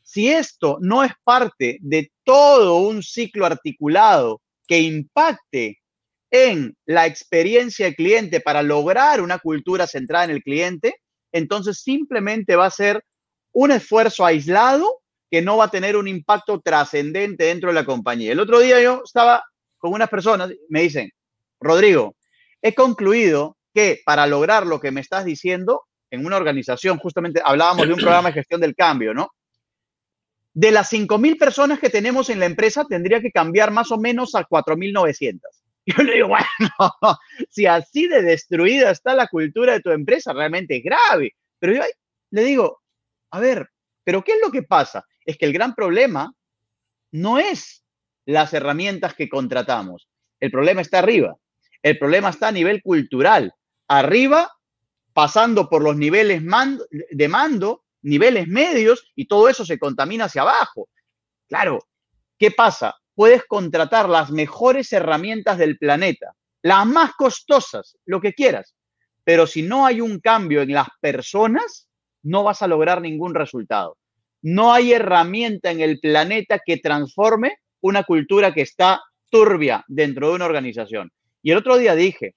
si 0.02 0.28
esto 0.28 0.78
no 0.80 1.04
es 1.04 1.12
parte 1.22 1.78
de 1.82 2.10
todo 2.24 2.78
un 2.78 3.04
ciclo 3.04 3.46
articulado 3.46 4.42
que 4.66 4.80
impacte 4.80 5.78
en 6.32 6.76
la 6.84 7.06
experiencia 7.06 7.86
del 7.86 7.94
cliente 7.94 8.40
para 8.40 8.62
lograr 8.62 9.20
una 9.20 9.38
cultura 9.38 9.86
centrada 9.86 10.24
en 10.24 10.30
el 10.32 10.42
cliente, 10.42 10.96
entonces 11.30 11.80
simplemente 11.80 12.56
va 12.56 12.66
a 12.66 12.70
ser 12.70 13.04
un 13.52 13.70
esfuerzo 13.70 14.26
aislado 14.26 15.01
que 15.32 15.40
no 15.40 15.56
va 15.56 15.64
a 15.64 15.70
tener 15.70 15.96
un 15.96 16.06
impacto 16.06 16.60
trascendente 16.60 17.44
dentro 17.44 17.70
de 17.70 17.74
la 17.74 17.86
compañía. 17.86 18.32
El 18.32 18.40
otro 18.40 18.60
día 18.60 18.82
yo 18.82 19.00
estaba 19.02 19.42
con 19.78 19.94
unas 19.94 20.10
personas, 20.10 20.52
me 20.68 20.82
dicen, 20.82 21.10
Rodrigo, 21.58 22.14
he 22.60 22.74
concluido 22.74 23.56
que 23.72 24.02
para 24.04 24.26
lograr 24.26 24.66
lo 24.66 24.78
que 24.78 24.90
me 24.90 25.00
estás 25.00 25.24
diciendo 25.24 25.84
en 26.10 26.26
una 26.26 26.36
organización, 26.36 26.98
justamente 26.98 27.40
hablábamos 27.42 27.86
de 27.86 27.94
un 27.94 27.98
programa 27.98 28.28
de 28.28 28.34
gestión 28.34 28.60
del 28.60 28.76
cambio, 28.76 29.14
¿no? 29.14 29.30
de 30.54 30.70
las 30.70 30.92
5.000 30.92 31.38
personas 31.38 31.78
que 31.78 31.88
tenemos 31.88 32.28
en 32.28 32.38
la 32.38 32.44
empresa, 32.44 32.84
tendría 32.84 33.22
que 33.22 33.32
cambiar 33.32 33.70
más 33.70 33.90
o 33.90 33.96
menos 33.96 34.34
a 34.34 34.46
4.900. 34.46 35.40
Yo 35.86 36.02
le 36.02 36.12
digo, 36.12 36.28
bueno, 36.28 36.44
si 37.48 37.64
así 37.64 38.06
de 38.06 38.20
destruida 38.20 38.90
está 38.90 39.14
la 39.14 39.28
cultura 39.28 39.72
de 39.72 39.80
tu 39.80 39.92
empresa, 39.92 40.34
realmente 40.34 40.76
es 40.76 40.84
grave. 40.84 41.34
Pero 41.58 41.74
yo 41.74 41.82
le 42.30 42.44
digo, 42.44 42.82
a 43.30 43.40
ver, 43.40 43.71
¿pero 44.04 44.22
qué 44.22 44.32
es 44.32 44.38
lo 44.42 44.50
que 44.50 44.62
pasa? 44.62 45.04
Es 45.24 45.36
que 45.36 45.46
el 45.46 45.52
gran 45.52 45.74
problema 45.74 46.34
no 47.10 47.38
es 47.38 47.84
las 48.26 48.52
herramientas 48.54 49.14
que 49.14 49.28
contratamos. 49.28 50.08
El 50.40 50.50
problema 50.50 50.80
está 50.80 51.00
arriba. 51.00 51.36
El 51.82 51.98
problema 51.98 52.30
está 52.30 52.48
a 52.48 52.52
nivel 52.52 52.82
cultural. 52.82 53.52
Arriba, 53.88 54.50
pasando 55.12 55.68
por 55.68 55.82
los 55.82 55.96
niveles 55.96 56.42
de 57.10 57.28
mando, 57.28 57.84
niveles 58.02 58.48
medios 58.48 59.12
y 59.14 59.26
todo 59.26 59.48
eso 59.48 59.64
se 59.64 59.78
contamina 59.78 60.24
hacia 60.24 60.42
abajo. 60.42 60.88
Claro, 61.48 61.80
¿qué 62.38 62.50
pasa? 62.50 62.96
puedes 63.14 63.44
contratar 63.44 64.08
las 64.08 64.30
mejores 64.30 64.92
herramientas 64.92 65.58
del 65.58 65.78
planeta, 65.78 66.34
las 66.62 66.86
más 66.86 67.12
costosas, 67.12 67.96
lo 68.06 68.20
que 68.20 68.32
quieras, 68.32 68.74
pero 69.24 69.46
si 69.46 69.62
no 69.62 69.86
hay 69.86 70.00
un 70.00 70.20
cambio 70.20 70.62
en 70.62 70.72
las 70.72 70.88
personas, 71.00 71.88
no 72.22 72.44
vas 72.44 72.62
a 72.62 72.68
lograr 72.68 73.00
ningún 73.00 73.34
resultado. 73.34 73.96
No 74.42 74.72
hay 74.72 74.92
herramienta 74.92 75.70
en 75.70 75.80
el 75.80 76.00
planeta 76.00 76.60
que 76.64 76.78
transforme 76.78 77.58
una 77.80 78.04
cultura 78.04 78.52
que 78.52 78.62
está 78.62 79.02
turbia 79.30 79.84
dentro 79.88 80.28
de 80.28 80.34
una 80.34 80.46
organización. 80.46 81.12
Y 81.42 81.50
el 81.50 81.58
otro 81.58 81.78
día 81.78 81.94
dije, 81.94 82.34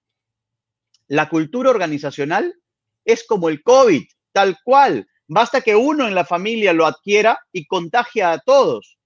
la 1.07 1.29
cultura 1.29 1.69
organizacional 1.69 2.55
es 3.03 3.25
como 3.25 3.49
el 3.49 3.61
COVID, 3.61 4.03
tal 4.31 4.57
cual. 4.63 5.07
Basta 5.27 5.61
que 5.61 5.75
uno 5.75 6.07
en 6.07 6.15
la 6.15 6.25
familia 6.25 6.73
lo 6.73 6.85
adquiera 6.85 7.39
y 7.51 7.65
contagia 7.65 8.31
a 8.31 8.39
todos. 8.39 8.97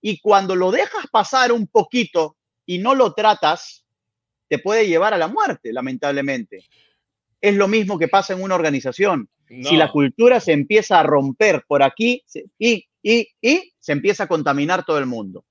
Y 0.00 0.20
cuando 0.20 0.54
lo 0.54 0.70
dejas 0.70 1.06
pasar 1.10 1.52
un 1.52 1.66
poquito 1.66 2.36
y 2.66 2.78
no 2.78 2.94
lo 2.94 3.14
tratas, 3.14 3.84
te 4.48 4.58
puede 4.58 4.86
llevar 4.86 5.14
a 5.14 5.18
la 5.18 5.28
muerte, 5.28 5.72
lamentablemente. 5.72 6.64
Es 7.40 7.54
lo 7.54 7.68
mismo 7.68 7.98
que 7.98 8.08
pasa 8.08 8.32
en 8.32 8.42
una 8.42 8.54
organización. 8.54 9.28
Si 9.48 9.76
la 9.76 9.90
cultura 9.90 10.40
se 10.40 10.52
empieza 10.52 11.00
a 11.00 11.02
romper 11.02 11.64
por 11.66 11.82
aquí 11.82 12.22
y, 12.58 12.86
y, 13.02 13.28
y 13.40 13.72
se 13.78 13.92
empieza 13.92 14.24
a 14.24 14.28
contaminar 14.28 14.84
todo 14.84 14.98
el 14.98 15.06
mundo. 15.06 15.44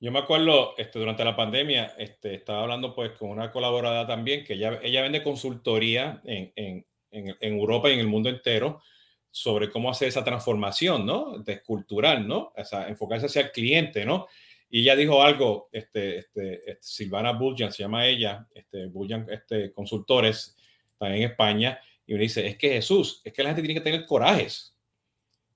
Yo 0.00 0.12
me 0.12 0.18
acuerdo 0.18 0.74
este, 0.76 0.98
durante 0.98 1.24
la 1.24 1.34
pandemia, 1.34 1.94
este, 1.96 2.34
estaba 2.34 2.62
hablando 2.62 2.94
pues 2.94 3.12
con 3.12 3.30
una 3.30 3.50
colaboradora 3.50 4.06
también 4.06 4.44
que 4.44 4.52
ella, 4.52 4.78
ella 4.82 5.00
vende 5.00 5.22
consultoría 5.22 6.20
en, 6.24 6.52
en, 6.56 6.86
en, 7.10 7.36
Europa 7.40 7.88
y 7.88 7.94
en 7.94 8.00
el 8.00 8.06
mundo 8.06 8.28
entero 8.28 8.82
sobre 9.30 9.70
cómo 9.70 9.90
hacer 9.90 10.08
esa 10.08 10.22
transformación, 10.22 11.06
¿no? 11.06 11.38
De 11.38 11.62
cultural, 11.62 12.28
¿no? 12.28 12.52
O 12.54 12.64
sea, 12.64 12.88
enfocarse 12.88 13.26
hacia 13.26 13.42
el 13.42 13.50
cliente, 13.50 14.04
¿no? 14.04 14.26
Y 14.68 14.82
ella 14.82 14.94
dijo 14.94 15.22
algo, 15.22 15.68
este, 15.72 16.18
este, 16.18 16.70
este 16.72 16.78
Silvana 16.80 17.32
Bullian, 17.32 17.72
se 17.72 17.84
llama 17.84 18.06
ella, 18.06 18.46
este, 18.54 18.86
Bullian, 18.86 19.26
este, 19.30 19.72
consultores, 19.72 20.56
también 20.98 21.22
en 21.22 21.30
España, 21.30 21.80
y 22.06 22.14
me 22.14 22.20
dice, 22.20 22.46
es 22.46 22.56
que 22.56 22.70
Jesús, 22.70 23.20
es 23.24 23.32
que 23.32 23.42
la 23.42 23.50
gente 23.50 23.62
tiene 23.62 23.74
que 23.74 23.84
tener 23.84 24.06
corajes. 24.06 24.76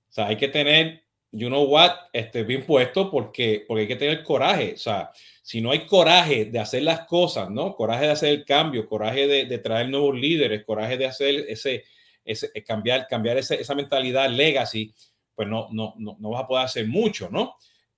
O 0.09 0.11
sea, 0.11 0.27
hay 0.27 0.37
que 0.37 0.47
tener 0.47 1.03
you 1.31 1.47
know 1.47 1.63
what, 1.63 1.91
este, 2.11 2.43
bien 2.43 2.65
puesto 2.65 3.11
porque, 3.11 3.63
porque 3.67 3.81
hay 3.81 3.87
que 3.87 3.95
tener 3.95 4.23
coraje. 4.23 4.73
O 4.73 4.77
sea, 4.77 5.11
si 5.41 5.61
no 5.61 5.71
hay 5.71 5.85
coraje 5.85 6.45
de 6.45 6.59
hacer 6.59 6.83
las 6.83 7.05
cosas, 7.05 7.49
¿no? 7.49 7.75
Coraje 7.75 8.05
de 8.05 8.11
hacer 8.11 8.29
el 8.29 8.45
cambio, 8.45 8.87
coraje 8.87 9.27
de, 9.27 9.45
de 9.45 9.57
traer 9.59 9.89
nuevos 9.89 10.15
líderes, 10.15 10.63
coraje 10.65 10.97
de 10.97 11.05
hacer 11.05 11.45
ese, 11.47 11.85
ese 12.25 12.49
eh, 12.53 12.63
cambiar, 12.63 13.07
cambiar 13.07 13.37
ese, 13.37 13.61
esa 13.61 13.75
mentalidad 13.75 14.29
legacy, 14.29 14.93
pues 15.35 15.47
no, 15.47 15.69
no, 15.71 15.93
no, 15.97 16.17
no 16.19 16.29
vas 16.31 16.43
a 16.43 16.47
poder 16.47 16.65
hacer 16.65 16.87
mucho, 16.87 17.29
¿no? 17.29 17.55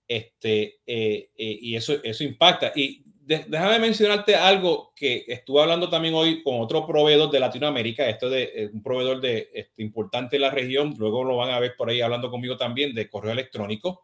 Este, 0.08 0.80
eh, 0.86 1.30
eh, 1.36 1.58
y 1.62 1.76
eso, 1.76 2.04
eso 2.04 2.24
impacta. 2.24 2.74
Y 2.76 3.04
déjame 3.48 3.80
mencionarte 3.80 4.36
algo 4.36 4.94
que 4.96 5.24
estuve 5.28 5.62
hablando 5.62 5.90
también 5.90 6.14
hoy 6.14 6.44
con 6.44 6.60
otro 6.60 6.86
proveedor 6.86 7.30
de 7.32 7.40
Latinoamérica, 7.40 8.10
esto 8.10 8.30
de 8.30 8.52
eh, 8.56 8.70
un 8.74 8.82
proveedor 8.82 9.22
de 9.22 9.50
este, 9.54 9.82
importante 9.84 10.36
en 10.36 10.42
la 10.42 10.50
región, 10.50 10.94
luego 10.98 11.24
lo 11.24 11.38
van 11.38 11.52
a 11.52 11.60
ver 11.60 11.76
por 11.78 11.90
ahí 11.90 12.02
hablando 12.02 12.30
conmigo 12.30 12.58
también 12.58 12.94
de 12.94 13.10
correo 13.10 13.32
electrónico. 13.32 14.04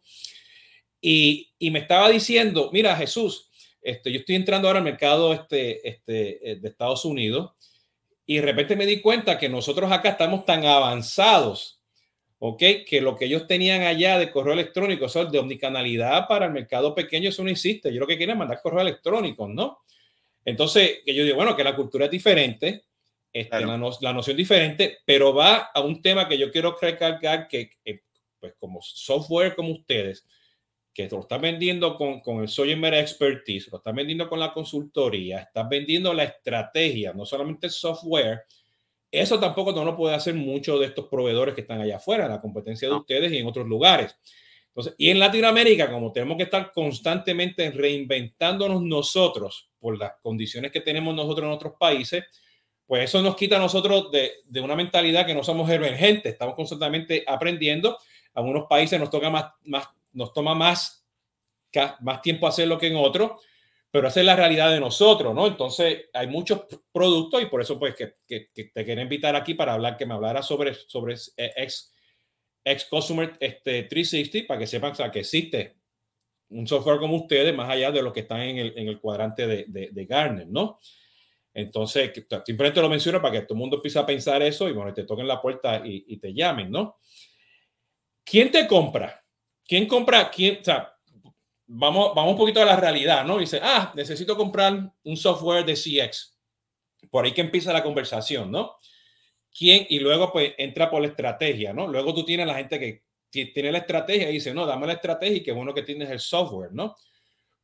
Y, 1.01 1.53
y 1.59 1.71
me 1.71 1.79
estaba 1.79 2.09
diciendo, 2.09 2.69
mira 2.71 2.95
Jesús, 2.95 3.49
este, 3.81 4.11
yo 4.11 4.19
estoy 4.19 4.35
entrando 4.35 4.67
ahora 4.67 4.79
al 4.79 4.85
mercado 4.85 5.33
este, 5.33 5.87
este, 5.87 6.51
eh, 6.51 6.55
de 6.57 6.67
Estados 6.67 7.05
Unidos 7.05 7.51
y 8.25 8.35
de 8.35 8.41
repente 8.41 8.75
me 8.75 8.85
di 8.85 9.01
cuenta 9.01 9.37
que 9.37 9.47
nosotros 9.47 9.91
acá 9.91 10.09
estamos 10.09 10.43
tan 10.45 10.65
avanzados 10.65 11.76
¿ok? 12.39 12.63
Que 12.85 13.01
lo 13.01 13.15
que 13.15 13.25
ellos 13.25 13.47
tenían 13.47 13.81
allá 13.81 14.19
de 14.19 14.31
correo 14.31 14.53
electrónico, 14.53 15.05
eso 15.05 15.25
de 15.25 15.39
omnicanalidad 15.39 16.27
para 16.27 16.45
el 16.45 16.53
mercado 16.53 16.93
pequeño, 16.93 17.29
eso 17.29 17.43
no 17.43 17.49
existe. 17.49 17.93
Yo 17.93 17.99
lo 17.99 18.07
que 18.07 18.17
quiero 18.17 18.33
es 18.33 18.37
mandar 18.37 18.61
correo 18.61 18.81
electrónico, 18.81 19.47
¿no? 19.47 19.79
Entonces, 20.45 20.99
que 21.05 21.13
yo 21.13 21.23
digo, 21.23 21.35
bueno, 21.35 21.55
que 21.55 21.63
la 21.63 21.75
cultura 21.75 22.05
es 22.05 22.11
diferente, 22.11 22.85
este, 23.33 23.65
la, 23.65 23.77
noción 23.77 24.33
es 24.33 24.37
diferente, 24.37 24.99
pero 25.05 25.33
va 25.33 25.69
a 25.73 25.81
un 25.81 26.01
tema 26.01 26.27
que 26.27 26.37
yo 26.37 26.51
quiero 26.51 26.77
recalcar 26.81 27.47
que, 27.47 27.71
pues 28.39 28.53
como 28.57 28.81
software 28.81 29.55
como 29.55 29.73
ustedes, 29.73 30.25
que 30.93 31.07
lo 31.09 31.19
están 31.19 31.41
vendiendo 31.41 31.95
con, 31.95 32.21
con 32.21 32.39
el 32.39 32.47
Soymer 32.47 32.93
Expertise, 32.93 33.69
lo 33.71 33.77
están 33.77 33.95
vendiendo 33.95 34.29
con 34.29 34.39
la 34.39 34.53
consultoría, 34.53 35.39
están 35.39 35.69
vendiendo 35.69 36.13
la 36.13 36.23
estrategia, 36.23 37.13
no 37.13 37.25
solamente 37.25 37.67
el 37.67 37.73
software, 37.73 38.45
eso 39.11 39.39
tampoco 39.39 39.71
no 39.71 39.85
lo 39.85 39.95
puede 39.95 40.15
hacer 40.15 40.33
muchos 40.33 40.79
de 40.79 40.87
estos 40.87 41.05
proveedores 41.07 41.55
que 41.55 41.61
están 41.61 41.81
allá 41.81 41.97
afuera, 41.97 42.27
la 42.27 42.41
competencia 42.41 42.87
de 42.87 42.95
ustedes 42.95 43.31
y 43.31 43.37
en 43.37 43.47
otros 43.47 43.67
lugares. 43.67 44.15
Entonces, 44.67 44.95
y 44.97 45.09
en 45.09 45.19
Latinoamérica, 45.19 45.91
como 45.91 46.11
tenemos 46.11 46.37
que 46.37 46.43
estar 46.43 46.71
constantemente 46.71 47.71
reinventándonos 47.71 48.83
nosotros 48.83 49.69
por 49.79 49.97
las 49.97 50.13
condiciones 50.21 50.71
que 50.71 50.81
tenemos 50.81 51.15
nosotros 51.15 51.47
en 51.47 51.53
otros 51.53 51.73
países, 51.79 52.25
pues 52.85 53.05
eso 53.05 53.21
nos 53.21 53.35
quita 53.35 53.57
a 53.57 53.59
nosotros 53.59 54.11
de, 54.11 54.31
de 54.45 54.61
una 54.61 54.75
mentalidad 54.75 55.25
que 55.25 55.33
no 55.33 55.43
somos 55.43 55.69
emergentes, 55.69 56.33
estamos 56.33 56.55
constantemente 56.55 57.23
aprendiendo. 57.27 57.97
A 58.33 58.39
algunos 58.39 58.67
países 58.67 58.99
nos 58.99 59.09
toca 59.09 59.29
más, 59.29 59.45
más 59.63 59.87
nos 60.13 60.33
toma 60.33 60.55
más, 60.55 61.05
más 62.01 62.21
tiempo 62.21 62.47
hacerlo 62.47 62.77
que 62.77 62.87
en 62.87 62.95
otros, 62.95 63.41
pero 63.91 64.07
esa 64.09 64.19
es 64.19 64.25
la 64.25 64.35
realidad 64.35 64.71
de 64.71 64.79
nosotros, 64.79 65.33
¿no? 65.33 65.47
Entonces, 65.47 66.05
hay 66.13 66.27
muchos 66.27 66.63
productos 66.91 67.41
y 67.41 67.45
por 67.45 67.61
eso, 67.61 67.79
pues, 67.79 67.95
que, 67.95 68.15
que, 68.27 68.49
te 68.53 68.85
quería 68.85 69.03
invitar 69.03 69.35
aquí 69.35 69.53
para 69.53 69.73
hablar, 69.73 69.97
que 69.97 70.05
me 70.05 70.13
hablara 70.13 70.41
sobre, 70.41 70.73
sobre 70.73 71.15
ex, 71.37 71.93
ex 72.63 72.85
Customer 72.85 73.37
este, 73.39 73.83
360, 73.83 74.47
para 74.47 74.59
que 74.59 74.67
sepan 74.67 74.93
que 75.11 75.19
existe 75.19 75.77
un 76.49 76.67
software 76.67 76.99
como 76.99 77.15
ustedes, 77.15 77.55
más 77.55 77.69
allá 77.69 77.91
de 77.91 78.01
lo 78.01 78.13
que 78.13 78.21
están 78.21 78.41
en 78.41 78.57
el, 78.57 78.73
en 78.77 78.87
el 78.87 78.99
cuadrante 78.99 79.47
de, 79.47 79.65
de, 79.67 79.89
de, 79.91 80.05
Gartner, 80.05 80.47
¿no? 80.47 80.79
Entonces, 81.53 82.11
simplemente 82.45 82.81
lo 82.81 82.89
menciono 82.89 83.21
para 83.21 83.33
que 83.33 83.41
todo 83.41 83.55
el 83.55 83.59
mundo 83.59 83.77
empiece 83.77 83.99
a 83.99 84.05
pensar 84.05 84.41
eso 84.43 84.69
y, 84.69 84.73
bueno, 84.73 84.93
te 84.93 85.03
toquen 85.03 85.27
la 85.27 85.41
puerta 85.41 85.81
y, 85.85 86.05
y 86.07 86.17
te 86.17 86.33
llamen, 86.33 86.69
¿no? 86.69 86.97
¿Quién 88.23 88.51
te 88.51 88.67
compra? 88.67 89.23
¿Quién 89.65 89.87
compra? 89.87 90.29
¿Quién? 90.29 90.59
O 90.59 90.63
sea, 90.63 90.96
vamos, 91.67 92.13
vamos 92.15 92.31
un 92.31 92.37
poquito 92.37 92.61
a 92.61 92.65
la 92.65 92.75
realidad, 92.75 93.25
¿no? 93.25 93.37
Dice, 93.37 93.59
ah, 93.61 93.91
necesito 93.95 94.35
comprar 94.35 94.91
un 95.03 95.17
software 95.17 95.65
de 95.65 95.75
CX. 95.75 96.37
Por 97.11 97.25
ahí 97.25 97.33
que 97.33 97.41
empieza 97.41 97.73
la 97.73 97.83
conversación, 97.83 98.51
¿no? 98.51 98.75
¿Quién? 99.55 99.85
Y 99.89 99.99
luego 99.99 100.31
pues 100.31 100.53
entra 100.57 100.89
por 100.89 101.01
la 101.01 101.07
estrategia, 101.07 101.73
¿no? 101.73 101.87
Luego 101.87 102.13
tú 102.13 102.23
tienes 102.23 102.47
la 102.47 102.55
gente 102.55 102.79
que 102.79 103.03
tiene 103.29 103.71
la 103.71 103.79
estrategia 103.79 104.29
y 104.29 104.33
dice, 104.33 104.53
no, 104.53 104.65
dame 104.65 104.87
la 104.87 104.93
estrategia 104.93 105.37
y 105.37 105.43
qué 105.43 105.51
bueno 105.51 105.73
que 105.73 105.83
tienes 105.83 106.09
el 106.09 106.19
software, 106.19 106.71
¿no? 106.73 106.95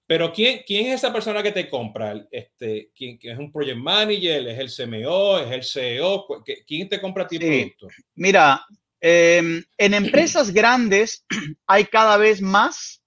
Pero 0.06 0.34
¿quién, 0.34 0.62
quién 0.66 0.88
es 0.88 0.96
esa 0.96 1.14
persona 1.14 1.42
que 1.42 1.52
te 1.52 1.70
compra? 1.70 2.28
Este, 2.30 2.92
¿quién, 2.94 3.18
es 3.22 3.38
un 3.38 3.52
project 3.52 3.78
manager? 3.78 4.48
¿Es 4.50 4.60
el 4.60 4.88
CMO? 4.88 5.40
¿Es 5.40 5.52
el 5.52 5.64
CEO? 5.64 6.28
¿Quién 6.68 6.90
te 6.90 7.00
compra 7.00 7.24
a 7.24 7.28
ti 7.28 7.40
producto? 7.40 7.88
Mira, 8.16 8.66
eh, 9.00 9.64
en 9.78 9.94
empresas 9.94 10.52
grandes 10.52 11.26
hay 11.68 11.86
cada 11.86 12.18
vez 12.18 12.42
más 12.42 13.03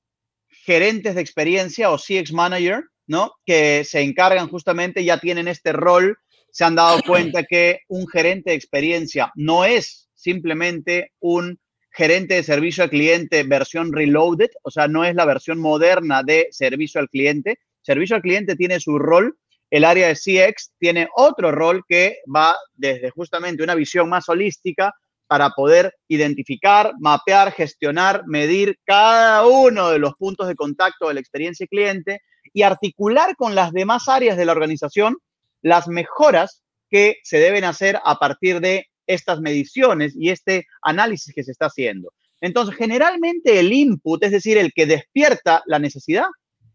gerentes 0.67 1.15
de 1.15 1.21
experiencia 1.21 1.91
o 1.91 1.97
CX 1.97 2.33
manager, 2.33 2.85
¿no? 3.07 3.33
Que 3.47 3.85
se 3.85 4.01
encargan 4.01 4.49
justamente, 4.49 5.05
ya 5.05 5.19
tienen 5.19 5.47
este 5.47 5.73
rol, 5.73 6.19
se 6.51 6.65
han 6.65 6.75
dado 6.75 7.01
cuenta 7.07 7.45
que 7.45 7.81
un 7.89 8.09
gerente 8.09 8.51
de 8.51 8.57
experiencia 8.57 9.31
no 9.37 9.65
es 9.65 10.09
simplemente 10.15 11.13
un 11.21 11.61
gerente 11.93 12.35
de 12.35 12.43
servicio 12.43 12.83
al 12.83 12.91
cliente 12.91 13.45
versión 13.45 13.93
reloaded, 13.93 14.51
o 14.63 14.71
sea, 14.71 14.89
no 14.89 15.05
es 15.05 15.15
la 15.15 15.25
versión 15.25 15.59
moderna 15.59 16.23
de 16.23 16.49
servicio 16.51 17.01
al 17.01 17.09
cliente. 17.09 17.59
Servicio 17.81 18.17
al 18.17 18.23
cliente 18.23 18.57
tiene 18.57 18.81
su 18.81 18.99
rol, 18.99 19.39
el 19.71 19.85
área 19.85 20.09
de 20.09 20.15
CX 20.15 20.73
tiene 20.79 21.09
otro 21.15 21.53
rol 21.53 21.85
que 21.89 22.19
va 22.35 22.57
desde 22.75 23.11
justamente 23.11 23.63
una 23.63 23.77
visión 23.77 24.09
más 24.09 24.29
holística 24.29 24.93
para 25.27 25.51
poder 25.51 25.95
identificar, 26.09 26.93
mapear, 26.99 27.53
gestionar, 27.53 28.23
medir 28.27 28.79
cada 28.85 29.47
uno 29.47 29.91
de 29.91 29.99
los 29.99 30.15
puntos 30.15 30.49
de 30.49 30.55
contacto 30.55 31.09
de 31.09 31.15
la 31.15 31.21
experiencia 31.21 31.67
cliente 31.67 32.21
y 32.53 32.63
articular 32.63 33.37
con 33.37 33.55
las 33.55 33.73
demás 33.73 34.09
áreas 34.09 34.37
de 34.37 34.45
la 34.45 34.53
organización 34.53 35.17
las 35.63 35.89
mejoras 35.89 36.63
que 36.91 37.17
se 37.25 37.39
deben 37.39 37.65
hacer 37.65 37.99
a 38.05 38.17
partir 38.19 38.61
de 38.61 38.87
estas 39.07 39.41
mediciones 39.41 40.15
y 40.17 40.31
este 40.31 40.67
análisis 40.83 41.35
que 41.35 41.43
se 41.43 41.53
está 41.53 41.67
haciendo. 41.67 42.13
Entonces, 42.41 42.77
generalmente 42.77 43.59
el 43.59 43.73
input, 43.73 44.23
es 44.23 44.31
decir, 44.31 44.59
el 44.59 44.73
que 44.73 44.87
despierta 44.87 45.63
la 45.67 45.79
necesidad, 45.79 46.27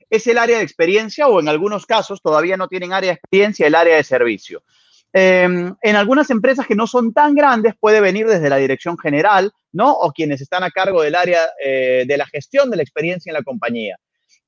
es 0.10 0.28
el 0.28 0.38
área 0.38 0.58
de 0.58 0.64
experiencia 0.64 1.28
o 1.28 1.40
en 1.40 1.48
algunos 1.48 1.86
casos 1.86 2.22
todavía 2.22 2.58
no 2.58 2.68
tienen 2.68 2.92
área 2.92 3.12
de 3.12 3.16
experiencia, 3.16 3.68
el 3.68 3.76
área 3.76 3.96
de 3.96 4.04
servicio. 4.04 4.64
Em, 5.14 5.76
en 5.82 5.96
algunas 5.98 6.30
empresas 6.30 6.66
que 6.66 6.76
no 6.76 6.88
son 6.88 7.14
tan 7.14 7.36
grandes 7.36 7.74
puede 7.78 8.00
venir 8.00 8.28
desde 8.28 8.50
la 8.50 8.58
dirección 8.58 8.98
general, 8.98 9.52
¿no? 9.74 9.92
O 9.92 10.12
quienes 10.12 10.40
están 10.40 10.64
a 10.64 10.72
cargo 10.72 11.02
del 11.02 11.16
área 11.16 11.42
eh, 11.64 12.06
de 12.08 12.18
la 12.18 12.26
gestión 12.26 12.70
de 12.70 12.78
la 12.78 12.84
experiencia 12.84 13.30
en 13.30 13.34
la 13.34 13.44
compañía. 13.44 13.98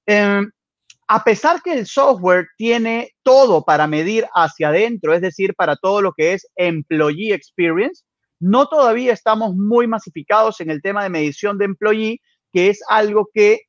Em, 0.05 0.49
a 1.07 1.23
pesar 1.23 1.61
que 1.61 1.73
el 1.73 1.85
software 1.85 2.47
tiene 2.57 3.11
todo 3.23 3.63
para 3.63 3.87
medir 3.87 4.25
hacia 4.33 4.69
adentro, 4.69 5.13
es 5.13 5.21
decir, 5.21 5.53
para 5.53 5.75
todo 5.75 6.01
lo 6.01 6.13
que 6.13 6.33
es 6.33 6.47
employee 6.55 7.33
experience, 7.33 8.03
no 8.39 8.67
todavía 8.67 9.13
estamos 9.13 9.53
muy 9.55 9.85
masificados 9.87 10.61
en 10.61 10.69
el 10.69 10.81
tema 10.81 11.03
de 11.03 11.09
medición 11.09 11.57
de 11.57 11.65
employee, 11.65 12.21
que 12.53 12.69
es 12.69 12.81
algo 12.87 13.29
que 13.33 13.63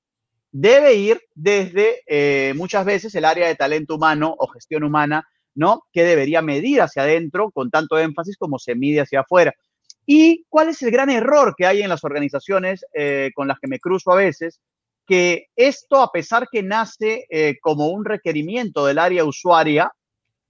debe 0.53 0.95
ir 0.95 1.21
desde 1.35 2.03
eh, 2.07 2.55
muchas 2.55 2.85
veces 2.85 3.15
el 3.17 3.25
área 3.25 3.49
de 3.49 3.57
talento 3.57 3.97
humano 3.97 4.35
o 4.39 4.47
gestión 4.47 4.85
humana, 4.85 5.29
¿no? 5.55 5.85
Que 5.93 6.05
debería 6.05 6.43
medir 6.43 6.81
hacia 6.81 7.03
adentro 7.03 7.51
con 7.51 7.71
tanto 7.71 7.99
énfasis 7.99 8.37
como 8.37 8.59
se 8.59 8.75
mide 8.75 9.01
hacia 9.01 9.21
afuera. 9.21 9.55
¿Y 10.07 10.45
cuál 10.49 10.69
es 10.69 10.83
el 10.83 10.91
gran 10.91 11.11
error 11.11 11.55
que 11.57 11.67
hay 11.67 11.83
en 11.83 11.89
las 11.89 12.05
organizaciones 12.05 12.85
eh, 12.93 13.31
con 13.35 13.49
las 13.49 13.59
que 13.59 13.69
me 13.69 13.79
cruzo 13.79 14.13
a 14.13 14.17
veces? 14.17 14.61
Que 15.07 15.47
esto, 15.57 16.03
a 16.03 16.13
pesar 16.13 16.49
que 16.51 16.63
nace 16.63 17.27
eh, 17.31 17.57
como 17.61 17.89
un 17.89 18.05
requerimiento 18.05 18.87
del 18.87 18.99
área 18.99 19.25
usuaria, 19.25 19.93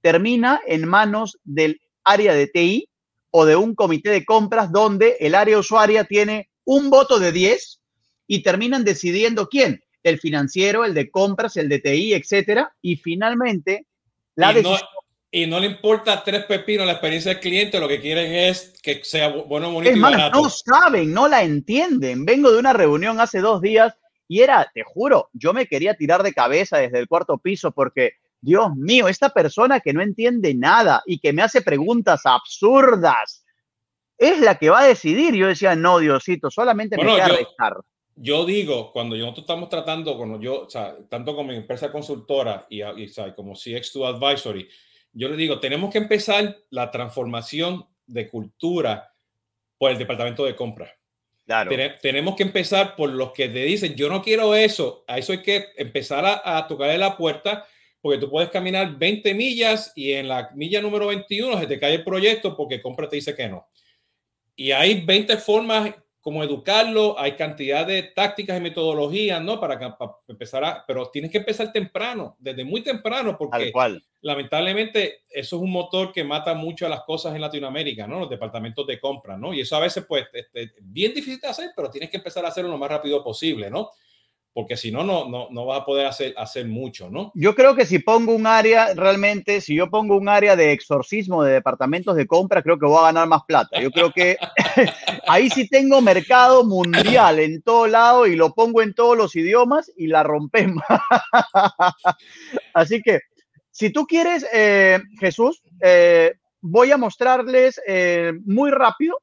termina 0.01 0.61
en 0.67 0.87
manos 0.87 1.39
del 1.45 1.81
área 2.05 2.35
de 2.35 2.47
TI 2.47 2.89
o 3.31 3.47
de 3.47 3.57
un 3.57 3.75
comité 3.75 4.11
de 4.11 4.25
compras 4.25 4.71
donde 4.71 5.17
el 5.21 5.35
área 5.35 5.59
usuaria 5.59 6.05
tiene 6.05 6.51
un 6.65 6.91
voto 6.91 7.19
de 7.19 7.33
10 7.33 7.81
y 8.27 8.43
terminan 8.43 8.85
decidiendo 8.85 9.49
quién, 9.49 9.83
el 10.03 10.19
financiero, 10.19 10.85
el 10.85 10.95
de 10.95 11.11
compras, 11.11 11.57
el 11.57 11.69
de 11.69 11.79
TI, 11.79 12.15
etcétera, 12.15 12.75
y 12.81 12.97
finalmente 12.97 13.87
la 14.37 14.59
y 14.59 14.63
no, 14.63 14.77
y 15.37 15.47
no 15.49 15.59
le 15.59 15.67
importa 15.67 16.23
tres 16.23 16.45
pepinos 16.45 16.87
la 16.87 16.93
experiencia 16.93 17.33
del 17.33 17.41
cliente, 17.41 17.81
lo 17.81 17.89
que 17.89 18.01
quieren 18.01 18.33
es 18.33 18.79
que 18.81 19.03
sea 19.03 19.29
bueno, 19.31 19.73
bonito 19.73 19.91
es 19.91 19.97
y 19.97 20.01
más, 20.01 20.13
barato. 20.13 20.41
no 20.43 20.49
saben, 20.49 21.13
no 21.13 21.27
la 21.27 21.43
entienden. 21.43 22.25
Vengo 22.25 22.53
de 22.53 22.59
una 22.61 22.73
reunión 22.73 23.21
hace 23.21 23.41
dos 23.41 23.61
días 23.61 23.95
y 24.29 24.43
era, 24.43 24.71
te 24.73 24.85
juro, 24.85 25.31
yo 25.33 25.53
me 25.53 25.67
quería 25.67 25.95
tirar 25.95 26.23
de 26.23 26.33
cabeza 26.33 26.79
desde 26.79 27.01
el 27.01 27.09
cuarto 27.09 27.39
piso 27.39 27.73
porque, 27.73 28.13
Dios 28.41 28.77
mío, 28.77 29.09
esta 29.09 29.31
persona 29.31 29.81
que 29.81 29.93
no 29.93 30.03
entiende 30.03 30.55
nada 30.55 31.03
y 31.05 31.19
que 31.19 31.33
me 31.33 31.43
hace 31.43 31.63
preguntas 31.63 32.21
absurdas 32.25 33.45
es 34.17 34.39
la 34.41 34.57
que 34.57 34.71
va 34.71 34.83
a 34.83 34.87
decidir. 34.87 35.35
Yo 35.35 35.49
decía, 35.49 35.75
no, 35.75 35.99
Diosito, 35.99 36.51
solamente 36.51 36.95
Bueno, 36.97 37.11
me 37.13 37.17
queda 37.17 37.29
yo- 37.29 37.37
restar. 37.37 37.75
Yo 38.17 38.47
digo, 38.47 38.93
cuando 38.93 39.17
nosotros 39.17 39.43
estamos 39.43 39.69
tratando, 39.69 40.17
cuando 40.17 40.41
yo, 40.41 40.63
o 40.67 40.71
sea, 40.71 40.95
tanto 41.11 41.35
como 41.35 41.49
mi 41.51 41.57
empresa 41.57 41.91
consultora 41.91 42.65
y, 42.71 42.83
y, 42.83 43.07
o 43.07 43.09
sea, 43.09 43.35
como 43.35 43.55
CX2 43.55 44.07
Advisory, 44.15 44.69
yo 45.15 45.29
le 45.29 45.37
digo, 45.37 45.61
tenemos 45.61 45.91
que 45.91 45.99
empezar 45.99 46.59
la 46.71 46.91
transformación 46.91 47.87
de 48.07 48.29
cultura 48.29 49.15
por 49.79 49.91
el 49.91 49.99
departamento 49.99 50.45
de 50.45 50.55
compra. 50.55 50.93
Claro. 51.47 51.71
Tene- 51.71 51.97
tenemos 52.03 52.37
que 52.37 52.43
empezar 52.43 52.97
por 52.97 53.11
los 53.11 53.33
que 53.33 53.49
te 53.49 53.61
dicen, 53.65 53.95
yo 53.95 54.09
no 54.09 54.23
quiero 54.23 54.55
eso. 54.55 55.05
A 55.07 55.19
eso 55.19 55.33
hay 55.33 55.43
que 55.43 55.67
empezar 55.77 56.25
a, 56.25 56.59
a 56.59 56.67
tocarle 56.67 56.99
la 56.99 57.17
puerta, 57.17 57.67
porque 58.01 58.19
tú 58.19 58.31
puedes 58.31 58.51
caminar 58.51 58.99
20 58.99 59.33
millas 59.35 59.93
y 59.95 60.13
en 60.13 60.29
la 60.29 60.51
milla 60.55 60.81
número 60.83 61.07
21 61.07 61.59
se 61.61 61.67
te 61.67 61.79
cae 61.79 61.95
el 61.95 62.05
proyecto 62.05 62.57
porque 62.57 62.83
compra 62.83 63.09
te 63.09 63.17
dice 63.17 63.35
que 63.35 63.49
no. 63.49 63.67
Y 64.57 64.71
hay 64.73 65.01
20 65.01 65.37
formas 65.39 65.95
como 66.25 66.43
educarlo, 66.43 67.21
hay 67.21 67.33
cantidad 67.33 67.87
de 67.87 68.03
tácticas 68.03 68.57
y 68.57 68.63
metodologías, 68.63 69.43
¿no? 69.43 69.61
Para, 69.61 69.79
para 69.79 70.13
empezar 70.27 70.65
a, 70.65 70.83
pero 70.87 71.11
tienes 71.11 71.31
que 71.31 71.37
empezar 71.37 71.71
temprano, 71.71 72.35
desde 72.39 72.65
muy 72.65 72.81
temprano, 72.83 73.37
porque 73.37 73.71
cual. 73.71 74.03
lamentablemente 74.23 75.25
eso 75.29 75.57
es 75.57 75.63
un 75.63 75.71
motor 75.71 76.13
que 76.13 76.25
mata 76.25 76.55
mucho 76.55 76.87
a 76.87 76.89
las 76.89 77.03
cosas 77.03 77.35
en 77.35 77.43
Latinoamérica, 77.43 78.07
¿no? 78.07 78.21
Los 78.21 78.31
departamentos 78.31 78.87
de 78.87 78.99
compra, 78.99 79.37
¿no? 79.37 79.53
Y 79.53 79.61
eso 79.61 79.77
a 79.77 79.81
veces 79.81 80.07
pues 80.09 80.25
este, 80.33 80.73
bien 80.81 81.13
difícil 81.13 81.41
de 81.41 81.49
hacer, 81.49 81.73
pero 81.77 81.91
tienes 81.91 82.09
que 82.09 82.17
empezar 82.17 82.43
a 82.47 82.49
hacerlo 82.49 82.71
lo 82.71 82.79
más 82.79 82.89
rápido 82.89 83.23
posible, 83.23 83.69
¿no? 83.69 83.91
Porque 84.55 84.77
si 84.77 84.93
no, 84.93 85.03
no, 85.03 85.29
no, 85.29 85.49
no 85.51 85.67
vas 85.67 85.81
a 85.81 85.85
poder 85.85 86.07
hacer, 86.07 86.33
hacer 86.37 86.67
mucho, 86.69 87.11
¿no? 87.11 87.33
Yo 87.35 87.57
creo 87.57 87.75
que 87.75 87.85
si 87.85 87.99
pongo 87.99 88.33
un 88.33 88.47
área, 88.47 88.95
realmente, 88.95 89.61
si 89.61 89.75
yo 89.75 89.91
pongo 89.91 90.17
un 90.17 90.29
área 90.29 90.55
de 90.55 90.71
exorcismo 90.71 91.43
de 91.43 91.55
departamentos 91.55 92.15
de 92.15 92.29
compra, 92.29 92.63
creo 92.63 92.79
que 92.79 92.87
voy 92.87 92.99
a 92.99 93.07
ganar 93.07 93.27
más 93.27 93.43
plata. 93.49 93.81
Yo 93.81 93.91
creo 93.91 94.13
que 94.13 94.37
ahí 95.27 95.51
sí 95.51 95.69
tengo 95.69 96.01
mercado 96.01 96.65
mundial 96.65 97.41
en 97.41 97.63
todo 97.63 97.89
lado 97.89 98.29
y 98.29 98.37
lo 98.37 98.55
pongo 98.55 98.81
en 98.81 98.95
todos 98.95 99.17
los 99.17 99.35
idiomas 99.35 99.91
y 99.97 100.07
la 100.07 100.23
rompemos. 100.23 100.85
Así 102.75 103.03
que, 103.03 103.23
si 103.73 103.91
tú 103.91 104.07
quieres, 104.07 104.47
eh, 104.53 105.01
Jesús, 105.19 105.63
eh, 105.81 106.35
voy 106.61 106.93
a 106.93 106.97
mostrarles 106.97 107.81
eh, 107.89 108.33
muy 108.47 108.71
rápido 108.71 109.19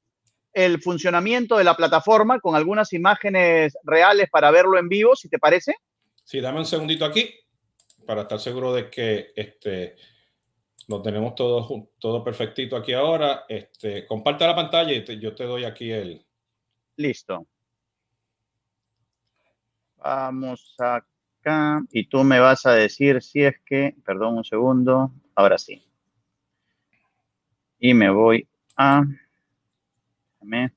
el 0.53 0.81
funcionamiento 0.81 1.57
de 1.57 1.63
la 1.63 1.75
plataforma 1.75 2.39
con 2.39 2.55
algunas 2.55 2.93
imágenes 2.93 3.77
reales 3.83 4.29
para 4.29 4.51
verlo 4.51 4.77
en 4.77 4.89
vivo, 4.89 5.15
si 5.15 5.29
te 5.29 5.39
parece. 5.39 5.75
Sí, 6.23 6.39
dame 6.41 6.59
un 6.59 6.65
segundito 6.65 7.05
aquí 7.05 7.33
para 8.05 8.23
estar 8.23 8.39
seguro 8.39 8.73
de 8.73 8.89
que 8.89 9.31
este, 9.35 9.95
lo 10.87 11.01
tenemos 11.01 11.35
todo, 11.35 11.89
todo 11.99 12.23
perfectito 12.23 12.75
aquí 12.75 12.93
ahora. 12.93 13.45
Este, 13.47 14.05
comparte 14.05 14.45
la 14.45 14.55
pantalla 14.55 14.93
y 14.93 15.03
te- 15.05 15.19
yo 15.19 15.33
te 15.33 15.43
doy 15.45 15.63
aquí 15.63 15.91
el... 15.91 16.25
Listo. 16.97 17.47
Vamos 19.97 20.75
acá. 20.79 21.81
Y 21.91 22.07
tú 22.07 22.23
me 22.23 22.39
vas 22.39 22.65
a 22.65 22.73
decir 22.73 23.21
si 23.21 23.43
es 23.43 23.55
que, 23.65 23.95
perdón 24.05 24.37
un 24.37 24.43
segundo, 24.43 25.11
ahora 25.35 25.57
sí. 25.57 25.83
Y 27.79 27.93
me 27.93 28.09
voy 28.09 28.47
a... 28.77 29.03
déjame. 30.41 30.73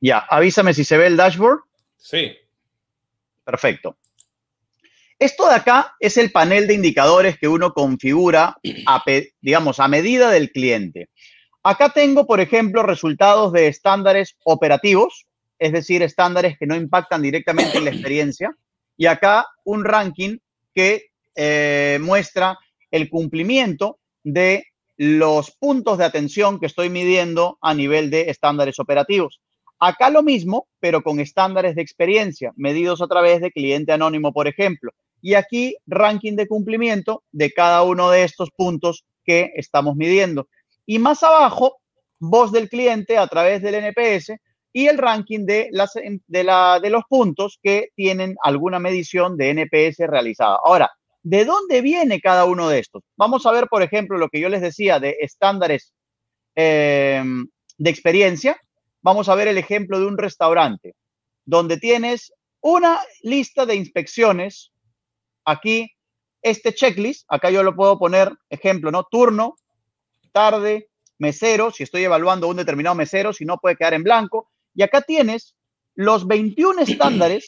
Ya, 0.00 0.18
avísame 0.18 0.74
si 0.74 0.84
se 0.84 0.98
ve 0.98 1.06
el 1.06 1.16
dashboard. 1.16 1.60
Sí, 1.96 2.36
Perfecto. 3.44 3.96
Esto 5.18 5.48
de 5.48 5.54
acá 5.54 5.94
es 6.00 6.16
el 6.16 6.32
panel 6.32 6.66
de 6.66 6.74
indicadores 6.74 7.38
que 7.38 7.46
uno 7.46 7.72
configura, 7.72 8.56
a, 8.86 9.04
digamos, 9.40 9.78
a 9.80 9.88
medida 9.88 10.30
del 10.30 10.50
cliente. 10.50 11.08
Acá 11.62 11.90
tengo, 11.90 12.26
por 12.26 12.40
ejemplo, 12.40 12.82
resultados 12.82 13.52
de 13.52 13.68
estándares 13.68 14.36
operativos, 14.44 15.26
es 15.58 15.72
decir, 15.72 16.02
estándares 16.02 16.58
que 16.58 16.66
no 16.66 16.74
impactan 16.74 17.22
directamente 17.22 17.78
en 17.78 17.84
la 17.84 17.90
experiencia. 17.90 18.54
Y 18.96 19.06
acá 19.06 19.46
un 19.64 19.84
ranking 19.84 20.38
que 20.74 21.06
eh, 21.36 21.98
muestra 22.02 22.58
el 22.90 23.08
cumplimiento 23.08 23.98
de 24.22 24.66
los 24.96 25.50
puntos 25.52 25.98
de 25.98 26.04
atención 26.04 26.60
que 26.60 26.66
estoy 26.66 26.88
midiendo 26.88 27.58
a 27.60 27.74
nivel 27.74 28.10
de 28.10 28.30
estándares 28.30 28.78
operativos. 28.78 29.40
Acá 29.80 30.08
lo 30.08 30.22
mismo, 30.22 30.68
pero 30.80 31.02
con 31.02 31.20
estándares 31.20 31.74
de 31.74 31.82
experiencia, 31.82 32.52
medidos 32.56 33.02
a 33.02 33.08
través 33.08 33.40
de 33.40 33.50
cliente 33.50 33.92
anónimo, 33.92 34.32
por 34.32 34.46
ejemplo. 34.46 34.92
Y 35.20 35.34
aquí 35.34 35.76
ranking 35.86 36.36
de 36.36 36.46
cumplimiento 36.46 37.24
de 37.32 37.52
cada 37.52 37.82
uno 37.82 38.10
de 38.10 38.24
estos 38.24 38.50
puntos 38.50 39.04
que 39.24 39.52
estamos 39.56 39.96
midiendo. 39.96 40.48
Y 40.86 40.98
más 40.98 41.22
abajo, 41.22 41.78
voz 42.20 42.52
del 42.52 42.68
cliente 42.68 43.18
a 43.18 43.26
través 43.26 43.62
del 43.62 43.74
NPS 43.74 44.32
y 44.72 44.86
el 44.86 44.98
ranking 44.98 45.46
de, 45.46 45.70
de 45.70 46.90
los 46.90 47.02
puntos 47.08 47.58
que 47.62 47.88
tienen 47.94 48.36
alguna 48.42 48.78
medición 48.78 49.36
de 49.36 49.50
NPS 49.50 49.98
realizada. 50.08 50.58
Ahora, 50.64 50.90
¿de 51.24 51.44
dónde 51.44 51.80
viene 51.80 52.20
cada 52.20 52.44
uno 52.44 52.68
de 52.68 52.78
estos? 52.78 53.02
Vamos 53.16 53.46
a 53.46 53.50
ver, 53.50 53.66
por 53.66 53.82
ejemplo, 53.82 54.18
lo 54.18 54.28
que 54.28 54.40
yo 54.40 54.48
les 54.48 54.60
decía 54.60 55.00
de 55.00 55.16
estándares 55.20 55.92
eh, 56.54 57.24
de 57.78 57.90
experiencia. 57.90 58.60
Vamos 59.02 59.28
a 59.28 59.34
ver 59.34 59.48
el 59.48 59.58
ejemplo 59.58 59.98
de 59.98 60.06
un 60.06 60.18
restaurante 60.18 60.94
donde 61.44 61.78
tienes 61.78 62.32
una 62.60 63.00
lista 63.22 63.66
de 63.66 63.74
inspecciones. 63.74 64.70
Aquí, 65.46 65.90
este 66.42 66.74
checklist, 66.74 67.24
acá 67.28 67.50
yo 67.50 67.62
lo 67.62 67.74
puedo 67.74 67.98
poner, 67.98 68.32
ejemplo, 68.50 68.90
¿no? 68.90 69.04
Turno, 69.04 69.56
tarde, 70.32 70.90
mesero, 71.18 71.70
si 71.70 71.82
estoy 71.82 72.04
evaluando 72.04 72.48
un 72.48 72.56
determinado 72.56 72.94
mesero, 72.94 73.32
si 73.32 73.44
no 73.44 73.58
puede 73.58 73.76
quedar 73.76 73.94
en 73.94 74.04
blanco. 74.04 74.50
Y 74.74 74.82
acá 74.82 75.00
tienes 75.00 75.54
los 75.94 76.26
21 76.26 76.82
estándares 76.82 77.46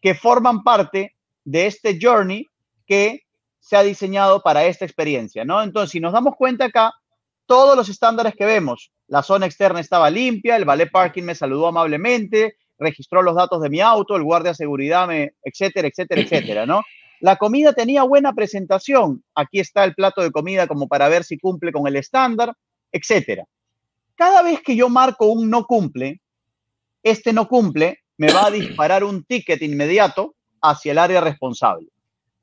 que 0.00 0.14
forman 0.14 0.64
parte 0.64 1.16
de 1.44 1.66
este 1.66 1.98
journey 2.00 2.48
que 2.86 3.22
se 3.60 3.76
ha 3.76 3.82
diseñado 3.82 4.42
para 4.42 4.64
esta 4.64 4.84
experiencia, 4.84 5.44
¿no? 5.44 5.62
Entonces, 5.62 5.90
si 5.90 6.00
nos 6.00 6.12
damos 6.12 6.34
cuenta 6.36 6.66
acá, 6.66 6.92
todos 7.46 7.76
los 7.76 7.88
estándares 7.88 8.34
que 8.34 8.44
vemos, 8.44 8.92
la 9.06 9.22
zona 9.22 9.46
externa 9.46 9.80
estaba 9.80 10.10
limpia, 10.10 10.56
el 10.56 10.64
valet 10.64 10.90
parking 10.90 11.22
me 11.22 11.34
saludó 11.34 11.68
amablemente, 11.68 12.56
registró 12.78 13.22
los 13.22 13.34
datos 13.34 13.62
de 13.62 13.70
mi 13.70 13.80
auto, 13.80 14.16
el 14.16 14.22
guardia 14.22 14.50
de 14.50 14.56
seguridad 14.56 15.06
me, 15.06 15.32
etcétera, 15.42 15.88
etcétera, 15.88 16.20
etcétera, 16.20 16.66
¿no? 16.66 16.82
La 17.20 17.36
comida 17.36 17.72
tenía 17.72 18.02
buena 18.02 18.32
presentación. 18.34 19.24
Aquí 19.34 19.60
está 19.60 19.84
el 19.84 19.94
plato 19.94 20.20
de 20.20 20.30
comida 20.30 20.66
como 20.66 20.88
para 20.88 21.08
ver 21.08 21.24
si 21.24 21.38
cumple 21.38 21.72
con 21.72 21.86
el 21.86 21.96
estándar, 21.96 22.54
etcétera. 22.92 23.44
Cada 24.14 24.42
vez 24.42 24.60
que 24.60 24.76
yo 24.76 24.88
marco 24.88 25.26
un 25.26 25.48
no 25.48 25.64
cumple, 25.64 26.20
este 27.02 27.32
no 27.32 27.48
cumple 27.48 28.00
me 28.16 28.32
va 28.32 28.46
a 28.46 28.50
disparar 28.50 29.04
un 29.04 29.24
ticket 29.24 29.62
inmediato 29.62 30.34
hacia 30.60 30.92
el 30.92 30.98
área 30.98 31.20
responsable. 31.20 31.88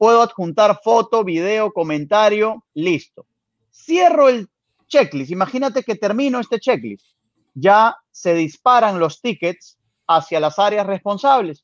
Puedo 0.01 0.23
adjuntar 0.23 0.79
foto, 0.83 1.23
video, 1.23 1.71
comentario, 1.71 2.65
listo. 2.73 3.27
Cierro 3.71 4.29
el 4.29 4.49
checklist. 4.87 5.29
Imagínate 5.29 5.83
que 5.83 5.93
termino 5.93 6.39
este 6.39 6.59
checklist. 6.59 7.05
Ya 7.53 7.95
se 8.09 8.33
disparan 8.33 8.99
los 8.99 9.21
tickets 9.21 9.77
hacia 10.07 10.39
las 10.39 10.57
áreas 10.57 10.87
responsables. 10.87 11.63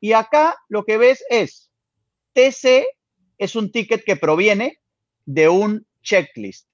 Y 0.00 0.12
acá 0.12 0.54
lo 0.68 0.84
que 0.84 0.98
ves 0.98 1.24
es 1.30 1.70
TC 2.34 2.84
es 3.38 3.56
un 3.56 3.72
ticket 3.72 4.04
que 4.04 4.16
proviene 4.16 4.80
de 5.24 5.48
un 5.48 5.86
checklist. 6.02 6.68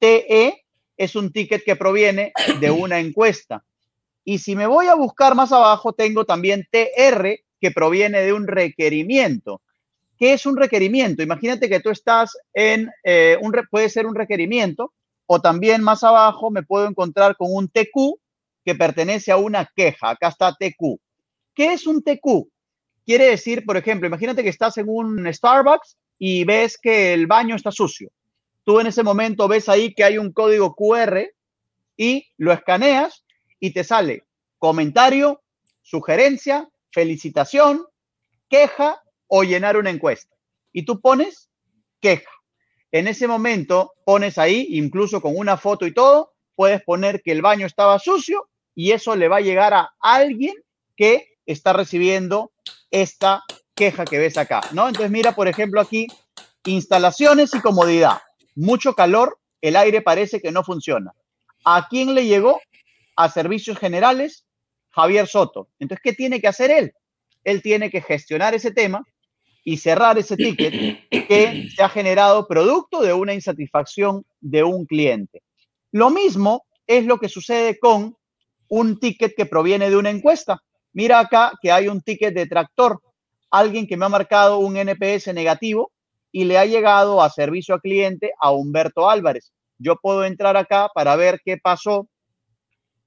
TE 0.00 0.64
es 0.96 1.14
un 1.14 1.30
ticket 1.30 1.62
que 1.64 1.76
proviene 1.76 2.32
de 2.58 2.72
una 2.72 2.98
encuesta. 2.98 3.64
Y 4.24 4.38
si 4.38 4.56
me 4.56 4.66
voy 4.66 4.88
a 4.88 4.96
buscar 4.96 5.36
más 5.36 5.52
abajo, 5.52 5.92
tengo 5.92 6.24
también 6.24 6.66
TR, 6.72 7.44
que 7.60 7.70
proviene 7.70 8.22
de 8.22 8.32
un 8.32 8.48
requerimiento. 8.48 9.62
¿Qué 10.18 10.32
es 10.32 10.46
un 10.46 10.56
requerimiento? 10.56 11.22
Imagínate 11.22 11.68
que 11.68 11.80
tú 11.80 11.90
estás 11.90 12.36
en, 12.52 12.90
eh, 13.04 13.38
un, 13.40 13.52
puede 13.70 13.88
ser 13.88 14.06
un 14.06 14.14
requerimiento, 14.14 14.92
o 15.26 15.40
también 15.40 15.82
más 15.82 16.02
abajo 16.02 16.50
me 16.50 16.62
puedo 16.62 16.88
encontrar 16.88 17.36
con 17.36 17.48
un 17.52 17.68
TQ 17.68 18.18
que 18.64 18.74
pertenece 18.74 19.30
a 19.30 19.36
una 19.36 19.70
queja. 19.76 20.10
Acá 20.10 20.28
está 20.28 20.52
TQ. 20.52 20.98
¿Qué 21.54 21.72
es 21.72 21.86
un 21.86 22.02
TQ? 22.02 22.48
Quiere 23.04 23.26
decir, 23.30 23.64
por 23.64 23.76
ejemplo, 23.76 24.08
imagínate 24.08 24.42
que 24.42 24.48
estás 24.48 24.76
en 24.78 24.86
un 24.88 25.32
Starbucks 25.32 25.96
y 26.18 26.44
ves 26.44 26.78
que 26.80 27.14
el 27.14 27.26
baño 27.26 27.54
está 27.54 27.70
sucio. 27.70 28.10
Tú 28.64 28.80
en 28.80 28.88
ese 28.88 29.02
momento 29.02 29.48
ves 29.48 29.68
ahí 29.68 29.94
que 29.94 30.04
hay 30.04 30.18
un 30.18 30.32
código 30.32 30.74
QR 30.74 31.28
y 31.96 32.26
lo 32.36 32.52
escaneas 32.52 33.24
y 33.60 33.72
te 33.72 33.84
sale 33.84 34.24
comentario, 34.58 35.42
sugerencia, 35.82 36.68
felicitación, 36.90 37.86
queja 38.48 39.00
o 39.28 39.44
llenar 39.44 39.76
una 39.76 39.90
encuesta. 39.90 40.34
Y 40.72 40.84
tú 40.84 41.00
pones 41.00 41.48
queja. 42.00 42.30
En 42.90 43.06
ese 43.06 43.28
momento 43.28 43.92
pones 44.04 44.38
ahí, 44.38 44.66
incluso 44.70 45.20
con 45.20 45.36
una 45.36 45.56
foto 45.56 45.86
y 45.86 45.92
todo, 45.92 46.32
puedes 46.54 46.82
poner 46.82 47.22
que 47.22 47.32
el 47.32 47.42
baño 47.42 47.66
estaba 47.66 47.98
sucio 47.98 48.48
y 48.74 48.92
eso 48.92 49.14
le 49.14 49.28
va 49.28 49.36
a 49.36 49.42
llegar 49.42 49.74
a 49.74 49.92
alguien 50.00 50.54
que 50.96 51.36
está 51.46 51.72
recibiendo 51.72 52.52
esta 52.90 53.42
queja 53.74 54.04
que 54.04 54.18
ves 54.18 54.36
acá, 54.36 54.62
¿no? 54.72 54.88
Entonces 54.88 55.10
mira, 55.10 55.34
por 55.34 55.48
ejemplo, 55.48 55.80
aquí, 55.80 56.06
instalaciones 56.64 57.54
y 57.54 57.60
comodidad. 57.60 58.18
Mucho 58.54 58.94
calor, 58.94 59.38
el 59.60 59.76
aire 59.76 60.02
parece 60.02 60.40
que 60.40 60.50
no 60.50 60.64
funciona. 60.64 61.12
¿A 61.64 61.86
quién 61.88 62.14
le 62.14 62.26
llegó? 62.26 62.60
A 63.16 63.30
servicios 63.30 63.78
generales, 63.78 64.44
Javier 64.90 65.26
Soto. 65.26 65.68
Entonces, 65.78 66.02
¿qué 66.02 66.12
tiene 66.12 66.40
que 66.40 66.48
hacer 66.48 66.70
él? 66.70 66.94
Él 67.44 67.62
tiene 67.62 67.90
que 67.90 68.00
gestionar 68.00 68.54
ese 68.54 68.70
tema 68.70 69.04
y 69.64 69.76
cerrar 69.76 70.18
ese 70.18 70.36
ticket 70.36 71.08
que 71.10 71.68
se 71.76 71.82
ha 71.82 71.88
generado 71.88 72.46
producto 72.46 73.02
de 73.02 73.12
una 73.12 73.34
insatisfacción 73.34 74.24
de 74.40 74.64
un 74.64 74.86
cliente. 74.86 75.42
Lo 75.92 76.10
mismo 76.10 76.64
es 76.86 77.04
lo 77.04 77.18
que 77.18 77.28
sucede 77.28 77.78
con 77.78 78.16
un 78.68 78.98
ticket 78.98 79.34
que 79.36 79.46
proviene 79.46 79.90
de 79.90 79.96
una 79.96 80.10
encuesta. 80.10 80.62
Mira 80.92 81.20
acá 81.20 81.52
que 81.60 81.70
hay 81.72 81.88
un 81.88 82.00
ticket 82.00 82.34
de 82.34 82.46
tractor, 82.46 83.00
alguien 83.50 83.86
que 83.86 83.96
me 83.96 84.06
ha 84.06 84.10
marcado 84.10 84.58
un 84.58 84.76
NPS 84.76 85.32
negativo 85.34 85.92
y 86.32 86.44
le 86.44 86.58
ha 86.58 86.66
llegado 86.66 87.22
a 87.22 87.30
servicio 87.30 87.74
al 87.74 87.80
cliente 87.80 88.32
a 88.40 88.50
Humberto 88.50 89.08
Álvarez. 89.08 89.52
Yo 89.78 89.96
puedo 89.96 90.24
entrar 90.24 90.56
acá 90.56 90.88
para 90.94 91.16
ver 91.16 91.40
qué 91.44 91.56
pasó. 91.56 92.08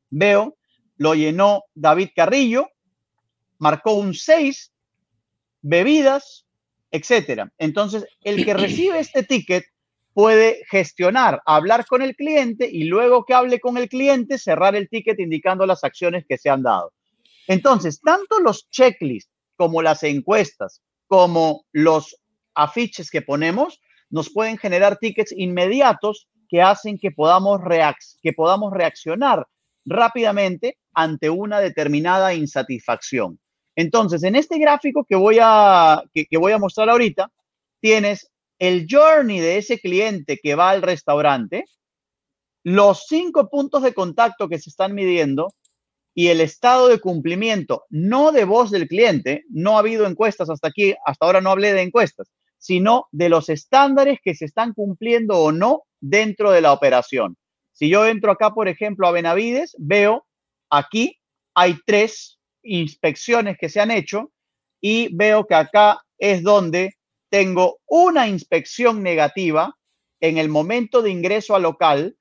Veo, 0.10 0.56
lo 0.98 1.16
llenó 1.16 1.64
David 1.74 2.10
Carrillo, 2.16 2.68
marcó 3.58 3.94
un 3.94 4.14
6, 4.14 4.71
bebidas, 5.62 6.46
etcétera. 6.92 7.52
Entonces, 7.58 8.06
el 8.24 8.44
que 8.46 8.54
recibe 8.54 9.00
este 9.00 9.24
ticket 9.24 9.66
puede 10.14 10.64
gestionar, 10.70 11.42
hablar 11.46 11.86
con 11.86 12.02
el 12.02 12.16
cliente 12.16 12.70
y 12.70 12.86
luego 12.86 13.24
que 13.26 13.34
hable 13.34 13.60
con 13.60 13.78
el 13.78 13.88
cliente, 13.88 14.38
cerrar 14.38 14.76
el 14.76 14.90
ticket 14.90 15.20
indicando 15.20 15.66
las 15.66 15.84
acciones 15.84 16.26
que 16.28 16.38
se 16.38 16.50
han 16.50 16.64
dado. 16.64 16.92
Entonces, 17.48 18.02
tanto 18.02 18.40
los 18.40 18.70
checklists 18.70 19.32
como 19.56 19.82
las 19.82 20.04
encuestas, 20.04 20.82
como 21.08 21.66
los 21.72 22.18
afiches 22.56 23.10
que 23.10 23.22
ponemos, 23.22 23.82
nos 24.10 24.30
pueden 24.30 24.58
generar 24.58 24.98
tickets 24.98 25.34
inmediatos 25.36 26.28
que 26.50 26.62
hacen 26.62 26.98
que 26.98 27.12
podamos, 27.12 27.62
que 28.22 28.34
podamos 28.34 28.74
reaccionar 28.74 29.48
rápidamente 29.86 30.78
ante 30.94 31.30
una 31.30 31.60
determinada 31.60 32.34
insatisfacción. 32.34 33.40
Entonces, 33.76 34.24
en 34.24 34.36
este 34.36 34.58
gráfico 34.60 35.06
que 35.08 35.16
voy 35.16 35.38
a, 35.42 36.04
que 36.14 36.38
voy 36.38 36.52
a 36.52 36.58
mostrar 36.58 36.90
ahorita, 36.90 37.32
tienes 37.80 38.32
el 38.60 38.86
journey 38.90 39.40
de 39.40 39.58
ese 39.58 39.80
cliente 39.80 40.40
que 40.42 40.56
va 40.56 40.70
al 40.70 40.82
restaurante, 40.82 41.66
los 42.64 43.06
cinco 43.08 43.50
puntos 43.50 43.82
de 43.82 43.94
contacto 43.94 44.48
que 44.48 44.60
se 44.60 44.70
están 44.70 44.94
midiendo 44.94 45.54
y 46.14 46.28
el 46.28 46.42
estado 46.42 46.88
de 46.88 47.00
cumplimiento, 47.00 47.86
no 47.90 48.32
de 48.32 48.46
voz 48.46 48.70
del 48.70 48.88
cliente, 48.88 49.46
no 49.50 49.76
ha 49.76 49.80
habido 49.80 50.06
encuestas 50.06 50.50
hasta 50.50 50.68
aquí, 50.68 50.94
hasta 51.06 51.26
ahora 51.26 51.42
no 51.42 51.52
hablé 51.52 51.74
de 51.74 51.82
encuestas, 51.82 52.30
sino 52.58 53.08
de 53.12 53.30
los 53.30 53.50
estándares 53.50 54.20
que 54.24 54.36
se 54.36 54.46
están 54.46 54.74
cumpliendo 54.74 55.40
o 55.40 55.52
no 55.52 55.84
dentro 56.00 56.52
de 56.52 56.62
la 56.62 56.74
operación. 56.74 57.38
Si 57.72 57.90
yo 57.90 58.06
entro 58.06 58.32
acá, 58.32 58.54
por 58.54 58.68
ejemplo, 58.68 59.08
a 59.08 59.12
Benavides, 59.12 59.76
veo 59.80 60.28
aquí 60.70 61.18
hay 61.56 61.78
tres 61.86 62.40
inspecciones 62.64 63.58
que 63.58 63.70
se 63.70 63.80
han 63.80 63.92
hecho 63.92 64.32
y 64.80 65.14
veo 65.16 65.46
que 65.46 65.56
acá 65.56 66.02
es 66.18 66.44
donde 66.44 66.96
tengo 67.30 67.80
una 67.88 68.28
inspección 68.28 69.04
negativa 69.04 69.76
en 70.20 70.38
el 70.38 70.50
momento 70.50 71.02
de 71.02 71.10
ingreso 71.10 71.56
al 71.56 71.64
local 71.64 72.16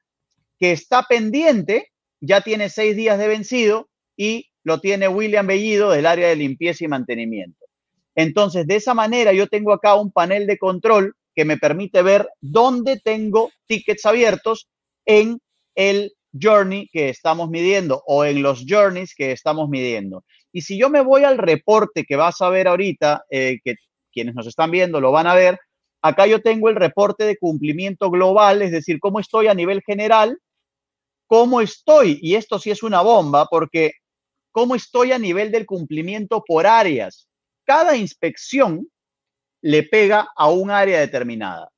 que 0.58 0.72
está 0.72 1.04
pendiente, 1.08 1.92
ya 2.20 2.42
tiene 2.42 2.68
seis 2.68 2.96
días 2.96 3.18
de 3.18 3.28
vencido 3.28 3.88
y 4.16 4.50
lo 4.62 4.80
tiene 4.80 5.08
William 5.08 5.46
Bellido 5.46 5.90
del 5.90 6.06
área 6.06 6.28
de 6.28 6.36
limpieza 6.36 6.84
y 6.84 6.88
mantenimiento. 6.88 7.64
Entonces, 8.14 8.66
de 8.66 8.76
esa 8.76 8.94
manera 8.94 9.32
yo 9.32 9.48
tengo 9.48 9.72
acá 9.72 9.94
un 9.94 10.12
panel 10.12 10.46
de 10.46 10.58
control 10.58 11.14
que 11.34 11.44
me 11.44 11.56
permite 11.56 12.02
ver 12.02 12.28
dónde 12.40 13.00
tengo 13.00 13.50
tickets 13.66 14.04
abiertos 14.04 14.68
en 15.06 15.40
el 15.74 16.12
journey 16.32 16.88
que 16.92 17.08
estamos 17.08 17.50
midiendo 17.50 18.02
o 18.06 18.24
en 18.24 18.42
los 18.42 18.64
journeys 18.68 19.14
que 19.14 19.32
estamos 19.32 19.68
midiendo. 19.68 20.24
Y 20.52 20.62
si 20.62 20.78
yo 20.78 20.90
me 20.90 21.00
voy 21.00 21.24
al 21.24 21.38
reporte 21.38 22.04
que 22.04 22.16
vas 22.16 22.40
a 22.40 22.48
ver 22.48 22.68
ahorita, 22.68 23.24
eh, 23.30 23.58
que 23.64 23.76
quienes 24.12 24.34
nos 24.34 24.46
están 24.46 24.70
viendo 24.70 25.00
lo 25.00 25.12
van 25.12 25.26
a 25.26 25.34
ver. 25.34 25.58
Acá 26.02 26.26
yo 26.26 26.40
tengo 26.40 26.68
el 26.68 26.76
reporte 26.76 27.24
de 27.24 27.36
cumplimiento 27.36 28.10
global, 28.10 28.62
es 28.62 28.72
decir, 28.72 28.98
cómo 29.00 29.20
estoy 29.20 29.48
a 29.48 29.54
nivel 29.54 29.82
general, 29.82 30.38
cómo 31.26 31.60
estoy, 31.60 32.18
y 32.22 32.34
esto 32.34 32.58
sí 32.58 32.70
es 32.70 32.82
una 32.82 33.02
bomba, 33.02 33.46
porque 33.46 33.92
cómo 34.50 34.74
estoy 34.74 35.12
a 35.12 35.18
nivel 35.18 35.52
del 35.52 35.66
cumplimiento 35.66 36.42
por 36.46 36.66
áreas. 36.66 37.28
Cada 37.64 37.96
inspección 37.96 38.88
le 39.62 39.82
pega 39.82 40.28
a 40.34 40.50
un 40.50 40.70
área 40.70 41.00
determinada. 41.00 41.68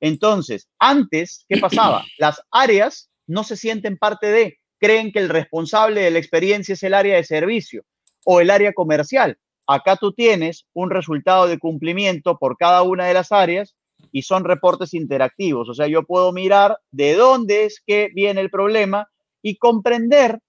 Entonces, 0.00 0.68
antes, 0.78 1.44
¿qué 1.48 1.58
pasaba? 1.58 2.04
Las 2.18 2.40
áreas 2.50 3.10
no 3.26 3.44
se 3.44 3.56
sienten 3.56 3.96
parte 3.96 4.28
de, 4.28 4.58
creen 4.78 5.12
que 5.12 5.20
el 5.20 5.28
responsable 5.28 6.00
de 6.02 6.10
la 6.10 6.18
experiencia 6.18 6.74
es 6.74 6.82
el 6.82 6.94
área 6.94 7.16
de 7.16 7.24
servicio 7.24 7.84
o 8.24 8.40
el 8.40 8.50
área 8.50 8.72
comercial. 8.72 9.38
Acá 9.66 9.96
tú 9.96 10.12
tienes 10.12 10.66
un 10.72 10.90
resultado 10.90 11.46
de 11.46 11.58
cumplimiento 11.58 12.36
por 12.38 12.56
cada 12.56 12.82
una 12.82 13.06
de 13.06 13.14
las 13.14 13.32
áreas 13.32 13.74
y 14.10 14.22
son 14.22 14.44
reportes 14.44 14.94
interactivos. 14.94 15.68
O 15.68 15.74
sea, 15.74 15.86
yo 15.86 16.02
puedo 16.02 16.32
mirar 16.32 16.76
de 16.90 17.14
dónde 17.14 17.64
es 17.64 17.80
que 17.86 18.10
viene 18.14 18.40
el 18.40 18.50
problema 18.50 19.08
y 19.40 19.56
comprender 19.56 20.40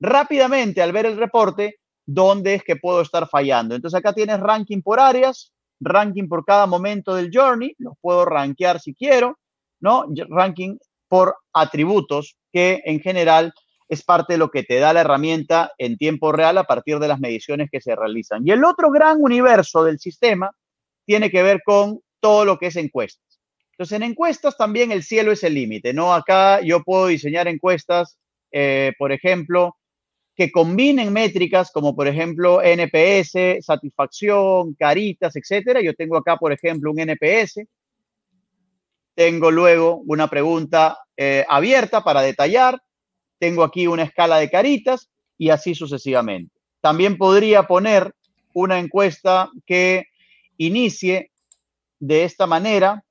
rápidamente 0.00 0.82
al 0.82 0.92
ver 0.92 1.06
el 1.06 1.16
reporte 1.16 1.76
dónde 2.06 2.54
es 2.54 2.64
que 2.64 2.76
puedo 2.76 3.00
estar 3.00 3.28
fallando. 3.28 3.74
Entonces 3.74 3.98
acá 3.98 4.12
tienes 4.12 4.40
ranking 4.40 4.80
por 4.82 5.00
áreas, 5.00 5.52
ranking 5.80 6.28
por 6.28 6.44
cada 6.44 6.66
momento 6.66 7.14
del 7.14 7.30
journey, 7.32 7.74
los 7.78 7.94
puedo 8.00 8.24
rankear 8.24 8.80
si 8.80 8.94
quiero, 8.94 9.38
¿no? 9.80 10.06
Ranking 10.28 10.78
por 11.08 11.36
atributos 11.52 12.36
que 12.52 12.82
en 12.84 13.00
general 13.00 13.52
es 13.88 14.04
parte 14.04 14.34
de 14.34 14.38
lo 14.38 14.50
que 14.50 14.62
te 14.62 14.78
da 14.78 14.92
la 14.92 15.00
herramienta 15.00 15.72
en 15.78 15.96
tiempo 15.96 16.30
real 16.32 16.58
a 16.58 16.64
partir 16.64 16.98
de 16.98 17.08
las 17.08 17.20
mediciones 17.20 17.70
que 17.70 17.80
se 17.80 17.96
realizan. 17.96 18.46
Y 18.46 18.50
el 18.50 18.64
otro 18.64 18.90
gran 18.90 19.18
universo 19.20 19.82
del 19.82 19.98
sistema 19.98 20.50
tiene 21.06 21.30
que 21.30 21.42
ver 21.42 21.62
con 21.64 22.00
todo 22.20 22.44
lo 22.44 22.58
que 22.58 22.66
es 22.66 22.76
encuestas. 22.76 23.40
Entonces, 23.72 23.96
en 23.96 24.02
encuestas 24.02 24.56
también 24.56 24.92
el 24.92 25.04
cielo 25.04 25.32
es 25.32 25.42
el 25.44 25.54
límite, 25.54 25.92
¿no? 25.94 26.12
Acá 26.12 26.60
yo 26.60 26.82
puedo 26.82 27.06
diseñar 27.06 27.48
encuestas, 27.48 28.18
eh, 28.50 28.92
por 28.98 29.12
ejemplo, 29.12 29.76
que 30.34 30.52
combinen 30.52 31.12
métricas 31.12 31.70
como, 31.72 31.96
por 31.96 32.08
ejemplo, 32.08 32.60
NPS, 32.62 33.64
satisfacción, 33.64 34.74
caritas, 34.74 35.34
etcétera. 35.34 35.80
Yo 35.80 35.94
tengo 35.94 36.16
acá, 36.16 36.36
por 36.36 36.52
ejemplo, 36.52 36.90
un 36.90 37.00
NPS. 37.00 37.66
Tengo 39.18 39.50
luego 39.50 39.96
una 40.06 40.30
pregunta 40.30 40.96
eh, 41.16 41.44
abierta 41.48 42.04
para 42.04 42.22
detallar 42.22 42.80
tengo 43.38 43.64
aquí 43.64 43.86
una 43.86 44.02
escala 44.02 44.38
de 44.38 44.48
caritas 44.48 45.10
y 45.36 45.50
así 45.50 45.74
sucesivamente. 45.74 46.54
También 46.80 47.16
podría 47.16 47.64
poner 47.64 48.14
una 48.52 48.78
encuesta 48.78 49.50
que 49.66 50.04
inicie 50.56 51.30
de 52.00 52.24
esta 52.24 52.46
manera, 52.46 53.04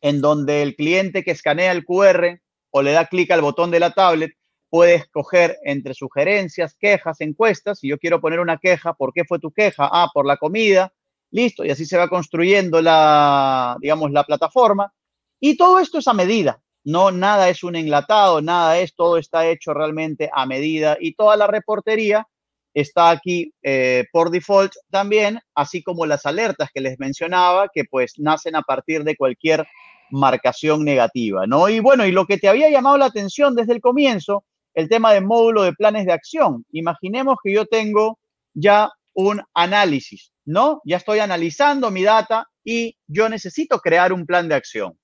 en 0.00 0.20
donde 0.20 0.62
el 0.62 0.74
cliente 0.74 1.22
que 1.22 1.30
escanea 1.30 1.72
el 1.72 1.84
QR 1.84 2.40
o 2.70 2.82
le 2.82 2.92
da 2.92 3.06
clic 3.06 3.30
al 3.30 3.42
botón 3.42 3.70
de 3.70 3.80
la 3.80 3.92
tablet 3.92 4.32
puede 4.68 4.94
escoger 4.94 5.58
entre 5.64 5.94
sugerencias, 5.94 6.74
quejas, 6.74 7.20
encuestas. 7.20 7.78
Si 7.78 7.88
yo 7.88 7.98
quiero 7.98 8.20
poner 8.20 8.40
una 8.40 8.58
queja, 8.58 8.94
¿por 8.94 9.12
qué 9.12 9.24
fue 9.24 9.38
tu 9.38 9.52
queja? 9.52 9.88
Ah, 9.92 10.08
por 10.12 10.26
la 10.26 10.38
comida. 10.38 10.92
Listo, 11.32 11.64
y 11.64 11.70
así 11.70 11.86
se 11.86 11.98
va 11.98 12.08
construyendo 12.08 12.80
la, 12.80 13.76
digamos, 13.80 14.12
la 14.12 14.24
plataforma. 14.24 14.92
Y 15.40 15.56
todo 15.56 15.80
esto 15.80 15.98
es 15.98 16.06
a 16.06 16.12
medida. 16.12 16.62
no 16.84 17.10
nada 17.10 17.48
es 17.48 17.62
un 17.64 17.76
enlatado, 17.76 18.40
nada 18.40 18.78
es, 18.78 18.94
todo 18.94 19.16
está 19.18 19.46
hecho 19.46 19.72
realmente 19.72 20.30
a 20.32 20.46
medida 20.46 20.96
y 21.00 21.14
toda 21.14 21.36
la 21.36 21.46
reportería 21.46 22.26
está 22.74 23.10
aquí 23.10 23.52
eh, 23.62 24.04
por 24.12 24.30
default 24.30 24.72
también, 24.90 25.40
así 25.54 25.82
como 25.82 26.06
las 26.06 26.26
alertas 26.26 26.70
que 26.72 26.80
les 26.80 26.98
mencionaba, 26.98 27.68
que 27.72 27.84
pues 27.84 28.14
nacen 28.18 28.56
a 28.56 28.62
partir 28.62 29.04
de 29.04 29.16
cualquier 29.16 29.66
marcación 30.10 30.84
negativa, 30.84 31.46
¿no? 31.46 31.68
Y 31.68 31.80
bueno, 31.80 32.06
y 32.06 32.12
lo 32.12 32.26
que 32.26 32.38
te 32.38 32.48
había 32.48 32.70
llamado 32.70 32.98
la 32.98 33.06
atención 33.06 33.54
desde 33.54 33.72
el 33.74 33.80
comienzo, 33.80 34.44
el 34.74 34.88
tema 34.88 35.12
de 35.12 35.20
módulo 35.20 35.62
de 35.62 35.72
planes 35.72 36.06
de 36.06 36.12
acción. 36.12 36.64
Imaginemos 36.72 37.36
que 37.42 37.52
yo 37.52 37.66
tengo 37.66 38.18
ya 38.54 38.90
un 39.14 39.42
análisis, 39.54 40.32
¿no? 40.44 40.80
Ya 40.84 40.96
estoy 40.96 41.18
analizando 41.18 41.90
mi 41.90 42.02
data 42.02 42.48
y 42.64 42.96
yo 43.06 43.28
necesito 43.28 43.80
crear 43.80 44.12
un 44.12 44.26
plan 44.26 44.48
de 44.48 44.54
acción. 44.54 44.98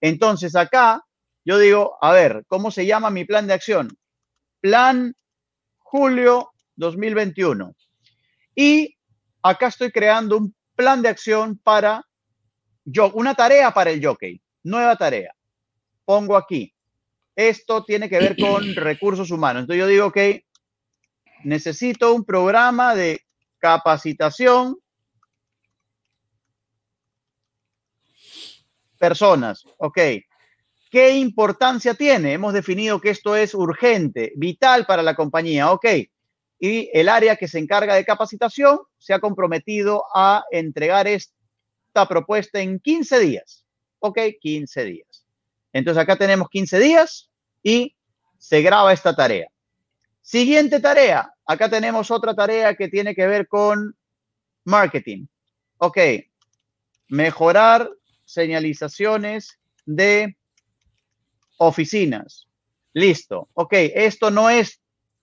Entonces 0.00 0.56
acá 0.56 1.02
yo 1.44 1.58
digo, 1.58 1.98
a 2.00 2.12
ver, 2.12 2.44
¿cómo 2.48 2.70
se 2.70 2.86
llama 2.86 3.10
mi 3.10 3.24
plan 3.24 3.46
de 3.46 3.54
acción? 3.54 3.88
Plan 4.60 5.14
julio 5.78 6.52
2021. 6.76 7.74
Y 8.54 8.96
acá 9.42 9.66
estoy 9.66 9.90
creando 9.90 10.38
un 10.38 10.54
plan 10.74 11.02
de 11.02 11.08
acción 11.08 11.58
para 11.58 12.04
yo, 12.84 13.10
una 13.12 13.34
tarea 13.34 13.72
para 13.72 13.90
el 13.90 14.04
jockey, 14.04 14.40
nueva 14.62 14.96
tarea. 14.96 15.34
Pongo 16.04 16.36
aquí. 16.36 16.74
Esto 17.36 17.84
tiene 17.84 18.08
que 18.08 18.18
ver 18.18 18.36
con 18.36 18.74
recursos 18.74 19.30
humanos. 19.30 19.62
Entonces 19.62 19.80
yo 19.80 19.86
digo, 19.86 20.06
ok, 20.06 20.18
necesito 21.44 22.14
un 22.14 22.24
programa 22.24 22.94
de 22.94 23.20
capacitación 23.64 24.76
personas. 28.98 29.64
Ok. 29.78 29.98
¿Qué 30.90 31.16
importancia 31.16 31.94
tiene? 31.94 32.34
Hemos 32.34 32.52
definido 32.52 33.00
que 33.00 33.08
esto 33.08 33.34
es 33.34 33.54
urgente, 33.54 34.34
vital 34.36 34.84
para 34.84 35.02
la 35.02 35.14
compañía. 35.14 35.72
Ok. 35.72 35.86
Y 36.58 36.90
el 36.92 37.08
área 37.08 37.36
que 37.36 37.48
se 37.48 37.58
encarga 37.58 37.94
de 37.94 38.04
capacitación 38.04 38.80
se 38.98 39.14
ha 39.14 39.18
comprometido 39.18 40.04
a 40.14 40.44
entregar 40.50 41.06
esta 41.06 42.06
propuesta 42.06 42.60
en 42.60 42.78
15 42.78 43.18
días. 43.18 43.64
Ok, 43.98 44.18
15 44.42 44.84
días. 44.84 45.26
Entonces 45.72 46.02
acá 46.02 46.16
tenemos 46.16 46.50
15 46.50 46.78
días 46.80 47.30
y 47.62 47.96
se 48.36 48.60
graba 48.60 48.92
esta 48.92 49.16
tarea. 49.16 49.48
Siguiente 50.20 50.80
tarea. 50.80 51.33
Acá 51.46 51.68
tenemos 51.68 52.10
otra 52.10 52.34
tarea 52.34 52.74
que 52.74 52.88
tiene 52.88 53.14
que 53.14 53.26
ver 53.26 53.46
con 53.46 53.96
marketing. 54.64 55.26
Ok. 55.78 55.98
Mejorar 57.08 57.90
señalizaciones 58.24 59.58
de 59.84 60.36
oficinas. 61.58 62.48
Listo. 62.92 63.48
Ok, 63.54 63.72
esto 63.72 64.30
no 64.30 64.48
es 64.48 64.80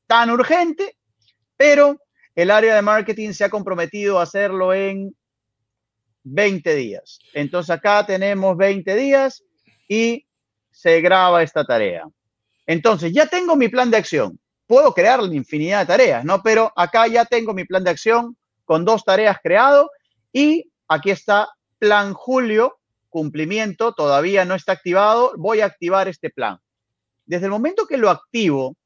tan 0.07 0.29
urgente, 0.29 0.97
pero 1.57 1.97
el 2.35 2.51
área 2.51 2.75
de 2.75 2.81
marketing 2.81 3.31
se 3.31 3.45
ha 3.45 3.49
comprometido 3.49 4.19
a 4.19 4.23
hacerlo 4.23 4.73
en 4.73 5.15
20 6.23 6.75
días. 6.75 7.19
Entonces 7.33 7.69
acá 7.69 8.05
tenemos 8.05 8.57
20 8.57 8.95
días 8.95 9.43
y 9.87 10.25
se 10.69 11.01
graba 11.01 11.43
esta 11.43 11.65
tarea. 11.65 12.05
Entonces 12.65 13.11
ya 13.13 13.27
tengo 13.27 13.55
mi 13.55 13.69
plan 13.69 13.89
de 13.89 13.97
acción. 13.97 14.39
Puedo 14.71 14.93
crear 14.93 15.19
infinidad 15.33 15.81
de 15.81 15.85
tareas, 15.87 16.23
¿no? 16.23 16.41
Pero 16.41 16.71
acá 16.77 17.05
ya 17.05 17.25
tengo 17.25 17.53
mi 17.53 17.65
plan 17.65 17.83
de 17.83 17.89
acción 17.89 18.37
con 18.63 18.85
dos 18.85 19.03
tareas 19.03 19.37
creado 19.43 19.91
y 20.31 20.71
aquí 20.87 21.11
está 21.11 21.49
plan 21.77 22.13
Julio 22.13 22.77
cumplimiento, 23.09 23.91
todavía 23.91 24.45
no 24.45 24.55
está 24.55 24.71
activado, 24.71 25.33
voy 25.35 25.59
a 25.59 25.65
activar 25.65 26.07
este 26.07 26.29
plan. 26.29 26.57
Desde 27.25 27.47
el 27.47 27.51
momento 27.51 27.85
que 27.85 27.97
lo 27.97 28.09
activo, 28.09 28.77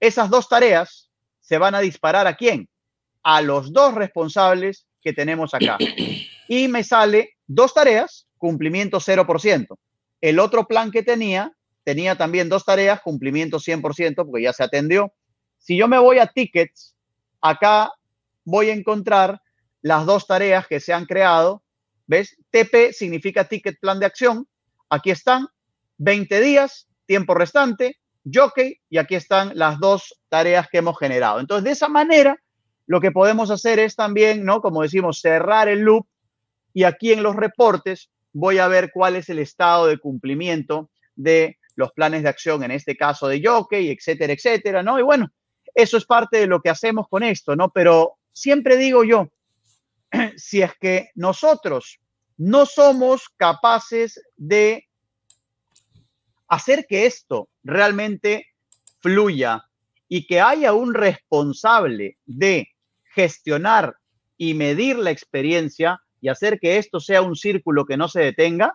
esas 0.00 0.30
dos 0.30 0.48
tareas 0.48 1.08
se 1.38 1.58
van 1.58 1.76
a 1.76 1.80
disparar 1.80 2.26
a 2.26 2.34
quién? 2.34 2.68
A 3.22 3.40
los 3.40 3.72
dos 3.72 3.94
responsables 3.94 4.88
que 5.00 5.12
tenemos 5.12 5.54
acá. 5.54 5.78
Y 6.48 6.66
me 6.66 6.82
sale 6.82 7.36
dos 7.46 7.72
tareas, 7.72 8.26
cumplimiento 8.36 8.98
0%. 8.98 9.76
El 10.20 10.40
otro 10.40 10.66
plan 10.66 10.90
que 10.90 11.04
tenía, 11.04 11.52
tenía 11.84 12.16
también 12.16 12.48
dos 12.48 12.64
tareas, 12.64 13.00
cumplimiento 13.00 13.60
100%, 13.60 14.16
porque 14.26 14.42
ya 14.42 14.52
se 14.52 14.64
atendió. 14.64 15.12
Si 15.60 15.78
yo 15.78 15.86
me 15.86 15.98
voy 15.98 16.18
a 16.18 16.26
tickets, 16.26 16.96
acá 17.40 17.92
voy 18.44 18.70
a 18.70 18.74
encontrar 18.74 19.40
las 19.80 20.04
dos 20.04 20.26
tareas 20.26 20.66
que 20.66 20.80
se 20.80 20.92
han 20.92 21.06
creado 21.06 21.62
¿Ves? 22.10 22.36
TP 22.50 22.92
significa 22.92 23.44
Ticket 23.44 23.78
Plan 23.78 24.00
de 24.00 24.06
Acción. 24.06 24.48
Aquí 24.88 25.12
están 25.12 25.46
20 25.98 26.40
días, 26.40 26.88
tiempo 27.06 27.34
restante, 27.34 28.00
jockey, 28.24 28.80
y 28.88 28.98
aquí 28.98 29.14
están 29.14 29.52
las 29.54 29.78
dos 29.78 30.20
tareas 30.28 30.66
que 30.68 30.78
hemos 30.78 30.98
generado. 30.98 31.38
Entonces, 31.38 31.62
de 31.62 31.70
esa 31.70 31.88
manera, 31.88 32.36
lo 32.88 33.00
que 33.00 33.12
podemos 33.12 33.52
hacer 33.52 33.78
es 33.78 33.94
también, 33.94 34.44
¿no? 34.44 34.60
Como 34.60 34.82
decimos, 34.82 35.20
cerrar 35.20 35.68
el 35.68 35.82
loop 35.82 36.04
y 36.74 36.82
aquí 36.82 37.12
en 37.12 37.22
los 37.22 37.36
reportes 37.36 38.10
voy 38.32 38.58
a 38.58 38.66
ver 38.66 38.90
cuál 38.92 39.14
es 39.14 39.28
el 39.28 39.38
estado 39.38 39.86
de 39.86 39.98
cumplimiento 39.98 40.90
de 41.14 41.58
los 41.76 41.92
planes 41.92 42.24
de 42.24 42.28
acción, 42.28 42.64
en 42.64 42.72
este 42.72 42.96
caso 42.96 43.28
de 43.28 43.40
jockey, 43.40 43.88
etcétera, 43.88 44.32
etcétera, 44.32 44.82
¿no? 44.82 44.98
Y 44.98 45.02
bueno, 45.02 45.30
eso 45.74 45.96
es 45.96 46.04
parte 46.04 46.38
de 46.38 46.46
lo 46.46 46.60
que 46.60 46.70
hacemos 46.70 47.08
con 47.08 47.22
esto, 47.22 47.56
¿no? 47.56 47.70
Pero 47.70 48.18
siempre 48.32 48.76
digo 48.76 49.04
yo, 49.04 49.28
si 50.36 50.62
es 50.62 50.72
que 50.80 51.10
nosotros 51.14 52.00
no 52.36 52.66
somos 52.66 53.28
capaces 53.36 54.20
de 54.36 54.88
hacer 56.48 56.86
que 56.88 57.06
esto 57.06 57.48
realmente 57.62 58.46
fluya 59.00 59.66
y 60.08 60.26
que 60.26 60.40
haya 60.40 60.72
un 60.72 60.94
responsable 60.94 62.16
de 62.26 62.68
gestionar 63.14 63.96
y 64.36 64.54
medir 64.54 64.98
la 64.98 65.10
experiencia 65.10 66.00
y 66.20 66.28
hacer 66.28 66.58
que 66.58 66.78
esto 66.78 66.98
sea 66.98 67.22
un 67.22 67.36
círculo 67.36 67.84
que 67.84 67.96
no 67.96 68.08
se 68.08 68.20
detenga, 68.20 68.74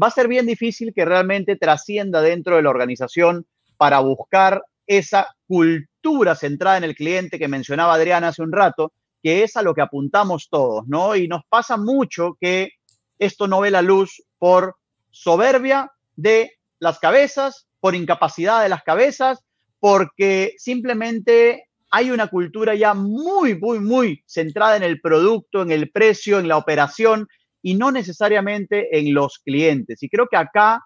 va 0.00 0.08
a 0.08 0.10
ser 0.10 0.28
bien 0.28 0.46
difícil 0.46 0.92
que 0.94 1.04
realmente 1.04 1.56
trascienda 1.56 2.20
dentro 2.20 2.56
de 2.56 2.62
la 2.62 2.70
organización 2.70 3.46
para 3.76 4.00
buscar 4.00 4.62
esa 4.86 5.28
cultura 5.46 5.88
centrada 6.34 6.76
en 6.76 6.84
el 6.84 6.94
cliente 6.94 7.38
que 7.38 7.48
mencionaba 7.48 7.94
Adriana 7.94 8.28
hace 8.28 8.42
un 8.42 8.52
rato, 8.52 8.92
que 9.22 9.42
es 9.42 9.56
a 9.56 9.62
lo 9.62 9.74
que 9.74 9.80
apuntamos 9.80 10.48
todos, 10.50 10.86
¿no? 10.86 11.16
Y 11.16 11.28
nos 11.28 11.42
pasa 11.48 11.76
mucho 11.76 12.36
que 12.40 12.72
esto 13.18 13.48
no 13.48 13.60
ve 13.60 13.70
la 13.70 13.82
luz 13.82 14.22
por 14.38 14.76
soberbia 15.10 15.90
de 16.16 16.52
las 16.78 16.98
cabezas, 16.98 17.66
por 17.80 17.94
incapacidad 17.94 18.62
de 18.62 18.68
las 18.68 18.82
cabezas, 18.82 19.40
porque 19.80 20.54
simplemente 20.58 21.68
hay 21.90 22.10
una 22.10 22.26
cultura 22.26 22.74
ya 22.74 22.92
muy, 22.92 23.56
muy, 23.56 23.78
muy 23.78 24.22
centrada 24.26 24.76
en 24.76 24.82
el 24.82 25.00
producto, 25.00 25.62
en 25.62 25.70
el 25.70 25.90
precio, 25.90 26.38
en 26.38 26.48
la 26.48 26.56
operación 26.56 27.28
y 27.62 27.74
no 27.74 27.92
necesariamente 27.92 28.98
en 28.98 29.14
los 29.14 29.38
clientes. 29.38 30.02
Y 30.02 30.08
creo 30.08 30.26
que 30.26 30.36
acá 30.36 30.84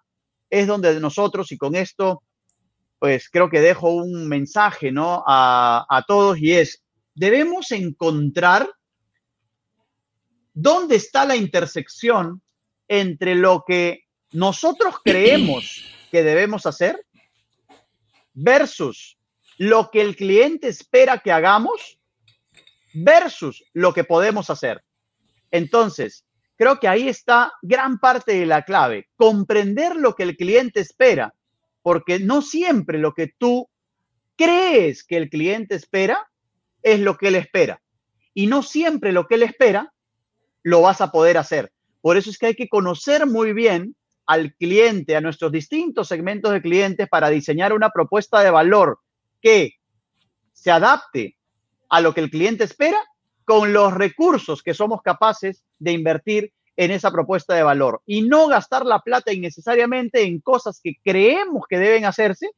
es 0.50 0.66
donde 0.66 1.00
nosotros, 1.00 1.50
y 1.50 1.58
con 1.58 1.74
esto, 1.74 2.22
pues 2.98 3.28
creo 3.30 3.48
que 3.48 3.60
dejo 3.60 3.90
un 3.90 4.28
mensaje, 4.28 4.90
¿no? 4.92 5.24
A, 5.26 5.86
a 5.88 6.02
todos 6.02 6.38
y 6.38 6.52
es, 6.52 6.82
debemos 7.14 7.70
encontrar 7.72 8.68
dónde 10.52 10.96
está 10.96 11.24
la 11.24 11.36
intersección 11.36 12.42
entre 12.88 13.34
lo 13.34 13.64
que 13.66 14.04
nosotros 14.32 14.96
creemos 15.04 15.84
que 16.10 16.22
debemos 16.22 16.66
hacer 16.66 17.04
versus 18.34 19.18
lo 19.58 19.90
que 19.90 20.00
el 20.00 20.16
cliente 20.16 20.68
espera 20.68 21.18
que 21.18 21.32
hagamos 21.32 21.98
versus 22.94 23.64
lo 23.72 23.92
que 23.92 24.04
podemos 24.04 24.50
hacer. 24.50 24.82
Entonces, 25.50 26.24
creo 26.56 26.78
que 26.78 26.88
ahí 26.88 27.08
está 27.08 27.52
gran 27.62 27.98
parte 27.98 28.34
de 28.34 28.46
la 28.46 28.62
clave, 28.62 29.08
comprender 29.16 29.96
lo 29.96 30.14
que 30.14 30.22
el 30.22 30.36
cliente 30.36 30.80
espera, 30.80 31.34
porque 31.88 32.18
no 32.18 32.42
siempre 32.42 32.98
lo 32.98 33.14
que 33.14 33.28
tú 33.38 33.66
crees 34.36 35.02
que 35.04 35.16
el 35.16 35.30
cliente 35.30 35.74
espera 35.74 36.30
es 36.82 37.00
lo 37.00 37.16
que 37.16 37.28
él 37.28 37.36
espera. 37.36 37.80
Y 38.34 38.46
no 38.46 38.62
siempre 38.62 39.10
lo 39.10 39.26
que 39.26 39.36
él 39.36 39.42
espera 39.42 39.94
lo 40.62 40.82
vas 40.82 41.00
a 41.00 41.10
poder 41.10 41.38
hacer. 41.38 41.72
Por 42.02 42.18
eso 42.18 42.28
es 42.28 42.36
que 42.36 42.44
hay 42.44 42.54
que 42.54 42.68
conocer 42.68 43.26
muy 43.26 43.54
bien 43.54 43.96
al 44.26 44.54
cliente, 44.56 45.16
a 45.16 45.22
nuestros 45.22 45.50
distintos 45.50 46.08
segmentos 46.08 46.52
de 46.52 46.60
clientes 46.60 47.08
para 47.08 47.30
diseñar 47.30 47.72
una 47.72 47.88
propuesta 47.88 48.42
de 48.42 48.50
valor 48.50 48.98
que 49.40 49.72
se 50.52 50.70
adapte 50.70 51.38
a 51.88 52.02
lo 52.02 52.12
que 52.12 52.20
el 52.20 52.28
cliente 52.28 52.64
espera 52.64 53.02
con 53.46 53.72
los 53.72 53.94
recursos 53.94 54.62
que 54.62 54.74
somos 54.74 55.00
capaces 55.00 55.64
de 55.78 55.92
invertir 55.92 56.52
en 56.78 56.92
esa 56.92 57.10
propuesta 57.10 57.56
de 57.56 57.64
valor 57.64 58.02
y 58.06 58.22
no 58.22 58.46
gastar 58.46 58.86
la 58.86 59.00
plata 59.00 59.32
innecesariamente 59.32 60.22
en 60.22 60.40
cosas 60.40 60.80
que 60.80 60.94
creemos 61.02 61.64
que 61.68 61.76
deben 61.76 62.04
hacerse 62.04 62.50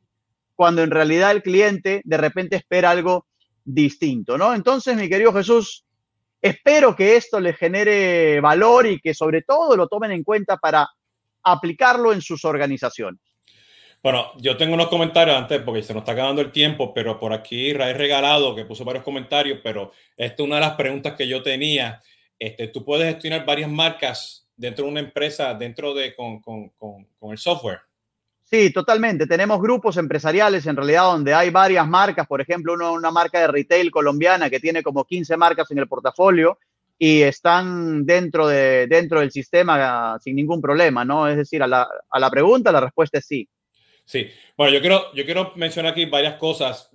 cuando 0.55 0.83
en 0.83 0.91
realidad 0.91 1.31
el 1.31 1.43
cliente 1.43 2.03
de 2.05 2.17
repente 2.19 2.57
espera 2.57 2.91
algo 2.91 3.27
distinto, 3.65 4.37
¿no? 4.37 4.53
Entonces, 4.53 4.95
mi 4.95 5.09
querido 5.09 5.33
Jesús, 5.33 5.87
espero 6.43 6.95
que 6.95 7.17
esto 7.17 7.41
le 7.41 7.55
genere 7.55 8.43
valor 8.43 8.87
y 8.87 9.01
que 9.01 9.15
sobre 9.15 9.41
todo 9.41 9.75
lo 9.75 9.89
tomen 9.89 10.11
en 10.13 10.23
cuenta 10.23 10.59
para 10.59 10.87
aplicarlo 11.43 12.13
en 12.13 12.21
sus 12.21 12.45
organizaciones. 12.45 13.23
Bueno, 14.03 14.33
yo 14.37 14.59
tengo 14.59 14.75
unos 14.75 14.89
comentarios 14.89 15.35
antes 15.35 15.63
porque 15.63 15.83
se 15.83 15.95
nos 15.95 16.03
está 16.03 16.13
acabando 16.13 16.43
el 16.43 16.53
tiempo, 16.53 16.93
pero 16.93 17.19
por 17.19 17.33
aquí 17.33 17.73
Raíz 17.73 17.97
Regalado, 17.97 18.55
que 18.55 18.67
puso 18.67 18.85
varios 18.85 19.03
comentarios, 19.03 19.61
pero 19.65 19.93
esta 20.15 20.43
es 20.43 20.47
una 20.47 20.57
de 20.57 20.61
las 20.61 20.75
preguntas 20.75 21.15
que 21.17 21.27
yo 21.27 21.43
tenía. 21.43 22.01
Este, 22.41 22.69
tú 22.69 22.85
puedes 22.85 23.13
gestionar 23.13 23.45
varias 23.45 23.71
marcas 23.71 24.49
dentro 24.57 24.87
de 24.87 24.91
una 24.91 25.01
empresa, 25.01 25.55
dentro 25.55 25.95
de 25.95 26.15
con, 26.15 26.41
con, 26.41 26.71
con, 26.71 27.07
con 27.19 27.31
el 27.33 27.39
software. 27.39 27.81
Sí, 28.45 28.73
totalmente. 28.73 29.27
Tenemos 29.27 29.61
grupos 29.61 29.97
empresariales 29.97 30.67
en 30.67 30.75
realidad 30.75 31.05
donde 31.05 31.35
hay 31.35 31.51
varias 31.51 31.87
marcas, 31.87 32.27
por 32.27 32.41
ejemplo, 32.41 32.73
uno, 32.73 32.95
una 32.95 33.11
marca 33.11 33.41
de 33.41 33.47
retail 33.47 33.91
colombiana 33.93 34.51
que 34.51 34.59
tiene 34.59 34.83
como 34.83 35.05
15 35.05 35.37
marcas 35.37 35.71
en 35.71 35.79
el 35.79 35.87
portafolio 35.87 36.59
y 36.99 37.23
están 37.23 38.05
dentro, 38.05 38.49
de, 38.49 38.87
dentro 38.89 39.21
del 39.21 39.31
sistema 39.31 40.19
sin 40.21 40.35
ningún 40.35 40.61
problema, 40.61 41.05
¿no? 41.05 41.29
Es 41.29 41.37
decir, 41.37 41.63
a 41.63 41.67
la, 41.67 41.87
a 42.11 42.19
la 42.19 42.31
pregunta 42.31 42.73
la 42.73 42.81
respuesta 42.81 43.19
es 43.19 43.27
sí. 43.27 43.49
Sí, 44.05 44.29
bueno, 44.57 44.73
yo 44.73 44.81
quiero, 44.81 45.15
yo 45.15 45.25
quiero 45.25 45.53
mencionar 45.55 45.93
aquí 45.93 46.07
varias 46.07 46.35
cosas, 46.35 46.91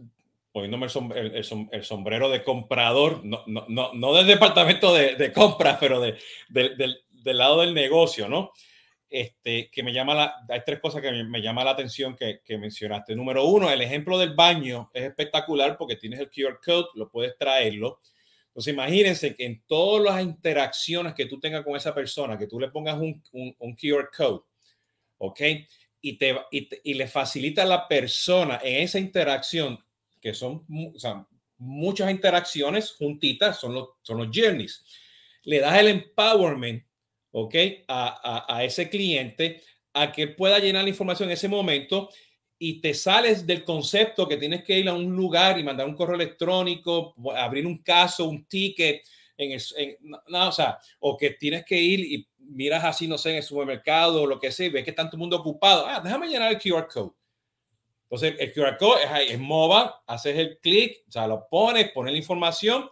poniéndome 0.56 0.88
el, 1.16 1.84
sombrero 1.84 2.30
de 2.30 2.42
comprador, 2.42 3.26
no, 3.26 3.44
no, 3.46 3.66
no, 3.68 3.92
no 3.94 4.14
del 4.14 4.26
departamento 4.26 4.94
de, 4.94 5.18
de 5.18 5.34
compras, 5.34 5.76
pero 5.82 6.00
de, 6.00 6.16
del, 6.48 6.98
lado 7.26 7.60
del 7.60 7.74
negocio, 7.74 8.30
¿no? 8.30 8.54
Este, 9.10 9.70
que 9.70 9.84
me 9.84 9.92
llama 9.92 10.16
la, 10.16 10.36
hay 10.48 10.62
tres 10.66 10.80
cosas 10.80 11.02
que 11.02 11.12
me, 11.12 11.26
me 11.26 11.42
llama 11.42 11.66
la 11.66 11.72
atención 11.72 12.16
que, 12.16 12.40
mencionaste. 12.58 13.18
Número 13.18 13.44
uno, 13.44 13.70
el 13.70 13.82
ejemplo 13.82 14.18
del 14.18 14.34
baño 14.34 14.90
es 14.94 15.04
espectacular 15.04 15.78
porque 15.78 15.98
tienes 15.98 16.22
el 16.22 16.30
QR 16.30 16.62
code, 16.66 16.88
lo 16.96 17.10
puedes 17.10 17.38
traerlo. 17.38 18.00
Entonces, 18.48 18.74
imagínense 18.74 19.36
que 19.36 19.46
en 19.46 19.62
todas 19.68 20.06
las 20.06 20.24
interacciones 20.24 21.16
que 21.16 21.26
tú 21.26 21.38
tengas 21.38 21.66
con 21.66 21.76
esa 21.76 21.94
persona, 21.94 22.38
que 22.38 22.48
tú 22.48 22.62
le 22.62 22.70
pongas 22.70 22.96
un, 22.96 23.22
un, 23.34 23.54
un 23.60 23.76
QR 23.76 24.10
code, 24.16 24.40
¿ok? 25.18 25.42
y, 26.06 26.18
te, 26.20 26.36
y, 26.84 26.94
le 26.94 27.08
facilita 27.08 27.64
a 27.64 27.66
la 27.66 27.88
persona 27.88 28.60
en 28.64 28.84
esa 28.84 29.00
interacción, 29.00 29.84
que 30.26 30.34
son 30.34 30.66
o 30.96 30.98
sea, 30.98 31.24
muchas 31.60 32.10
interacciones 32.10 32.94
juntitas, 32.94 33.60
son 33.60 33.76
los, 33.76 33.90
son 34.02 34.18
los 34.18 34.30
journeys. 34.36 34.84
Le 35.44 35.60
das 35.60 35.78
el 35.78 35.88
empowerment, 35.88 36.84
¿ok? 37.30 37.56
A, 37.88 38.48
a, 38.48 38.58
a 38.58 38.64
ese 38.64 38.90
cliente 38.90 39.62
a 39.94 40.12
que 40.12 40.30
pueda 40.30 40.58
llenar 40.58 40.82
la 40.82 40.90
información 40.90 41.30
en 41.30 41.34
ese 41.34 41.48
momento 41.48 42.10
y 42.58 42.82
te 42.82 42.96
sales 42.96 43.46
del 43.46 43.64
concepto 43.64 44.28
que 44.28 44.38
tienes 44.38 44.64
que 44.64 44.80
ir 44.80 44.90
a 44.90 44.96
un 44.96 45.16
lugar 45.16 45.60
y 45.60 45.64
mandar 45.64 45.86
un 45.88 45.96
correo 45.96 46.16
electrónico, 46.16 47.14
abrir 47.38 47.68
un 47.68 47.84
caso, 47.84 48.26
un 48.26 48.48
ticket, 48.48 49.04
en, 49.38 49.52
el, 49.52 49.62
en 49.78 49.98
no, 50.28 50.50
o 50.50 50.52
sea, 50.52 50.80
o 51.02 51.16
que 51.16 51.30
tienes 51.30 51.64
que 51.66 51.80
ir 51.80 52.00
y 52.00 52.28
miras 52.40 52.84
así, 52.84 53.08
no 53.08 53.20
sé, 53.20 53.30
en 53.30 53.36
el 53.36 53.44
supermercado 53.44 54.24
o 54.24 54.26
lo 54.26 54.40
que 54.40 54.52
sea, 54.52 54.72
ves 54.72 54.84
que 54.84 54.90
está 54.90 55.04
todo 55.04 55.18
el 55.18 55.20
mundo 55.20 55.38
ocupado. 55.38 55.86
Ah, 55.86 56.02
déjame 56.04 56.30
llenar 56.30 56.52
el 56.52 56.60
QR 56.60 56.88
code. 56.92 57.14
Entonces, 58.10 58.36
el 58.40 58.54
QR 58.54 58.78
code 58.78 59.04
es 59.04 59.10
ahí, 59.10 59.28
es 59.30 59.40
mobile, 59.40 59.90
haces 60.06 60.38
el 60.38 60.60
clic, 60.60 61.04
o 61.08 61.12
sea, 61.12 61.28
lo 61.28 61.48
pones, 61.50 61.92
pones 61.92 62.14
la 62.14 62.20
información 62.20 62.90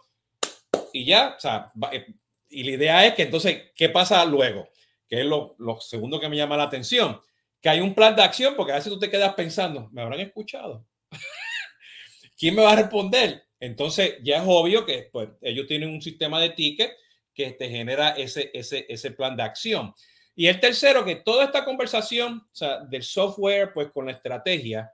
y 0.92 1.04
ya, 1.04 1.34
o 1.36 1.40
sea, 1.40 1.72
eh, 1.92 2.06
y 2.48 2.64
la 2.64 2.70
idea 2.72 3.06
es 3.06 3.14
que 3.14 3.22
entonces, 3.22 3.70
¿qué 3.74 3.88
pasa 3.88 4.24
luego? 4.24 4.68
Que 5.08 5.20
es 5.20 5.26
lo, 5.26 5.54
lo 5.58 5.80
segundo 5.80 6.18
que 6.18 6.28
me 6.28 6.36
llama 6.36 6.56
la 6.56 6.64
atención, 6.64 7.20
que 7.60 7.68
hay 7.68 7.80
un 7.80 7.94
plan 7.94 8.14
de 8.16 8.22
acción, 8.22 8.54
porque 8.56 8.72
a 8.72 8.76
veces 8.76 8.92
tú 8.92 8.98
te 8.98 9.10
quedas 9.10 9.34
pensando, 9.34 9.88
¿me 9.92 10.02
habrán 10.02 10.20
escuchado? 10.20 10.84
¿Quién 12.38 12.56
me 12.56 12.62
va 12.62 12.72
a 12.72 12.76
responder? 12.76 13.44
Entonces, 13.60 14.16
ya 14.22 14.38
es 14.38 14.44
obvio 14.46 14.84
que 14.84 15.08
pues, 15.12 15.30
ellos 15.40 15.66
tienen 15.66 15.90
un 15.90 16.02
sistema 16.02 16.40
de 16.40 16.50
ticket 16.50 16.92
que 17.32 17.52
te 17.52 17.68
genera 17.68 18.10
ese, 18.10 18.50
ese, 18.52 18.84
ese 18.88 19.10
plan 19.12 19.36
de 19.36 19.42
acción. 19.42 19.94
Y 20.36 20.48
el 20.48 20.60
tercero, 20.60 21.04
que 21.04 21.16
toda 21.16 21.44
esta 21.44 21.64
conversación 21.64 22.46
o 22.52 22.54
sea, 22.54 22.80
del 22.80 23.02
software, 23.02 23.72
pues 23.72 23.90
con 23.90 24.06
la 24.06 24.12
estrategia, 24.12 24.92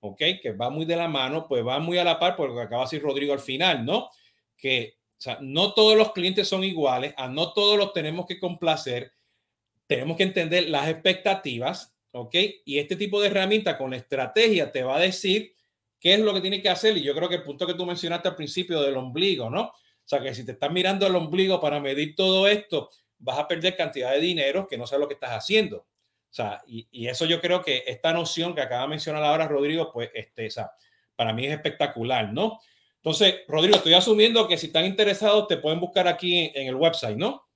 ¿ok? 0.00 0.18
Que 0.42 0.52
va 0.52 0.70
muy 0.70 0.84
de 0.84 0.96
la 0.96 1.08
mano, 1.08 1.46
pues 1.48 1.66
va 1.66 1.78
muy 1.78 1.98
a 1.98 2.04
la 2.04 2.18
par, 2.18 2.36
porque 2.36 2.60
acaba 2.60 2.82
de 2.82 2.86
decir 2.86 3.02
Rodrigo 3.02 3.32
al 3.32 3.40
final, 3.40 3.84
¿no? 3.84 4.10
Que 4.56 4.96
o 5.18 5.20
sea, 5.20 5.38
no 5.40 5.72
todos 5.72 5.96
los 5.96 6.12
clientes 6.12 6.46
son 6.46 6.62
iguales, 6.62 7.14
a 7.16 7.26
no 7.26 7.54
todos 7.54 7.78
los 7.78 7.94
tenemos 7.94 8.26
que 8.26 8.38
complacer, 8.38 9.12
tenemos 9.86 10.16
que 10.18 10.24
entender 10.24 10.68
las 10.68 10.88
expectativas, 10.88 11.96
¿ok? 12.10 12.34
Y 12.66 12.78
este 12.78 12.96
tipo 12.96 13.20
de 13.20 13.28
herramienta 13.28 13.78
con 13.78 13.94
estrategia 13.94 14.70
te 14.70 14.82
va 14.82 14.96
a 14.96 15.00
decir 15.00 15.54
qué 15.98 16.14
es 16.14 16.20
lo 16.20 16.34
que 16.34 16.42
tiene 16.42 16.60
que 16.60 16.68
hacer. 16.68 16.96
Y 16.98 17.02
yo 17.02 17.14
creo 17.14 17.30
que 17.30 17.36
el 17.36 17.42
punto 17.42 17.66
que 17.66 17.74
tú 17.74 17.86
mencionaste 17.86 18.28
al 18.28 18.36
principio 18.36 18.82
del 18.82 18.96
ombligo, 18.96 19.48
¿no? 19.48 19.62
O 19.62 20.08
sea, 20.08 20.20
que 20.20 20.34
si 20.34 20.44
te 20.44 20.52
estás 20.52 20.70
mirando 20.70 21.06
el 21.06 21.16
ombligo 21.16 21.60
para 21.60 21.80
medir 21.80 22.14
todo 22.14 22.46
esto, 22.46 22.90
vas 23.18 23.38
a 23.38 23.48
perder 23.48 23.74
cantidad 23.74 24.12
de 24.12 24.20
dinero 24.20 24.66
que 24.66 24.76
no 24.76 24.86
sabes 24.86 25.00
lo 25.00 25.08
que 25.08 25.14
estás 25.14 25.30
haciendo. 25.30 25.86
O 26.30 26.34
sea, 26.36 26.62
y, 26.66 27.06
eso 27.06 27.24
yo 27.24 27.40
creo 27.40 27.62
que 27.62 27.84
esta 27.86 28.12
noción 28.12 28.54
que 28.54 28.60
acaba 28.60 28.82
de 28.82 28.88
mencionar 28.88 29.22
ahora 29.22 29.48
Rodrigo, 29.48 29.90
pues, 29.92 30.10
este, 30.14 30.46
o 30.46 30.50
sea, 30.50 30.70
para 31.14 31.32
mí 31.32 31.46
es 31.46 31.52
espectacular, 31.52 32.32
¿no? 32.32 32.60
Entonces, 32.96 33.42
Rodrigo, 33.48 33.76
estoy 33.76 33.94
asumiendo 33.94 34.46
que 34.48 34.58
si 34.58 34.66
están 34.66 34.84
interesados 34.84 35.48
te 35.48 35.56
pueden 35.56 35.80
buscar 35.80 36.08
aquí 36.08 36.38
en, 36.38 36.50
en 36.54 36.68
el 36.68 36.74
website, 36.74 37.16
¿no? 37.16 37.46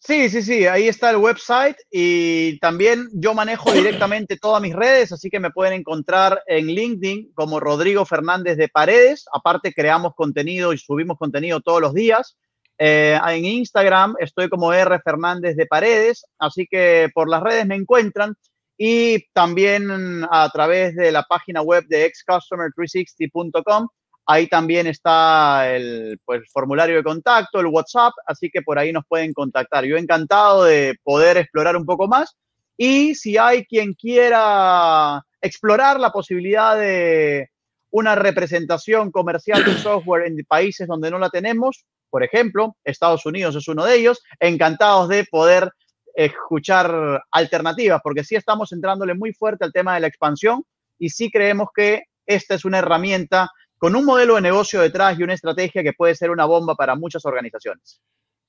Sí, 0.00 0.30
sí, 0.30 0.42
sí, 0.42 0.64
ahí 0.66 0.86
está 0.86 1.10
el 1.10 1.16
website 1.16 1.76
y 1.90 2.58
también 2.60 3.08
yo 3.12 3.34
manejo 3.34 3.72
directamente 3.72 4.36
todas 4.36 4.62
mis 4.62 4.74
redes, 4.74 5.10
así 5.10 5.28
que 5.28 5.40
me 5.40 5.50
pueden 5.50 5.72
encontrar 5.72 6.40
en 6.46 6.66
LinkedIn 6.68 7.32
como 7.34 7.58
Rodrigo 7.58 8.06
Fernández 8.06 8.56
de 8.56 8.68
Paredes. 8.68 9.24
Aparte, 9.32 9.72
creamos 9.72 10.14
contenido 10.14 10.72
y 10.72 10.78
subimos 10.78 11.18
contenido 11.18 11.60
todos 11.60 11.80
los 11.80 11.94
días. 11.94 12.38
Eh, 12.78 13.18
en 13.28 13.44
Instagram 13.44 14.14
estoy 14.20 14.48
como 14.48 14.72
R 14.72 15.00
Fernández 15.00 15.56
de 15.56 15.66
Paredes, 15.66 16.24
así 16.38 16.66
que 16.70 17.10
por 17.12 17.28
las 17.28 17.42
redes 17.42 17.66
me 17.66 17.74
encuentran 17.74 18.34
y 18.76 19.28
también 19.32 20.24
a 20.30 20.48
través 20.50 20.94
de 20.94 21.10
la 21.10 21.24
página 21.24 21.62
web 21.62 21.84
de 21.88 22.10
xcustomer360.com 22.12 23.88
Ahí 24.30 24.46
también 24.46 24.86
está 24.86 25.74
el 25.74 26.20
pues, 26.22 26.42
formulario 26.52 26.96
de 26.96 27.02
contacto, 27.02 27.60
el 27.60 27.66
WhatsApp, 27.66 28.12
así 28.26 28.50
que 28.50 28.60
por 28.60 28.78
ahí 28.78 28.92
nos 28.92 29.06
pueden 29.06 29.32
contactar. 29.32 29.86
Yo 29.86 29.96
encantado 29.96 30.64
de 30.64 30.96
poder 31.02 31.38
explorar 31.38 31.78
un 31.78 31.86
poco 31.86 32.08
más. 32.08 32.36
Y 32.76 33.14
si 33.14 33.38
hay 33.38 33.64
quien 33.64 33.94
quiera 33.94 35.24
explorar 35.40 35.98
la 35.98 36.12
posibilidad 36.12 36.76
de 36.78 37.48
una 37.90 38.16
representación 38.16 39.10
comercial 39.10 39.64
de 39.64 39.72
software 39.72 40.26
en 40.26 40.44
países 40.46 40.86
donde 40.86 41.10
no 41.10 41.18
la 41.18 41.30
tenemos, 41.30 41.86
por 42.10 42.22
ejemplo, 42.22 42.76
Estados 42.84 43.24
Unidos 43.26 43.54
es 43.56 43.68
uno 43.68 43.84
de 43.84 43.96
ellos, 43.96 44.22
encantados 44.40 45.08
de 45.08 45.24
poder 45.24 45.70
escuchar 46.14 47.22
alternativas, 47.30 48.00
porque 48.02 48.24
sí 48.24 48.34
estamos 48.34 48.72
entrándole 48.72 49.14
muy 49.14 49.32
fuerte 49.32 49.64
al 49.64 49.72
tema 49.72 49.94
de 49.94 50.00
la 50.00 50.08
expansión 50.08 50.64
y 50.98 51.10
sí 51.10 51.30
creemos 51.30 51.68
que 51.74 52.04
esta 52.26 52.54
es 52.54 52.64
una 52.64 52.78
herramienta 52.78 53.50
con 53.78 53.94
un 53.94 54.04
modelo 54.04 54.34
de 54.34 54.40
negocio 54.40 54.80
detrás 54.80 55.18
y 55.18 55.22
una 55.22 55.34
estrategia 55.34 55.82
que 55.82 55.92
puede 55.92 56.14
ser 56.14 56.30
una 56.30 56.44
bomba 56.44 56.74
para 56.74 56.96
muchas 56.96 57.24
organizaciones. 57.24 58.00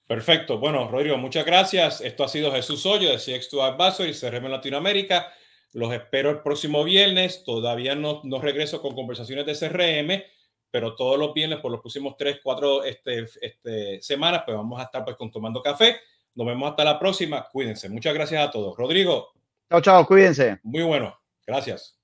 Perfecto. 0.07 0.57
Bueno, 0.57 0.89
Rodrigo, 0.89 1.17
muchas 1.17 1.45
gracias. 1.45 2.01
Esto 2.01 2.23
ha 2.23 2.27
sido 2.27 2.51
Jesús 2.51 2.83
Hoyo 2.87 3.09
de 3.09 3.17
CX2 3.17 3.61
Advisor 3.61 4.07
y 4.07 4.13
CRM 4.13 4.49
Latinoamérica. 4.49 5.31
Los 5.73 5.93
espero 5.93 6.31
el 6.31 6.39
próximo 6.39 6.83
viernes. 6.83 7.43
Todavía 7.43 7.93
no, 7.93 8.21
no 8.23 8.41
regreso 8.41 8.81
con 8.81 8.95
conversaciones 8.95 9.45
de 9.45 9.53
CRM, 9.53 10.23
pero 10.71 10.95
todos 10.95 11.17
los 11.17 11.33
viernes 11.33 11.59
por 11.59 11.71
los 11.71 11.81
próximos 11.81 12.15
tres, 12.17 12.39
cuatro 12.43 12.83
este, 12.83 13.25
este, 13.41 14.01
semanas, 14.01 14.43
pues 14.45 14.55
vamos 14.55 14.79
a 14.79 14.83
estar 14.83 15.03
pues 15.03 15.15
con 15.15 15.31
Tomando 15.31 15.61
Café. 15.61 15.97
Nos 16.35 16.47
vemos 16.47 16.69
hasta 16.69 16.83
la 16.83 16.99
próxima. 16.99 17.47
Cuídense. 17.51 17.89
Muchas 17.89 18.13
gracias 18.13 18.47
a 18.47 18.51
todos. 18.51 18.77
Rodrigo. 18.77 19.29
Chao, 19.69 19.81
chao. 19.81 20.05
Cuídense. 20.05 20.59
Muy 20.63 20.83
bueno. 20.83 21.19
Gracias. 21.45 21.98